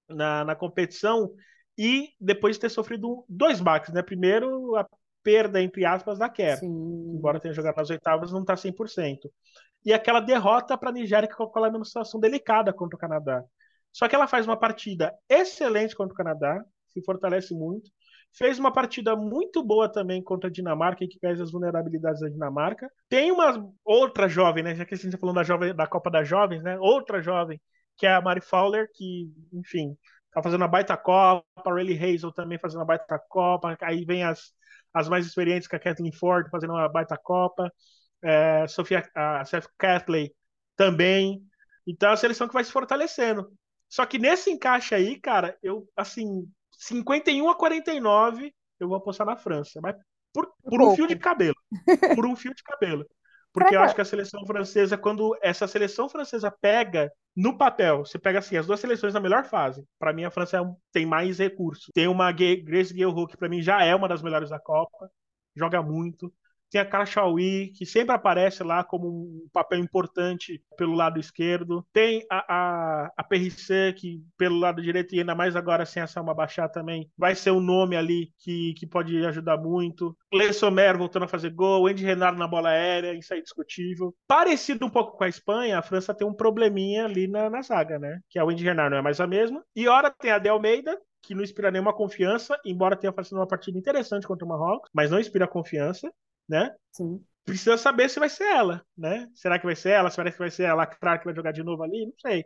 na, 0.08 0.44
na 0.44 0.54
competição 0.54 1.32
e 1.76 2.10
depois 2.20 2.56
de 2.56 2.60
ter 2.60 2.68
sofrido 2.68 3.24
dois 3.28 3.60
baques, 3.60 3.92
né? 3.92 4.02
Primeiro, 4.02 4.76
a 4.76 4.86
perda, 5.22 5.62
entre 5.62 5.84
aspas, 5.84 6.18
da 6.18 6.28
Kerr. 6.28 6.60
Embora 6.62 7.40
tenha 7.40 7.54
jogado 7.54 7.76
nas 7.76 7.90
oitavas, 7.90 8.32
não 8.32 8.42
está 8.42 8.54
100%. 8.56 9.30
E 9.84 9.92
aquela 9.92 10.20
derrota 10.20 10.76
para 10.76 10.90
a 10.90 10.92
Nigéria 10.92 11.28
que 11.28 11.34
colocou 11.34 11.62
ela 11.62 11.72
numa 11.72 11.84
situação 11.84 12.20
delicada 12.20 12.72
contra 12.72 12.96
o 12.96 12.98
Canadá. 12.98 13.42
Só 13.92 14.08
que 14.08 14.14
ela 14.14 14.26
faz 14.26 14.46
uma 14.46 14.56
partida 14.56 15.14
excelente 15.28 15.94
contra 15.94 16.14
o 16.14 16.16
Canadá, 16.16 16.64
se 16.88 17.02
fortalece 17.04 17.54
muito. 17.54 17.90
Fez 18.34 18.58
uma 18.58 18.72
partida 18.72 19.14
muito 19.14 19.62
boa 19.62 19.90
também 19.90 20.22
contra 20.22 20.48
a 20.48 20.52
Dinamarca, 20.52 21.06
que 21.06 21.18
pesa 21.18 21.42
as 21.42 21.52
vulnerabilidades 21.52 22.20
da 22.20 22.28
Dinamarca. 22.28 22.90
Tem 23.08 23.30
uma 23.30 23.70
outra 23.84 24.26
jovem, 24.26 24.64
né? 24.64 24.74
Já 24.74 24.86
que 24.86 24.94
a 24.94 24.96
gente 24.96 25.08
está 25.08 25.18
falando 25.18 25.36
da, 25.36 25.42
jovem, 25.42 25.74
da 25.74 25.86
Copa 25.86 26.10
das 26.10 26.26
Jovens, 26.26 26.62
né? 26.62 26.78
Outra 26.80 27.20
jovem, 27.20 27.60
que 27.96 28.06
é 28.06 28.14
a 28.14 28.22
Mari 28.22 28.40
Fowler, 28.40 28.88
que, 28.94 29.30
enfim, 29.52 29.94
tá 30.32 30.42
fazendo 30.42 30.62
uma 30.62 30.68
baita 30.68 30.96
Copa. 30.96 31.44
A 31.56 31.74
Riley 31.74 31.98
Hazel 32.02 32.32
também 32.32 32.58
fazendo 32.58 32.80
uma 32.80 32.86
baita 32.86 33.18
Copa. 33.28 33.76
Aí 33.82 34.04
vem 34.06 34.24
as, 34.24 34.52
as 34.94 35.08
mais 35.10 35.26
experientes, 35.26 35.68
com 35.68 35.76
a 35.76 35.78
Kathleen 35.78 36.12
Ford 36.12 36.48
fazendo 36.50 36.72
uma 36.72 36.88
baita 36.88 37.18
Copa. 37.18 37.70
É, 38.22 38.66
Sofia, 38.66 39.02
a 39.14 39.44
Seth 39.44 39.66
Catley 39.76 40.34
também. 40.74 41.42
Então 41.86 42.10
é 42.10 42.12
a 42.14 42.16
seleção 42.16 42.48
que 42.48 42.54
vai 42.54 42.64
se 42.64 42.72
fortalecendo. 42.72 43.52
Só 43.92 44.06
que 44.06 44.18
nesse 44.18 44.50
encaixe 44.50 44.94
aí, 44.94 45.20
cara, 45.20 45.54
eu, 45.62 45.86
assim, 45.94 46.50
51 46.70 47.50
a 47.50 47.54
49, 47.54 48.50
eu 48.80 48.88
vou 48.88 48.96
apostar 48.96 49.26
na 49.26 49.36
França. 49.36 49.80
Mas 49.82 49.94
por, 50.32 50.50
por 50.64 50.80
um 50.80 50.88
fio 50.96 51.06
de 51.06 51.14
cabelo. 51.16 51.54
Por 52.14 52.24
um 52.24 52.34
fio 52.34 52.54
de 52.54 52.62
cabelo. 52.62 53.04
Porque 53.52 53.76
eu 53.76 53.82
acho 53.82 53.94
que 53.94 54.00
a 54.00 54.04
seleção 54.04 54.46
francesa, 54.46 54.96
quando 54.96 55.36
essa 55.42 55.68
seleção 55.68 56.08
francesa 56.08 56.50
pega 56.50 57.12
no 57.36 57.58
papel, 57.58 57.98
você 57.98 58.18
pega 58.18 58.38
assim, 58.38 58.56
as 58.56 58.66
duas 58.66 58.80
seleções 58.80 59.12
na 59.12 59.20
melhor 59.20 59.44
fase. 59.44 59.84
Pra 59.98 60.10
mim, 60.14 60.24
a 60.24 60.30
França 60.30 60.56
é 60.56 60.62
um- 60.62 60.74
tem 60.90 61.04
mais 61.04 61.38
recurso. 61.38 61.92
Tem 61.92 62.08
uma 62.08 62.32
Grace 62.32 62.94
Guilherme, 62.94 63.26
que 63.26 63.36
pra 63.36 63.50
mim 63.50 63.60
já 63.60 63.84
é 63.84 63.94
uma 63.94 64.08
das 64.08 64.22
melhores 64.22 64.48
da 64.48 64.58
Copa, 64.58 65.10
joga 65.54 65.82
muito. 65.82 66.32
Tem 66.72 66.80
a 66.80 66.86
Kachaui, 66.86 67.70
que 67.76 67.84
sempre 67.84 68.14
aparece 68.14 68.64
lá 68.64 68.82
como 68.82 69.06
um 69.06 69.48
papel 69.52 69.78
importante 69.78 70.58
pelo 70.74 70.94
lado 70.94 71.20
esquerdo. 71.20 71.86
Tem 71.92 72.24
a, 72.30 72.44
a, 72.48 73.12
a 73.14 73.22
Perrissé, 73.22 73.92
que 73.92 74.22
pelo 74.38 74.58
lado 74.58 74.80
direito, 74.80 75.14
e 75.14 75.20
ainda 75.20 75.34
mais 75.34 75.54
agora 75.54 75.84
sem 75.84 76.02
a 76.02 76.06
Salma 76.06 76.32
Bachar 76.32 76.70
também, 76.72 77.10
vai 77.16 77.34
ser 77.34 77.50
um 77.50 77.60
nome 77.60 77.94
ali 77.94 78.32
que, 78.38 78.72
que 78.72 78.86
pode 78.86 79.24
ajudar 79.26 79.58
muito. 79.58 80.16
Le 80.32 80.50
Sommer 80.54 80.96
voltando 80.96 81.24
a 81.24 81.28
fazer 81.28 81.50
gol, 81.50 81.86
Andy 81.86 82.06
Renard 82.06 82.38
na 82.38 82.48
bola 82.48 82.70
aérea, 82.70 83.12
isso 83.12 83.34
é 83.34 83.38
indiscutível. 83.38 84.14
Parecido 84.26 84.86
um 84.86 84.90
pouco 84.90 85.18
com 85.18 85.24
a 85.24 85.28
Espanha, 85.28 85.78
a 85.78 85.82
França 85.82 86.14
tem 86.14 86.26
um 86.26 86.32
probleminha 86.32 87.04
ali 87.04 87.28
na, 87.28 87.50
na 87.50 87.60
zaga, 87.60 87.98
né? 87.98 88.18
Que 88.30 88.38
a 88.38 88.44
Wendy 88.44 88.64
Renard 88.64 88.90
não 88.90 88.96
é 88.96 89.02
mais 89.02 89.20
a 89.20 89.26
mesma. 89.26 89.62
E 89.76 89.86
ora 89.88 90.10
tem 90.10 90.30
a 90.30 90.38
De 90.38 90.48
Almeida, 90.48 90.98
que 91.22 91.34
não 91.34 91.42
inspira 91.42 91.70
nenhuma 91.70 91.92
confiança, 91.92 92.58
embora 92.64 92.96
tenha 92.96 93.12
fazendo 93.12 93.38
uma 93.38 93.46
partida 93.46 93.78
interessante 93.78 94.26
contra 94.26 94.44
o 94.44 94.48
Marrocos, 94.48 94.90
mas 94.92 95.10
não 95.10 95.20
inspira 95.20 95.46
confiança, 95.46 96.10
né? 96.52 96.70
Sim. 96.92 97.24
Precisa 97.44 97.78
saber 97.78 98.08
se 98.10 98.20
vai 98.20 98.28
ser 98.28 98.44
ela, 98.44 98.84
né? 98.96 99.28
Será 99.34 99.58
que 99.58 99.64
vai 99.64 99.74
ser 99.74 99.90
ela? 99.90 100.10
Será 100.10 100.30
que 100.30 100.38
vai 100.38 100.50
ser 100.50 100.64
ela 100.64 100.86
claro 100.86 101.18
que 101.18 101.24
vai 101.24 101.34
jogar 101.34 101.52
de 101.52 101.62
novo 101.62 101.82
ali? 101.82 102.06
Não 102.06 102.14
sei. 102.20 102.44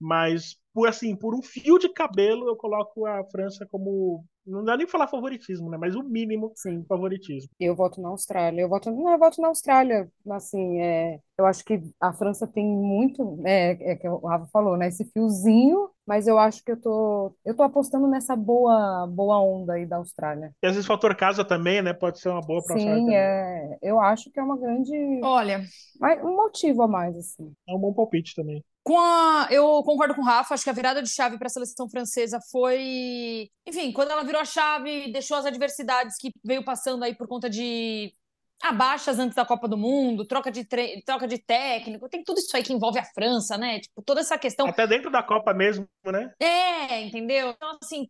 Mas 0.00 0.58
por 0.74 0.88
assim, 0.88 1.16
por 1.16 1.34
um 1.34 1.42
fio 1.42 1.78
de 1.78 1.88
cabelo, 1.88 2.48
eu 2.48 2.56
coloco 2.56 3.06
a 3.06 3.24
França 3.30 3.64
como 3.70 4.26
não 4.46 4.64
dá 4.64 4.76
nem 4.76 4.86
falar 4.86 5.08
favoritismo, 5.08 5.68
né? 5.68 5.76
Mas 5.76 5.94
o 5.96 6.02
mínimo 6.02 6.52
Sim. 6.54 6.84
favoritismo. 6.88 7.50
Eu 7.58 7.74
voto 7.74 8.00
na 8.00 8.08
Austrália. 8.08 8.62
Eu 8.62 8.68
voto, 8.68 8.90
não, 8.90 9.10
eu 9.10 9.18
voto 9.18 9.40
na 9.40 9.48
Austrália. 9.48 10.08
Assim, 10.30 10.80
é, 10.80 11.18
eu 11.36 11.44
acho 11.44 11.64
que 11.64 11.82
a 12.00 12.12
França 12.12 12.46
tem 12.46 12.64
muito, 12.64 13.40
é, 13.44 13.92
é 13.92 13.96
que 13.96 14.08
o 14.08 14.26
Rafa 14.26 14.46
falou, 14.52 14.76
né? 14.76 14.88
Esse 14.88 15.04
fiozinho, 15.04 15.90
mas 16.06 16.26
eu 16.26 16.38
acho 16.38 16.62
que 16.62 16.72
eu 16.72 16.80
tô, 16.80 17.34
eu 17.44 17.54
tô 17.54 17.62
apostando 17.62 18.06
nessa 18.06 18.36
boa, 18.36 19.06
boa 19.06 19.40
onda 19.40 19.74
aí 19.74 19.84
da 19.84 19.96
Austrália. 19.96 20.52
E 20.62 20.66
às 20.66 20.74
vezes 20.74 20.84
o 20.84 20.92
fator 20.92 21.14
casa 21.16 21.44
também, 21.44 21.82
né? 21.82 21.92
Pode 21.92 22.20
ser 22.20 22.28
uma 22.28 22.40
boa 22.40 22.62
pra 22.62 22.74
Austrália 22.74 23.02
Sim, 23.02 23.14
é, 23.14 23.78
eu 23.82 24.00
acho 24.00 24.30
que 24.30 24.38
é 24.38 24.42
uma 24.42 24.56
grande, 24.56 25.20
Olha, 25.22 25.64
mas 26.00 26.22
um 26.22 26.36
motivo 26.36 26.82
a 26.82 26.88
mais, 26.88 27.16
assim. 27.16 27.52
É 27.68 27.74
um 27.74 27.78
bom 27.78 27.92
palpite 27.92 28.34
também. 28.34 28.64
Com 28.86 29.00
a, 29.00 29.48
eu 29.50 29.82
concordo 29.82 30.14
com 30.14 30.20
o 30.20 30.24
Rafa, 30.24 30.54
acho 30.54 30.62
que 30.62 30.70
a 30.70 30.72
virada 30.72 31.02
de 31.02 31.08
chave 31.08 31.36
para 31.36 31.48
a 31.48 31.50
seleção 31.50 31.90
francesa 31.90 32.38
foi. 32.52 33.50
Enfim, 33.66 33.90
quando 33.90 34.12
ela 34.12 34.22
virou 34.22 34.40
a 34.40 34.44
chave, 34.44 35.10
deixou 35.10 35.36
as 35.36 35.44
adversidades 35.44 36.16
que 36.16 36.30
veio 36.44 36.64
passando 36.64 37.02
aí 37.02 37.12
por 37.12 37.26
conta 37.26 37.50
de 37.50 38.14
abaixas 38.62 39.18
antes 39.18 39.34
da 39.34 39.44
Copa 39.44 39.66
do 39.66 39.76
Mundo, 39.76 40.24
troca 40.24 40.52
de, 40.52 40.64
tre... 40.64 41.02
troca 41.04 41.26
de 41.26 41.36
técnico, 41.36 42.08
tem 42.08 42.22
tudo 42.22 42.38
isso 42.38 42.56
aí 42.56 42.62
que 42.62 42.72
envolve 42.72 43.00
a 43.00 43.04
França, 43.04 43.58
né? 43.58 43.80
Tipo, 43.80 44.02
toda 44.02 44.20
essa 44.20 44.38
questão. 44.38 44.68
Até 44.68 44.86
dentro 44.86 45.10
da 45.10 45.20
Copa 45.20 45.52
mesmo, 45.52 45.88
né? 46.04 46.32
É, 46.38 47.00
entendeu? 47.00 47.50
Então, 47.50 47.76
assim, 47.82 48.06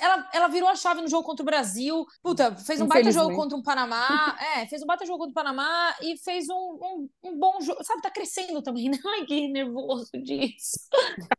ela, 0.00 0.28
ela 0.32 0.48
virou 0.48 0.68
a 0.68 0.74
chave 0.74 1.00
no 1.00 1.08
jogo 1.08 1.24
contra 1.24 1.42
o 1.42 1.46
Brasil. 1.46 2.06
Puta, 2.22 2.54
fez 2.56 2.80
um 2.80 2.86
baita 2.86 3.10
jogo 3.10 3.34
contra 3.34 3.56
o 3.56 3.62
Panamá. 3.62 4.02
É, 4.56 4.66
fez 4.66 4.82
um 4.82 4.86
baita 4.86 5.06
jogo 5.06 5.18
contra 5.18 5.30
o 5.30 5.34
Panamá 5.34 5.94
e 6.02 6.16
fez 6.18 6.48
um, 6.48 6.54
um, 6.54 7.08
um 7.24 7.38
bom 7.38 7.60
jogo. 7.60 7.82
Sabe, 7.84 8.02
tá 8.02 8.10
crescendo 8.10 8.60
também, 8.62 8.88
né? 8.88 8.98
Ai, 9.06 9.24
que 9.24 9.48
nervoso 9.48 10.10
disso. 10.22 10.78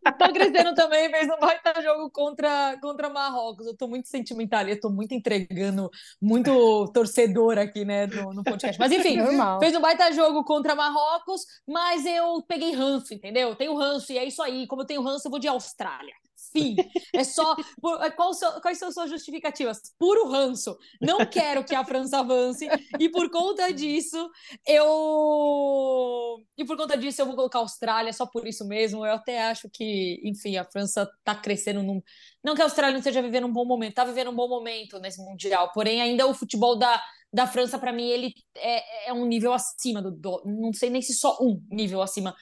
tá 0.04 0.32
crescendo 0.32 0.74
também, 0.74 1.10
fez 1.10 1.28
um 1.28 1.40
baita 1.40 1.82
jogo 1.82 2.10
contra, 2.10 2.78
contra 2.82 3.10
Marrocos. 3.10 3.68
Eu 3.68 3.76
tô 3.76 3.88
muito 3.88 4.08
sentimental, 4.08 4.68
eu 4.68 4.80
tô 4.80 4.90
muito 4.90 5.14
entregando, 5.14 5.90
muito 6.22 6.88
torcedor 6.94 7.58
aqui, 7.58 7.86
né, 7.86 8.08
no, 8.08 8.34
no 8.34 8.44
podcast. 8.44 8.80
Mas 8.80 8.92
enfim, 8.92 9.18
Normal. 9.24 9.60
Fez 9.60 9.76
um 9.76 9.82
baita 9.82 10.12
jogo 10.12 10.44
contra 10.44 10.76
Marrocos, 10.76 11.46
mas 11.68 12.06
eu 12.06 12.42
peguei 12.48 12.74
ranço, 12.74 13.14
entendeu? 13.14 13.56
Tenho 13.56 13.76
ranço, 13.76 14.12
e 14.12 14.18
é 14.18 14.26
isso 14.26 14.42
aí. 14.42 14.68
Como 14.68 14.82
eu 14.82 14.86
tenho 14.86 15.02
ranço, 15.02 15.28
eu 15.28 15.32
vou 15.32 15.40
de 15.40 15.48
Austrália. 15.48 16.14
Fim. 16.54 16.76
É 17.14 17.24
só. 17.24 17.56
por- 17.82 18.00
é, 18.04 18.14
seu- 18.34 18.62
quais 18.62 18.78
são 18.78 18.92
suas 18.92 19.10
justificativas? 19.10 19.80
Puro 20.00 20.30
ranço. 20.30 20.78
Não 21.02 21.26
quero 21.26 21.64
que 21.66 21.74
a 21.76 21.84
França 21.84 22.20
avance, 22.20 22.68
e 23.00 23.10
por 23.10 23.30
conta 23.30 23.74
disso, 23.74 24.30
eu. 24.68 26.38
E 26.58 26.66
por 26.66 26.78
conta 26.78 26.98
disso, 26.98 27.22
eu 27.22 27.26
vou 27.26 27.36
colocar 27.36 27.60
a 27.60 27.62
Austrália, 27.62 28.14
só 28.14 28.26
por 28.26 28.48
isso 28.48 28.66
mesmo. 28.68 29.06
Eu 29.06 29.14
até 29.14 29.44
acho 29.44 29.70
que, 29.72 30.22
enfim, 30.24 30.58
a 30.58 30.66
França 30.66 31.10
tá 31.24 31.36
crescendo 31.36 31.82
num. 31.84 32.02
Não 32.44 32.56
que 32.56 32.62
a 32.62 32.66
Austrália 32.66 32.94
não 32.94 33.00
esteja 33.00 33.22
vivendo 33.22 33.48
um 33.48 33.54
bom 33.54 33.66
momento, 33.66 33.96
tá 33.96 34.04
vivendo 34.06 34.30
um 34.30 34.36
bom 34.36 34.48
momento 34.48 35.00
nesse 35.00 35.22
Mundial, 35.24 35.72
porém, 35.74 36.02
ainda 36.02 36.28
o 36.28 36.34
futebol 36.34 36.76
da, 36.78 37.02
da 37.32 37.48
França, 37.48 37.80
para 37.80 37.94
mim, 37.94 38.08
ele 38.10 38.34
é, 38.56 39.10
é 39.10 39.14
um 39.14 39.26
nível 39.26 39.54
acima 39.54 40.02
do, 40.02 40.12
do- 40.12 40.42
Não 40.46 40.74
sei 40.74 40.90
nem 40.90 41.02
se 41.02 41.14
só 41.14 41.38
um 41.42 41.62
nível 41.72 42.02
acima 42.02 42.36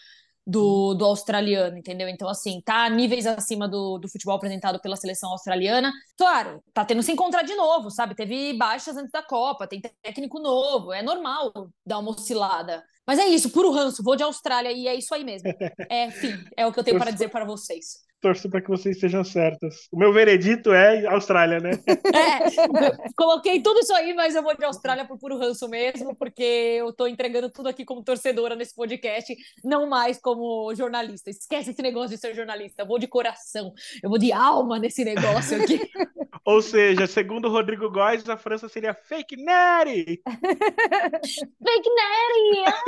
do, 0.51 0.93
do 0.93 1.05
australiano, 1.05 1.77
entendeu? 1.77 2.09
Então, 2.09 2.27
assim, 2.27 2.61
tá 2.65 2.89
níveis 2.89 3.25
acima 3.25 3.67
do, 3.67 3.97
do 3.97 4.09
futebol 4.09 4.35
apresentado 4.35 4.79
pela 4.81 4.97
seleção 4.97 5.31
australiana. 5.31 5.91
Claro, 6.17 6.61
tá 6.73 6.83
tendo 6.83 7.01
se 7.01 7.11
encontrar 7.11 7.43
de 7.43 7.55
novo, 7.55 7.89
sabe? 7.89 8.13
Teve 8.13 8.53
baixas 8.57 8.97
antes 8.97 9.11
da 9.11 9.23
Copa, 9.23 9.65
tem 9.67 9.81
técnico 10.01 10.39
novo, 10.39 10.91
é 10.91 11.01
normal 11.01 11.51
dar 11.85 11.99
uma 11.99 12.11
oscilada. 12.11 12.83
Mas 13.05 13.19
é 13.19 13.27
isso, 13.27 13.49
puro 13.49 13.71
ranço, 13.71 14.03
vou 14.03 14.15
de 14.15 14.23
Austrália 14.23 14.71
e 14.71 14.87
é 14.87 14.95
isso 14.95 15.13
aí 15.13 15.23
mesmo. 15.23 15.49
É, 15.89 16.05
enfim, 16.05 16.33
é 16.55 16.65
o 16.65 16.71
que 16.71 16.79
eu 16.79 16.83
tenho 16.83 16.99
para 16.99 17.11
dizer 17.11 17.29
para 17.29 17.45
vocês. 17.45 18.11
Torço 18.21 18.47
para 18.51 18.61
que 18.61 18.69
vocês 18.69 18.95
estejam 18.95 19.23
certos. 19.23 19.87
O 19.91 19.97
meu 19.97 20.13
veredito 20.13 20.71
é 20.71 21.07
Austrália, 21.07 21.59
né? 21.59 21.71
É, 21.87 23.09
coloquei 23.17 23.59
tudo 23.63 23.79
isso 23.79 23.93
aí, 23.95 24.13
mas 24.13 24.35
eu 24.35 24.43
vou 24.43 24.55
de 24.55 24.63
Austrália 24.63 25.05
por 25.05 25.17
puro 25.17 25.39
ranço 25.39 25.67
mesmo, 25.67 26.15
porque 26.15 26.43
eu 26.43 26.93
tô 26.93 27.07
entregando 27.07 27.49
tudo 27.49 27.69
aqui 27.69 27.83
como 27.83 28.03
torcedora 28.03 28.55
nesse 28.55 28.75
podcast, 28.75 29.35
não 29.63 29.89
mais 29.89 30.19
como 30.19 30.73
jornalista. 30.75 31.31
Esquece 31.31 31.71
esse 31.71 31.81
negócio 31.81 32.11
de 32.11 32.17
ser 32.17 32.35
jornalista. 32.35 32.83
Eu 32.83 32.87
vou 32.87 32.99
de 32.99 33.07
coração, 33.07 33.73
eu 34.03 34.09
vou 34.09 34.19
de 34.19 34.31
alma 34.31 34.77
nesse 34.77 35.03
negócio 35.03 35.59
aqui. 35.59 35.79
Ou 36.43 36.61
seja, 36.61 37.05
segundo 37.07 37.47
o 37.47 37.51
Rodrigo 37.51 37.89
Góes, 37.89 38.27
a 38.27 38.37
França 38.37 38.67
seria 38.67 38.93
fake 38.93 39.35
Neri. 39.37 40.21
Fake 41.63 41.89
Neri! 41.89 42.65
Ah, 42.65 42.81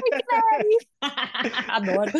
fake 0.00 0.24
Neri! 0.32 0.78
Adoro. 1.68 2.12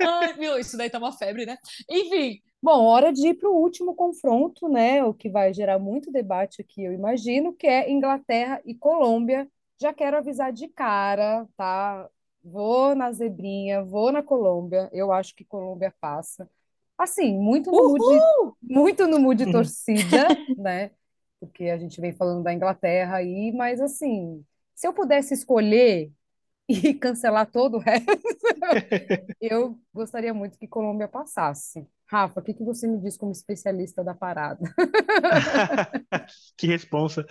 Ai, 0.00 0.32
meu, 0.38 0.58
isso 0.58 0.76
daí 0.76 0.88
tá 0.88 0.98
uma 0.98 1.12
febre, 1.12 1.44
né? 1.44 1.56
Enfim, 1.88 2.40
Bom, 2.64 2.84
hora 2.84 3.12
de 3.12 3.26
ir 3.26 3.34
para 3.34 3.50
o 3.50 3.56
último 3.60 3.92
confronto, 3.92 4.68
né? 4.68 5.02
O 5.02 5.12
que 5.12 5.28
vai 5.28 5.52
gerar 5.52 5.80
muito 5.80 6.12
debate 6.12 6.62
aqui, 6.62 6.84
eu 6.84 6.92
imagino, 6.92 7.52
que 7.52 7.66
é 7.66 7.90
Inglaterra 7.90 8.62
e 8.64 8.72
Colômbia. 8.72 9.50
Já 9.80 9.92
quero 9.92 10.16
avisar 10.16 10.52
de 10.52 10.68
cara, 10.68 11.44
tá? 11.56 12.08
Vou 12.44 12.94
na 12.94 13.10
zebrinha, 13.10 13.82
vou 13.82 14.12
na 14.12 14.22
Colômbia. 14.22 14.88
Eu 14.92 15.10
acho 15.12 15.34
que 15.34 15.44
Colômbia 15.44 15.92
passa. 16.00 16.48
Assim, 16.98 17.36
muito 17.38 17.72
no 17.72 17.84
mood, 17.84 18.04
muito 18.62 19.06
no 19.06 19.18
mood 19.18 19.44
Uhum. 19.44 19.52
torcida, 19.52 20.38
né? 20.56 20.90
Porque 21.40 21.64
a 21.64 21.78
gente 21.78 22.00
vem 22.00 22.12
falando 22.12 22.42
da 22.44 22.52
Inglaterra 22.52 23.16
aí, 23.16 23.52
mas 23.52 23.80
assim, 23.80 24.44
se 24.74 24.86
eu 24.86 24.92
pudesse 24.92 25.34
escolher 25.34 26.12
e 26.68 26.94
cancelar 26.94 27.50
todo 27.50 27.76
o 27.76 27.80
resto, 27.80 28.06
eu 29.40 29.78
gostaria 29.92 30.32
muito 30.34 30.58
que 30.58 30.68
Colômbia 30.68 31.08
passasse. 31.08 31.86
Rafa, 32.06 32.40
o 32.40 32.42
que 32.42 32.54
que 32.54 32.64
você 32.64 32.86
me 32.86 32.98
diz 32.98 33.16
como 33.16 33.32
especialista 33.32 34.04
da 34.04 34.14
parada? 34.14 34.60
que 36.56 36.66
responsa. 36.66 37.24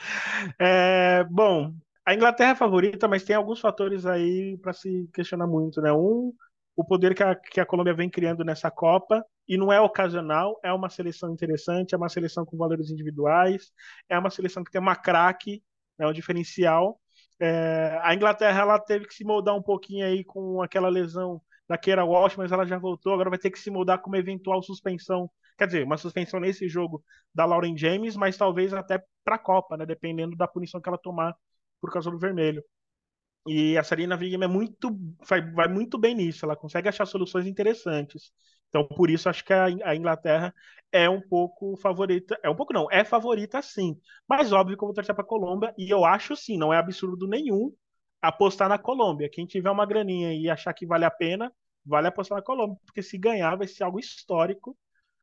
É, 0.60 1.24
bom, 1.26 1.74
a 2.06 2.14
Inglaterra 2.16 2.52
é 2.52 2.56
favorita, 2.56 3.08
mas 3.08 3.24
tem 3.24 3.36
alguns 3.36 3.60
fatores 3.60 4.06
aí 4.06 4.58
para 4.58 4.74
se 4.74 5.08
questionar 5.14 5.48
muito, 5.48 5.82
né? 5.82 5.92
Um, 5.94 6.34
o 6.82 6.86
poder 6.86 7.14
que 7.14 7.24
a, 7.24 7.36
que 7.36 7.60
a 7.60 7.66
Colômbia 7.66 7.94
vem 7.94 8.10
criando 8.10 8.44
nessa 8.44 8.72
Copa, 8.72 9.24
e 9.48 9.56
não 9.58 9.72
é 9.72 9.80
ocasional, 9.80 10.60
é 10.64 10.74
uma 10.74 10.90
seleção 10.90 11.32
interessante, 11.32 11.94
é 11.94 11.98
uma 11.98 12.10
seleção 12.10 12.44
com 12.44 12.58
valores 12.58 12.90
individuais, 12.90 13.72
é 14.10 14.18
uma 14.18 14.32
seleção 14.32 14.64
que 14.64 14.72
tem 14.72 14.82
uma 14.82 14.96
craque, 14.96 15.64
é 16.00 16.08
um 16.08 16.14
diferencial. 16.14 17.00
É, 17.40 18.00
a 18.02 18.16
Inglaterra 18.16 18.62
ela 18.62 18.80
teve 18.80 19.06
que 19.06 19.14
se 19.14 19.24
moldar 19.24 19.56
um 19.56 19.62
pouquinho 19.62 20.06
aí 20.06 20.24
com 20.24 20.62
aquela 20.62 20.90
lesão 20.90 21.40
da 21.68 21.78
Keira 21.78 22.04
Walsh, 22.04 22.36
mas 22.36 22.52
ela 22.52 22.66
já 22.66 22.78
voltou, 22.80 23.14
agora 23.14 23.30
vai 23.30 23.40
ter 23.40 23.52
que 23.52 23.60
se 23.60 23.70
mudar 23.70 24.00
com 24.00 24.10
uma 24.10 24.18
eventual 24.18 24.62
suspensão. 24.64 25.30
Quer 25.58 25.68
dizer, 25.68 25.84
uma 25.86 25.98
suspensão 25.98 26.40
nesse 26.40 26.68
jogo 26.68 27.04
da 27.34 27.46
Lauren 27.46 27.78
James, 27.78 28.16
mas 28.16 28.38
talvez 28.38 28.74
até 28.74 29.04
para 29.24 29.36
a 29.36 29.40
Copa, 29.40 29.78
né? 29.78 29.86
Dependendo 29.86 30.36
da 30.36 30.48
punição 30.48 30.82
que 30.82 30.90
ela 30.90 30.98
tomar 30.98 31.36
por 31.80 31.92
causa 31.92 32.10
do 32.10 32.18
vermelho. 32.18 32.64
E 33.48 33.78
a 33.78 33.84
Serena 33.84 34.16
Williams 34.16 34.44
é 34.46 34.48
muito, 34.48 34.98
vai, 35.28 35.42
vai 35.52 35.68
muito 35.68 35.98
bem 35.98 36.14
nisso, 36.16 36.46
ela 36.46 36.56
consegue 36.56 36.88
achar 36.90 37.06
soluções 37.06 37.48
interessantes. 37.48 38.32
Então, 38.70 38.88
por 38.88 39.10
isso, 39.10 39.28
acho 39.30 39.44
que 39.44 39.52
a, 39.54 39.66
a 39.66 39.96
Inglaterra 39.96 40.54
é 40.92 41.10
um 41.10 41.20
pouco 41.22 41.76
favorita. 41.78 42.40
É 42.44 42.50
um 42.50 42.56
pouco 42.56 42.72
não, 42.74 42.88
é 42.92 43.04
favorita 43.04 43.62
sim. 43.62 44.00
Mas 44.28 44.54
óbvio 44.54 44.78
que 44.78 44.84
eu 44.84 44.88
vou 44.88 44.94
torcer 44.94 45.16
para 45.16 45.24
a 45.24 45.28
Colômbia, 45.28 45.74
e 45.78 45.90
eu 45.90 46.06
acho 46.06 46.36
sim, 46.36 46.58
não 46.58 46.74
é 46.74 46.78
absurdo 46.78 47.28
nenhum 47.28 47.74
apostar 48.22 48.70
na 48.70 48.78
Colômbia. 48.78 49.30
Quem 49.30 49.46
tiver 49.46 49.72
uma 49.72 49.86
graninha 49.86 50.34
e 50.34 50.50
achar 50.50 50.74
que 50.74 50.86
vale 50.86 51.06
a 51.06 51.12
pena, 51.12 51.52
vale 51.86 52.08
apostar 52.08 52.38
na 52.38 52.44
Colômbia, 52.44 52.78
porque 52.86 53.02
se 53.02 53.18
ganhar 53.18 53.56
vai 53.56 53.68
ser 53.68 53.84
algo 53.84 54.00
histórico 54.00 54.78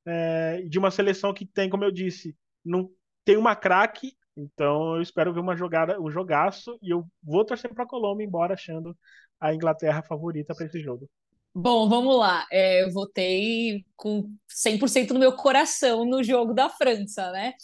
é, 0.07 0.62
de 0.62 0.78
uma 0.78 0.90
seleção 0.90 1.32
que 1.34 1.47
tem, 1.47 1.70
como 1.70 1.84
eu 1.84 1.93
disse, 1.93 2.36
não 2.64 2.90
tem 3.24 3.36
uma 3.36 3.55
craque, 3.57 4.16
Então 4.39 4.95
eu 4.95 5.03
espero 5.03 5.34
ver 5.34 5.41
uma 5.41 5.57
jogada, 5.57 6.01
um 6.01 6.11
jogaço 6.11 6.78
e 6.80 6.91
eu 6.91 7.05
vou 7.22 7.45
torcer 7.45 7.74
para 7.74 7.82
a 7.82 7.89
Colômbia, 7.89 8.24
embora 8.24 8.55
achando 8.55 8.97
a 9.41 9.53
Inglaterra 9.53 10.01
favorita 10.03 10.55
para 10.55 10.66
esse 10.66 10.80
jogo. 10.80 11.09
Bom, 11.53 11.89
vamos 11.89 12.16
lá. 12.16 12.47
É, 12.53 12.84
eu 12.84 12.93
votei 12.93 13.84
com 13.97 14.30
100% 14.49 15.11
no 15.12 15.18
meu 15.18 15.34
coração 15.34 16.05
no 16.05 16.22
jogo 16.22 16.55
da 16.55 16.68
França, 16.68 17.32
né? 17.32 17.55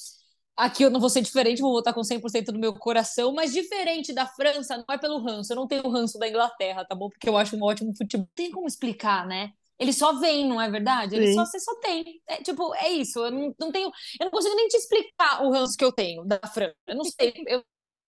Aqui 0.57 0.83
eu 0.83 0.91
não 0.91 1.01
vou 1.01 1.11
ser 1.11 1.21
diferente, 1.21 1.61
vou 1.63 1.73
votar 1.73 1.95
com 1.95 2.03
100% 2.03 2.53
no 2.53 2.59
meu 2.59 2.75
coração, 2.75 3.33
mas 3.33 3.53
diferente 3.53 4.13
da 4.13 4.27
França, 4.27 4.77
não 4.77 4.95
é 4.95 4.99
pelo 4.99 5.23
ranço. 5.23 5.53
Eu 5.53 5.57
não 5.57 5.67
tenho 5.69 5.89
ranço 5.89 6.19
da 6.19 6.29
Inglaterra, 6.29 6.85
tá 6.85 6.95
bom? 6.95 7.09
Porque 7.09 7.29
eu 7.29 7.37
acho 7.37 7.57
um 7.57 7.63
ótimo 7.63 7.95
futebol. 7.97 8.29
Tem 8.35 8.51
como 8.51 8.67
explicar, 8.67 9.27
né? 9.27 9.53
Ele 9.79 9.93
só 9.93 10.19
vem, 10.19 10.49
não 10.49 10.61
é 10.61 10.71
verdade? 10.71 11.17
Ele 11.17 11.33
só, 11.35 11.45
você 11.45 11.59
só 11.59 11.75
tem. 11.81 12.21
É, 12.29 12.37
tipo, 12.43 12.75
é 12.77 12.91
isso. 12.91 13.19
Eu 13.19 13.31
não, 13.31 13.55
não 13.59 13.73
tenho. 13.73 13.91
Eu 14.21 14.25
não 14.27 14.31
consigo 14.31 14.55
nem 14.55 14.69
te 14.69 14.77
explicar 14.77 15.45
o 15.45 15.51
ranço 15.51 15.77
que 15.77 15.85
eu 15.85 15.93
tenho 15.93 16.25
da 16.25 16.41
França. 16.53 16.75
Eu 16.87 16.97
não 16.97 17.05
sei. 17.05 17.33
Eu, 17.47 17.65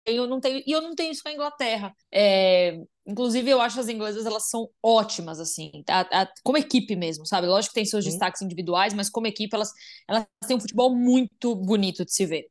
eu 0.07 0.27
não 0.27 0.41
tenho. 0.41 0.63
E 0.67 0.73
eu 0.73 0.81
não 0.81 0.95
tenho 0.95 1.13
isso 1.13 1.23
com 1.23 1.29
a 1.29 1.33
Inglaterra. 1.33 1.93
É, 2.13 2.79
inclusive, 3.07 3.51
eu 3.51 3.61
acho 3.61 3.81
as 3.81 3.89
inglesas 3.89 4.25
elas 4.27 4.49
são 4.49 4.69
ótimas, 4.83 5.41
assim, 5.41 5.71
a, 5.89 6.23
a, 6.23 6.33
como 6.45 6.59
equipe 6.59 6.95
mesmo, 6.97 7.27
sabe? 7.27 7.47
Lógico 7.47 7.73
que 7.73 7.81
tem 7.81 7.85
seus 7.85 8.05
Sim. 8.05 8.11
destaques 8.11 8.43
individuais, 8.43 8.95
mas 8.95 9.11
como 9.11 9.27
equipe 9.27 9.55
elas, 9.55 9.71
elas 10.09 10.27
têm 10.47 10.57
um 10.57 10.61
futebol 10.61 10.95
muito 10.95 11.55
bonito 11.57 12.05
de 12.05 12.15
se 12.15 12.25
ver. 12.25 12.47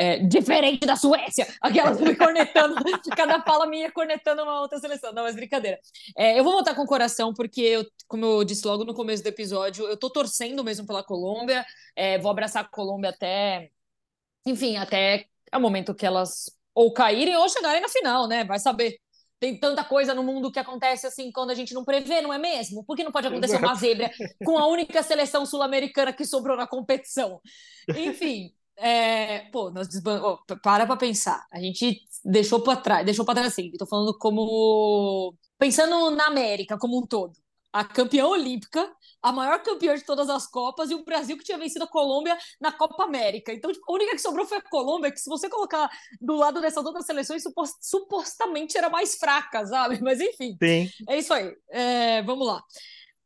É, 0.00 0.18
diferente 0.18 0.86
da 0.86 0.94
Suécia, 0.94 1.44
aquelas 1.60 2.00
me 2.00 2.14
cornetando, 2.14 2.76
cada 3.16 3.42
fala 3.42 3.66
minha 3.66 3.90
cornetando 3.90 4.44
uma 4.44 4.60
outra 4.60 4.78
seleção. 4.78 5.12
Não, 5.12 5.24
mas 5.24 5.34
brincadeira. 5.34 5.76
É, 6.16 6.38
eu 6.38 6.44
vou 6.44 6.52
votar 6.52 6.72
com 6.76 6.82
o 6.82 6.86
coração, 6.86 7.34
porque, 7.34 7.60
eu, 7.60 7.84
como 8.06 8.24
eu 8.24 8.44
disse 8.44 8.64
logo 8.64 8.84
no 8.84 8.94
começo 8.94 9.24
do 9.24 9.26
episódio, 9.26 9.88
eu 9.88 9.96
tô 9.96 10.08
torcendo 10.08 10.62
mesmo 10.62 10.86
pela 10.86 11.02
Colômbia, 11.02 11.66
é, 11.96 12.16
vou 12.16 12.30
abraçar 12.30 12.64
a 12.64 12.68
Colômbia 12.68 13.10
até, 13.10 13.70
enfim, 14.46 14.76
até 14.76 15.26
o 15.52 15.58
momento 15.58 15.92
que 15.94 16.06
elas 16.06 16.44
ou 16.72 16.92
caírem 16.92 17.36
ou 17.36 17.48
chegarem 17.48 17.80
na 17.80 17.88
final, 17.88 18.28
né? 18.28 18.44
Vai 18.44 18.60
saber. 18.60 19.00
Tem 19.40 19.58
tanta 19.58 19.82
coisa 19.82 20.14
no 20.14 20.22
mundo 20.22 20.50
que 20.52 20.60
acontece 20.60 21.08
assim 21.08 21.32
quando 21.32 21.50
a 21.50 21.54
gente 21.54 21.74
não 21.74 21.84
prevê, 21.84 22.20
não 22.20 22.32
é 22.32 22.38
mesmo? 22.38 22.84
Por 22.84 22.96
que 22.96 23.02
não 23.02 23.10
pode 23.10 23.26
acontecer 23.26 23.56
uma 23.56 23.74
zebra 23.74 24.08
com 24.44 24.56
a 24.56 24.68
única 24.68 25.02
seleção 25.02 25.44
sul-americana 25.44 26.12
que 26.12 26.24
sobrou 26.24 26.56
na 26.56 26.68
competição? 26.68 27.40
Enfim, 27.96 28.52
é, 28.76 29.17
pô, 29.58 29.70
nós 29.70 29.88
desban... 29.88 30.22
oh, 30.22 30.38
para 30.62 30.86
para 30.86 30.96
pensar. 30.96 31.44
A 31.52 31.58
gente 31.58 32.00
deixou 32.24 32.60
para 32.60 32.80
trás, 32.80 33.04
deixou 33.04 33.24
para 33.24 33.34
trás 33.34 33.52
assim. 33.52 33.70
Estou 33.70 33.88
falando 33.88 34.16
como 34.16 35.34
pensando 35.58 36.10
na 36.12 36.26
América 36.26 36.78
como 36.78 36.98
um 36.98 37.06
todo. 37.06 37.32
A 37.72 37.84
campeã 37.84 38.26
olímpica, 38.26 38.90
a 39.20 39.32
maior 39.32 39.62
campeã 39.62 39.94
de 39.94 40.04
todas 40.04 40.30
as 40.30 40.46
Copas 40.46 40.90
e 40.90 40.94
o 40.94 41.04
Brasil 41.04 41.36
que 41.36 41.44
tinha 41.44 41.58
vencido 41.58 41.84
a 41.84 41.88
Colômbia 41.88 42.38
na 42.60 42.72
Copa 42.72 43.04
América. 43.04 43.52
Então, 43.52 43.72
tipo, 43.72 43.84
a 43.90 43.94
única 43.94 44.12
que 44.12 44.20
sobrou 44.20 44.46
foi 44.46 44.58
a 44.58 44.62
Colômbia, 44.62 45.10
que 45.10 45.18
se 45.18 45.28
você 45.28 45.48
colocar 45.48 45.90
do 46.20 46.34
lado 46.36 46.60
dessas 46.60 46.84
outras 46.86 47.04
seleções, 47.04 47.42
supostamente 47.80 48.78
era 48.78 48.88
mais 48.88 49.16
fraca, 49.16 49.66
sabe? 49.66 49.98
Mas 50.02 50.20
enfim, 50.20 50.56
Sim. 50.62 50.88
é 51.08 51.18
isso 51.18 51.34
aí. 51.34 51.52
É, 51.70 52.22
vamos 52.22 52.46
lá. 52.46 52.62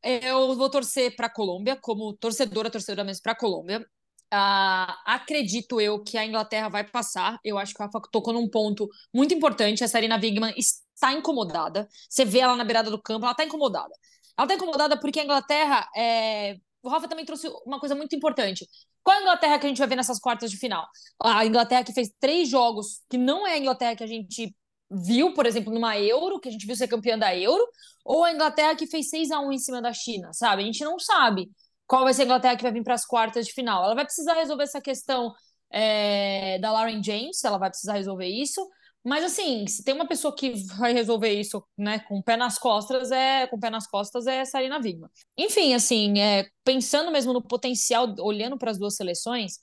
Eu 0.03 0.57
vou 0.57 0.69
torcer 0.69 1.15
para 1.15 1.27
a 1.27 1.33
Colômbia, 1.33 1.77
como 1.77 2.15
torcedora, 2.15 2.71
torcedora 2.71 3.05
mesmo 3.05 3.23
para 3.23 3.33
a 3.33 3.39
Colômbia. 3.39 3.87
Uh, 4.33 4.89
acredito 5.05 5.79
eu 5.79 6.03
que 6.03 6.17
a 6.17 6.25
Inglaterra 6.25 6.71
vai 6.71 6.85
passar. 6.85 7.39
Eu 7.45 7.59
acho 7.59 7.75
que 7.75 7.83
a 7.83 7.87
Rafa 7.87 8.01
tocou 8.11 8.33
num 8.33 8.49
ponto 8.49 8.89
muito 9.13 9.35
importante. 9.35 9.85
A 9.85 9.89
Sarina 9.89 10.17
Wigman 10.17 10.55
está 10.57 11.13
incomodada. 11.13 11.87
Você 12.09 12.25
vê 12.25 12.39
ela 12.39 12.57
na 12.57 12.65
beirada 12.65 12.91
do 12.91 13.01
campo, 13.01 13.27
ela 13.27 13.33
está 13.33 13.45
incomodada. 13.45 13.93
Ela 14.37 14.47
está 14.47 14.55
incomodada 14.55 14.99
porque 14.99 15.21
a 15.21 15.25
Inglaterra. 15.25 15.87
É... 15.95 16.57
O 16.83 16.89
Rafa 16.89 17.07
também 17.07 17.25
trouxe 17.25 17.47
uma 17.65 17.79
coisa 17.79 17.95
muito 17.95 18.17
importante. 18.17 18.67
Qual 19.05 19.15
é 19.15 19.21
a 19.21 19.23
Inglaterra 19.23 19.59
que 19.59 19.67
a 19.67 19.69
gente 19.69 19.79
vai 19.79 19.87
ver 19.87 19.97
nessas 19.97 20.19
quartas 20.19 20.51
de 20.51 20.57
final? 20.57 20.85
A 21.23 21.45
Inglaterra 21.45 21.85
que 21.85 21.93
fez 21.93 22.11
três 22.19 22.49
jogos, 22.49 23.03
que 23.09 23.19
não 23.19 23.47
é 23.47 23.53
a 23.53 23.59
Inglaterra 23.59 23.95
que 23.95 24.03
a 24.03 24.07
gente 24.07 24.57
viu, 24.91 25.33
por 25.33 25.47
exemplo, 25.47 25.73
numa 25.73 25.99
Euro, 25.99 26.41
que 26.41 26.49
a 26.49 26.53
gente 26.53 26.67
viu 26.67 26.75
ser 26.75 26.89
campeã 26.89 27.19
da 27.19 27.37
Euro, 27.37 27.65
ou 28.05 28.25
a 28.25 28.33
Inglaterra 28.33 28.75
que 28.75 28.87
fez 28.87 29.11
6 29.11 29.31
a 29.31 29.41
1 29.41 29.53
em 29.53 29.59
cima 29.59 29.81
da 29.81 29.93
China, 29.93 30.33
sabe? 30.33 30.63
A 30.63 30.67
gente 30.67 30.85
não 30.85 30.99
sabe 30.99 31.51
qual 31.87 32.05
vai 32.05 32.15
ser 32.15 32.23
a 32.23 32.25
Inglaterra 32.27 32.57
que 32.57 32.63
vai 32.63 32.73
vir 32.73 32.83
para 32.83 32.95
as 32.95 33.07
quartas 33.07 33.47
de 33.47 33.53
final. 33.53 33.85
Ela 33.85 33.95
vai 33.95 34.05
precisar 34.05 34.35
resolver 34.35 34.65
essa 34.65 34.81
questão 34.81 35.33
é, 35.71 36.59
da 36.59 36.71
Lauren 36.71 37.03
James, 37.03 37.43
ela 37.45 37.59
vai 37.59 37.71
precisar 37.71 37.95
resolver 37.95 38.27
isso. 38.27 38.67
Mas 39.05 39.25
assim, 39.25 39.67
se 39.67 39.83
tem 39.83 39.95
uma 39.95 40.07
pessoa 40.07 40.35
que 40.35 40.53
vai 40.77 40.93
resolver 40.93 41.33
isso, 41.33 41.65
né, 41.77 41.99
com 42.01 42.19
o 42.19 42.23
pé 42.23 42.37
nas 42.37 42.57
costas, 42.59 43.11
é 43.11 43.47
com 43.49 43.57
o 43.57 43.61
pé 43.61 43.69
nas 43.69 43.87
costas 43.87 44.27
é 44.27 44.45
Sarina 44.45 44.79
Wigman. 44.79 45.11
Enfim, 45.37 45.75
assim, 45.75 46.21
é, 46.21 46.47
pensando 46.65 47.11
mesmo 47.11 47.33
no 47.33 47.43
potencial, 47.43 48.15
olhando 48.21 48.57
para 48.57 48.71
as 48.71 48.79
duas 48.79 48.95
seleções, 48.95 49.59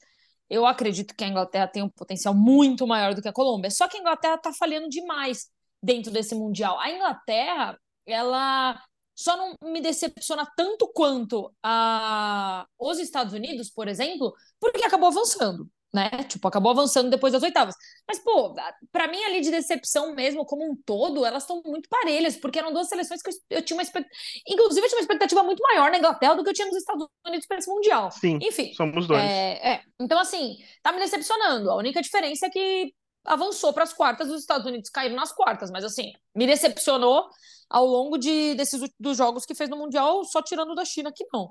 eu 0.49 0.65
acredito 0.65 1.15
que 1.15 1.23
a 1.23 1.27
Inglaterra 1.27 1.67
tem 1.67 1.83
um 1.83 1.89
potencial 1.89 2.33
muito 2.33 2.85
maior 2.87 3.13
do 3.13 3.21
que 3.21 3.27
a 3.29 3.33
Colômbia. 3.33 3.71
Só 3.71 3.87
que 3.87 3.97
a 3.97 3.99
Inglaterra 4.01 4.35
está 4.35 4.51
falhando 4.51 4.89
demais 4.89 5.47
dentro 5.81 6.11
desse 6.11 6.35
mundial. 6.35 6.77
A 6.79 6.89
Inglaterra, 6.91 7.77
ela 8.05 8.81
só 9.19 9.35
não 9.35 9.53
me 9.69 9.81
decepciona 9.81 10.49
tanto 10.55 10.87
quanto 10.93 11.53
a... 11.61 12.65
os 12.79 12.99
Estados 12.99 13.33
Unidos, 13.33 13.69
por 13.69 13.89
exemplo, 13.89 14.33
porque 14.61 14.85
acabou 14.85 15.09
avançando, 15.09 15.69
né? 15.93 16.09
Tipo, 16.23 16.47
acabou 16.47 16.71
avançando 16.71 17.09
depois 17.09 17.33
das 17.33 17.43
oitavas. 17.43 17.75
Mas, 18.07 18.17
pô, 18.19 18.55
para 18.93 19.09
mim 19.09 19.21
ali 19.25 19.41
de 19.41 19.51
decepção 19.51 20.15
mesmo, 20.15 20.45
como 20.45 20.71
um 20.71 20.73
todo, 20.85 21.25
elas 21.25 21.43
estão 21.43 21.61
muito 21.65 21.89
parelhas, 21.89 22.37
porque 22.37 22.59
eram 22.59 22.71
duas 22.71 22.87
seleções 22.87 23.21
que 23.21 23.29
eu, 23.49 23.61
tinha 23.61 23.75
uma 23.75 23.83
expectativa. 23.83 24.17
Inclusive, 24.47 24.85
eu 24.85 24.89
tinha 24.89 24.99
uma 24.99 25.03
expectativa 25.03 25.43
muito 25.43 25.61
maior 25.63 25.91
na 25.91 25.97
Inglaterra 25.97 26.35
do 26.35 26.43
que 26.45 26.51
eu 26.51 26.53
tinha 26.53 26.67
nos 26.67 26.77
Estados 26.77 27.05
Unidos 27.27 27.45
para 27.45 27.57
esse 27.57 27.69
Mundial. 27.69 28.09
Sim. 28.11 28.39
Enfim. 28.41 28.73
Somos 28.73 29.05
dois. 29.05 29.21
É, 29.21 29.73
é. 29.73 29.81
Então, 29.99 30.17
assim, 30.17 30.55
tá 30.81 30.93
me 30.93 30.99
decepcionando. 30.99 31.69
A 31.69 31.75
única 31.75 32.01
diferença 32.01 32.45
é 32.45 32.49
que 32.49 32.93
avançou 33.25 33.73
para 33.73 33.83
as 33.83 33.91
quartas, 33.91 34.29
os 34.29 34.39
Estados 34.39 34.65
Unidos 34.65 34.89
caíram 34.89 35.17
nas 35.17 35.33
quartas, 35.33 35.69
mas 35.69 35.83
assim, 35.83 36.13
me 36.33 36.47
decepcionou 36.47 37.27
ao 37.69 37.85
longo 37.85 38.17
de, 38.17 38.55
desses 38.55 38.81
dos 38.99 39.17
jogos 39.17 39.45
que 39.45 39.55
fez 39.55 39.69
no 39.69 39.77
Mundial, 39.77 40.23
só 40.25 40.41
tirando 40.41 40.73
da 40.75 40.85
China 40.85 41.11
que 41.11 41.25
não. 41.33 41.49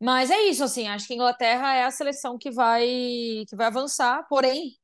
Mas 0.00 0.30
é 0.30 0.42
isso, 0.44 0.64
assim, 0.64 0.88
acho 0.88 1.06
que 1.06 1.12
a 1.12 1.16
Inglaterra 1.16 1.74
é 1.74 1.84
a 1.84 1.90
seleção 1.90 2.38
que 2.38 2.50
vai 2.50 2.84
que 3.48 3.54
vai 3.54 3.66
avançar, 3.66 4.26
porém, 4.28 4.76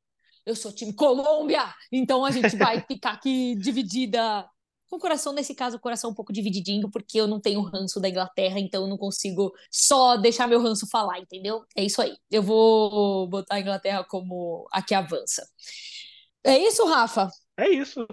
eu 0.47 0.55
sou 0.55 0.73
time 0.73 0.95
Colômbia, 0.95 1.75
então 1.93 2.25
a 2.25 2.31
gente 2.31 2.57
vai 2.57 2.81
ficar 2.87 3.13
aqui 3.13 3.55
dividida 3.57 4.49
com 4.89 4.97
o 4.97 4.99
coração, 5.01 5.33
nesse 5.33 5.55
caso, 5.55 5.77
o 5.77 5.81
coração 5.81 6.11
um 6.11 6.15
pouco 6.15 6.33
divididinho, 6.33 6.91
porque 6.91 7.21
eu 7.21 7.27
não 7.27 7.41
tenho 7.41 7.61
ranço 7.61 8.01
da 8.01 8.09
Inglaterra, 8.09 8.59
então 8.59 8.83
eu 8.83 8.89
não 8.89 8.97
consigo 8.97 9.53
só 9.71 10.17
deixar 10.17 10.47
meu 10.47 10.63
ranço 10.63 10.89
falar, 10.89 11.19
entendeu? 11.19 11.63
É 11.77 11.85
isso 11.85 12.01
aí. 12.01 12.17
Eu 12.31 12.43
vou 12.43 13.29
botar 13.29 13.57
a 13.57 13.61
Inglaterra 13.61 14.05
como 14.05 14.67
a 14.73 14.81
que 14.83 14.95
avança. 14.95 15.47
É 16.43 16.57
isso, 16.59 16.87
Rafa? 16.87 17.29
É 17.57 17.69
isso. 17.69 18.07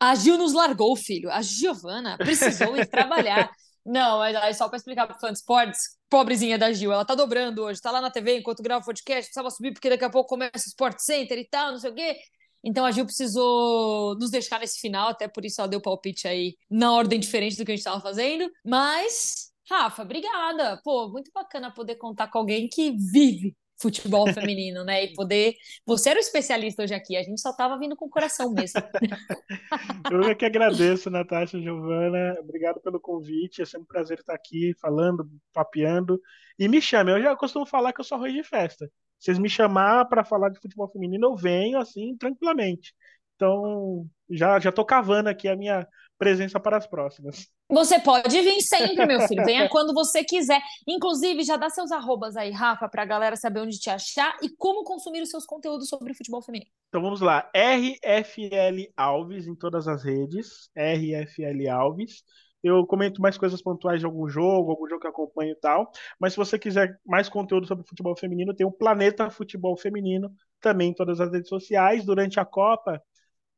A 0.00 0.14
Gil 0.14 0.38
nos 0.38 0.54
largou, 0.54 0.96
filho. 0.96 1.30
A 1.30 1.42
Giovana 1.42 2.16
precisou 2.16 2.74
ir 2.76 2.86
trabalhar. 2.86 3.50
Não, 3.84 4.18
mas 4.18 4.34
aí 4.36 4.54
só 4.54 4.68
para 4.68 4.78
explicar 4.78 5.06
para 5.06 5.16
o 5.16 5.20
fã 5.20 5.32
de 5.32 5.38
esportes, 5.38 5.98
pobrezinha 6.08 6.58
da 6.58 6.72
Gil, 6.72 6.92
ela 6.92 7.04
tá 7.04 7.14
dobrando 7.14 7.62
hoje, 7.62 7.80
tá 7.80 7.90
lá 7.90 8.00
na 8.00 8.10
TV 8.10 8.38
enquanto 8.38 8.62
grava 8.62 8.82
o 8.82 8.86
podcast, 8.86 9.24
precisava 9.24 9.50
subir 9.50 9.72
porque 9.72 9.88
daqui 9.88 10.04
a 10.04 10.10
pouco 10.10 10.28
começa 10.28 10.66
o 10.66 10.68
Sport 10.68 10.98
Center 10.98 11.38
e 11.38 11.48
tal, 11.48 11.72
não 11.72 11.78
sei 11.78 11.90
o 11.90 11.94
quê. 11.94 12.16
Então 12.62 12.84
a 12.84 12.90
Gil 12.90 13.06
precisou 13.06 14.14
nos 14.16 14.30
deixar 14.30 14.60
nesse 14.60 14.80
final, 14.80 15.08
até 15.08 15.26
por 15.28 15.44
isso 15.44 15.60
ela 15.60 15.68
deu 15.68 15.80
palpite 15.80 16.28
aí 16.28 16.56
na 16.70 16.92
ordem 16.92 17.18
diferente 17.18 17.56
do 17.56 17.64
que 17.64 17.72
a 17.72 17.74
gente 17.74 17.80
estava 17.80 18.00
fazendo. 18.00 18.50
Mas, 18.64 19.50
Rafa, 19.68 20.02
obrigada. 20.02 20.78
Pô, 20.84 21.08
muito 21.08 21.30
bacana 21.34 21.72
poder 21.72 21.96
contar 21.96 22.28
com 22.28 22.38
alguém 22.38 22.68
que 22.68 22.92
vive 22.92 23.56
futebol 23.80 24.26
feminino, 24.32 24.84
né? 24.84 25.04
E 25.04 25.14
poder. 25.14 25.54
Você 25.86 26.10
era 26.10 26.18
o 26.18 26.20
especialista 26.20 26.82
hoje 26.82 26.94
aqui, 26.94 27.16
a 27.16 27.22
gente 27.22 27.40
só 27.40 27.50
estava 27.50 27.78
vindo 27.78 27.96
com 27.96 28.06
o 28.06 28.10
coração 28.10 28.52
mesmo. 28.52 28.80
Eu 30.10 30.22
é 30.22 30.34
que 30.34 30.44
agradeço, 30.44 31.10
Natasha 31.10 31.56
e 31.56 31.62
Giovana. 31.62 32.36
Obrigado 32.40 32.80
pelo 32.80 33.00
convite. 33.00 33.62
É 33.62 33.64
sempre 33.64 33.82
um 33.82 33.86
prazer 33.86 34.18
estar 34.18 34.34
aqui 34.34 34.74
falando, 34.80 35.28
papeando. 35.52 36.20
E 36.58 36.68
me 36.68 36.80
chame, 36.80 37.12
eu 37.12 37.22
já 37.22 37.34
costumo 37.36 37.64
falar 37.64 37.92
que 37.92 38.00
eu 38.00 38.04
sou 38.04 38.16
arroz 38.16 38.32
de 38.32 38.42
festa. 38.42 38.90
Vocês 39.18 39.38
me 39.38 39.48
chamar 39.48 40.06
para 40.06 40.24
falar 40.24 40.48
de 40.50 40.60
futebol 40.60 40.90
feminino, 40.90 41.28
eu 41.28 41.36
venho 41.36 41.78
assim, 41.78 42.16
tranquilamente. 42.16 42.94
Então, 43.36 44.06
já 44.30 44.58
já 44.58 44.70
tô 44.70 44.84
cavando 44.84 45.28
aqui 45.28 45.48
a 45.48 45.56
minha 45.56 45.86
presença 46.20 46.60
para 46.60 46.76
as 46.76 46.86
próximas. 46.86 47.48
Você 47.70 47.98
pode 47.98 48.38
vir 48.42 48.60
sempre, 48.60 49.06
meu 49.06 49.22
filho. 49.22 49.42
Venha 49.42 49.66
quando 49.70 49.94
você 49.94 50.22
quiser. 50.22 50.60
Inclusive, 50.86 51.42
já 51.42 51.56
dá 51.56 51.70
seus 51.70 51.90
arrobas 51.90 52.36
aí, 52.36 52.50
Rafa, 52.50 52.86
para 52.90 53.02
a 53.02 53.06
galera 53.06 53.36
saber 53.36 53.60
onde 53.60 53.80
te 53.80 53.88
achar 53.88 54.36
e 54.42 54.50
como 54.50 54.84
consumir 54.84 55.22
os 55.22 55.30
seus 55.30 55.46
conteúdos 55.46 55.88
sobre 55.88 56.12
futebol 56.12 56.42
feminino. 56.42 56.70
Então 56.90 57.00
vamos 57.00 57.22
lá. 57.22 57.50
RFL 57.56 58.92
Alves 58.94 59.46
em 59.46 59.54
todas 59.54 59.88
as 59.88 60.04
redes. 60.04 60.68
RFL 60.76 61.70
Alves. 61.72 62.22
Eu 62.62 62.86
comento 62.86 63.22
mais 63.22 63.38
coisas 63.38 63.62
pontuais 63.62 64.00
de 64.00 64.04
algum 64.04 64.28
jogo, 64.28 64.70
algum 64.70 64.86
jogo 64.86 65.00
que 65.00 65.06
acompanho 65.06 65.52
e 65.52 65.56
tal. 65.56 65.90
Mas 66.18 66.34
se 66.34 66.36
você 66.36 66.58
quiser 66.58 67.00
mais 67.06 67.30
conteúdo 67.30 67.66
sobre 67.66 67.88
futebol 67.88 68.14
feminino, 68.14 68.54
tem 68.54 68.66
o 68.66 68.70
Planeta 68.70 69.30
Futebol 69.30 69.74
Feminino 69.74 70.30
também 70.60 70.90
em 70.90 70.94
todas 70.94 71.18
as 71.18 71.32
redes 71.32 71.48
sociais. 71.48 72.04
Durante 72.04 72.38
a 72.38 72.44
Copa, 72.44 73.02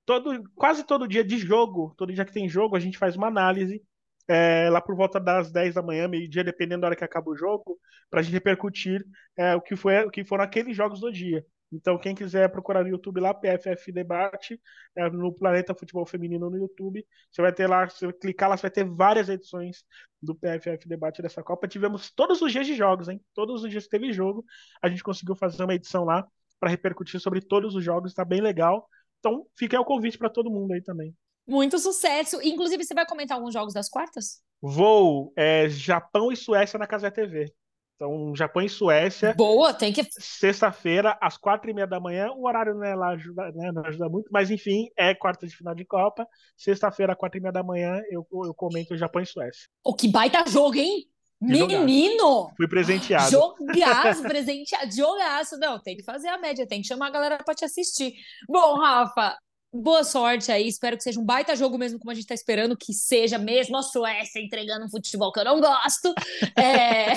todo, 0.04 0.42
quase 0.54 0.84
todo 0.84 1.08
dia 1.08 1.24
de 1.24 1.38
jogo, 1.38 1.94
todo 1.96 2.12
dia 2.12 2.24
que 2.24 2.32
tem 2.32 2.48
jogo, 2.48 2.76
a 2.76 2.80
gente 2.80 2.98
faz 2.98 3.16
uma 3.16 3.28
análise 3.28 3.82
é, 4.28 4.68
lá 4.70 4.80
por 4.80 4.94
volta 4.96 5.18
das 5.20 5.50
10 5.50 5.74
da 5.74 5.82
manhã, 5.82 6.08
meio-dia, 6.08 6.44
dependendo 6.44 6.82
da 6.82 6.88
hora 6.88 6.96
que 6.96 7.04
acaba 7.04 7.30
o 7.30 7.36
jogo, 7.36 7.78
para 8.10 8.20
a 8.20 8.22
gente 8.22 8.32
repercutir 8.32 9.04
é, 9.36 9.54
o, 9.54 9.60
que 9.60 9.76
foi, 9.76 10.04
o 10.04 10.10
que 10.10 10.24
foram 10.24 10.44
aqueles 10.44 10.76
jogos 10.76 11.00
do 11.00 11.12
dia. 11.12 11.44
Então, 11.72 11.98
quem 11.98 12.14
quiser 12.14 12.50
procurar 12.50 12.82
no 12.82 12.90
YouTube 12.90 13.18
lá, 13.18 13.32
PFF 13.32 13.90
Debate, 13.92 14.60
é, 14.94 15.08
no 15.08 15.32
Planeta 15.32 15.74
Futebol 15.74 16.04
Feminino 16.04 16.50
no 16.50 16.58
YouTube, 16.58 17.04
você 17.30 17.40
vai 17.40 17.52
ter 17.52 17.66
lá, 17.66 17.88
você 17.88 18.06
vai 18.06 18.14
clicar 18.14 18.50
lá, 18.50 18.56
você 18.56 18.62
vai 18.62 18.70
ter 18.70 18.84
várias 18.84 19.28
edições 19.30 19.82
do 20.20 20.34
PFF 20.34 20.86
Debate 20.86 21.22
dessa 21.22 21.42
Copa. 21.42 21.66
Tivemos 21.66 22.10
todos 22.12 22.42
os 22.42 22.52
dias 22.52 22.66
de 22.66 22.74
jogos, 22.74 23.08
hein? 23.08 23.20
Todos 23.34 23.64
os 23.64 23.70
dias 23.70 23.88
teve 23.88 24.12
jogo. 24.12 24.44
A 24.82 24.88
gente 24.88 25.02
conseguiu 25.02 25.34
fazer 25.34 25.64
uma 25.64 25.74
edição 25.74 26.04
lá 26.04 26.26
para 26.60 26.68
repercutir 26.70 27.18
sobre 27.20 27.40
todos 27.40 27.74
os 27.74 27.82
jogos, 27.82 28.12
está 28.12 28.24
bem 28.24 28.42
legal. 28.42 28.86
Então, 29.22 29.46
fica 29.56 29.76
aí 29.76 29.80
o 29.80 29.84
convite 29.84 30.18
para 30.18 30.28
todo 30.28 30.50
mundo 30.50 30.72
aí 30.72 30.82
também. 30.82 31.14
Muito 31.46 31.78
sucesso. 31.78 32.40
Inclusive, 32.42 32.82
você 32.82 32.92
vai 32.92 33.06
comentar 33.06 33.36
alguns 33.36 33.54
jogos 33.54 33.72
das 33.72 33.88
quartas? 33.88 34.42
Vou. 34.60 35.32
É, 35.36 35.68
Japão 35.68 36.32
e 36.32 36.36
Suécia 36.36 36.76
na 36.76 36.88
Casa 36.88 37.08
TV. 37.08 37.54
Então, 37.94 38.34
Japão 38.34 38.62
e 38.62 38.68
Suécia. 38.68 39.32
Boa, 39.34 39.72
tem 39.72 39.92
que. 39.92 40.04
Sexta-feira, 40.18 41.16
às 41.20 41.36
quatro 41.36 41.70
e 41.70 41.74
meia 41.74 41.86
da 41.86 42.00
manhã. 42.00 42.32
O 42.32 42.48
horário 42.48 42.74
não 42.74 42.84
é 42.84 42.96
lá 42.96 43.10
ajuda, 43.10 43.52
né, 43.52 43.70
não 43.70 43.84
ajuda 43.86 44.08
muito, 44.08 44.28
mas 44.32 44.50
enfim, 44.50 44.88
é 44.96 45.14
quarta 45.14 45.46
de 45.46 45.56
final 45.56 45.72
de 45.72 45.84
Copa. 45.84 46.26
Sexta-feira, 46.56 47.14
quatro 47.14 47.38
e 47.38 47.40
meia 47.40 47.52
da 47.52 47.62
manhã, 47.62 48.00
eu, 48.10 48.26
eu 48.44 48.52
comento 48.54 48.96
Japão 48.96 49.22
e 49.22 49.26
Suécia. 49.26 49.68
O 49.84 49.90
oh, 49.90 49.94
que 49.94 50.08
baita 50.08 50.42
jogo, 50.48 50.74
hein? 50.74 51.08
Menino! 51.42 52.52
Fui 52.56 52.68
presenteado. 52.68 53.30
Jogaço, 53.30 54.22
presenteado, 54.24 54.94
jogaço. 54.94 55.58
Não, 55.58 55.78
tem 55.78 55.96
que 55.96 56.02
fazer 56.04 56.28
a 56.28 56.38
média, 56.38 56.66
tem 56.66 56.80
que 56.80 56.86
chamar 56.86 57.08
a 57.08 57.10
galera 57.10 57.38
para 57.38 57.54
te 57.54 57.64
assistir. 57.64 58.14
Bom, 58.48 58.78
Rafa, 58.78 59.36
boa 59.72 60.04
sorte 60.04 60.52
aí. 60.52 60.68
Espero 60.68 60.96
que 60.96 61.02
seja 61.02 61.18
um 61.18 61.24
baita 61.24 61.56
jogo 61.56 61.76
mesmo, 61.76 61.98
como 61.98 62.12
a 62.12 62.14
gente 62.14 62.24
está 62.24 62.34
esperando 62.34 62.76
que 62.76 62.92
seja 62.92 63.38
mesmo. 63.38 63.76
A 63.76 63.82
Suécia 63.82 64.40
entregando 64.40 64.86
um 64.86 64.90
futebol 64.90 65.32
que 65.32 65.40
eu 65.40 65.44
não 65.44 65.60
gosto. 65.60 66.14
É... 66.56 67.14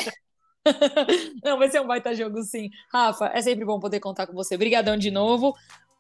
não, 1.44 1.60
vai 1.60 1.70
ser 1.70 1.82
um 1.82 1.88
baita 1.88 2.16
jogo, 2.16 2.42
sim. 2.42 2.70
Rafa, 2.92 3.28
é 3.28 3.42
sempre 3.42 3.64
bom 3.64 3.80
poder 3.80 4.00
contar 4.00 4.26
com 4.26 4.34
você. 4.34 4.56
Obrigadão 4.56 4.98
de 4.98 5.12
novo. 5.12 5.54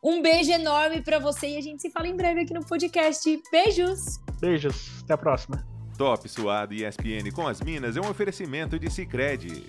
Um 0.03 0.21
beijo 0.21 0.51
enorme 0.51 1.01
para 1.01 1.19
você 1.19 1.49
e 1.49 1.57
a 1.57 1.61
gente 1.61 1.81
se 1.81 1.91
fala 1.91 2.07
em 2.07 2.15
breve 2.15 2.41
aqui 2.41 2.53
no 2.53 2.65
podcast. 2.65 3.41
Beijos! 3.51 4.19
Beijos, 4.39 5.03
até 5.03 5.13
a 5.13 5.17
próxima. 5.17 5.74
Top 5.97 6.27
Suado 6.27 6.73
ESPN 6.73 7.31
com 7.33 7.47
as 7.47 7.61
Minas 7.61 7.95
é 7.95 8.01
um 8.01 8.09
oferecimento 8.09 8.77
de 8.77 8.89
Sicredi 8.89 9.65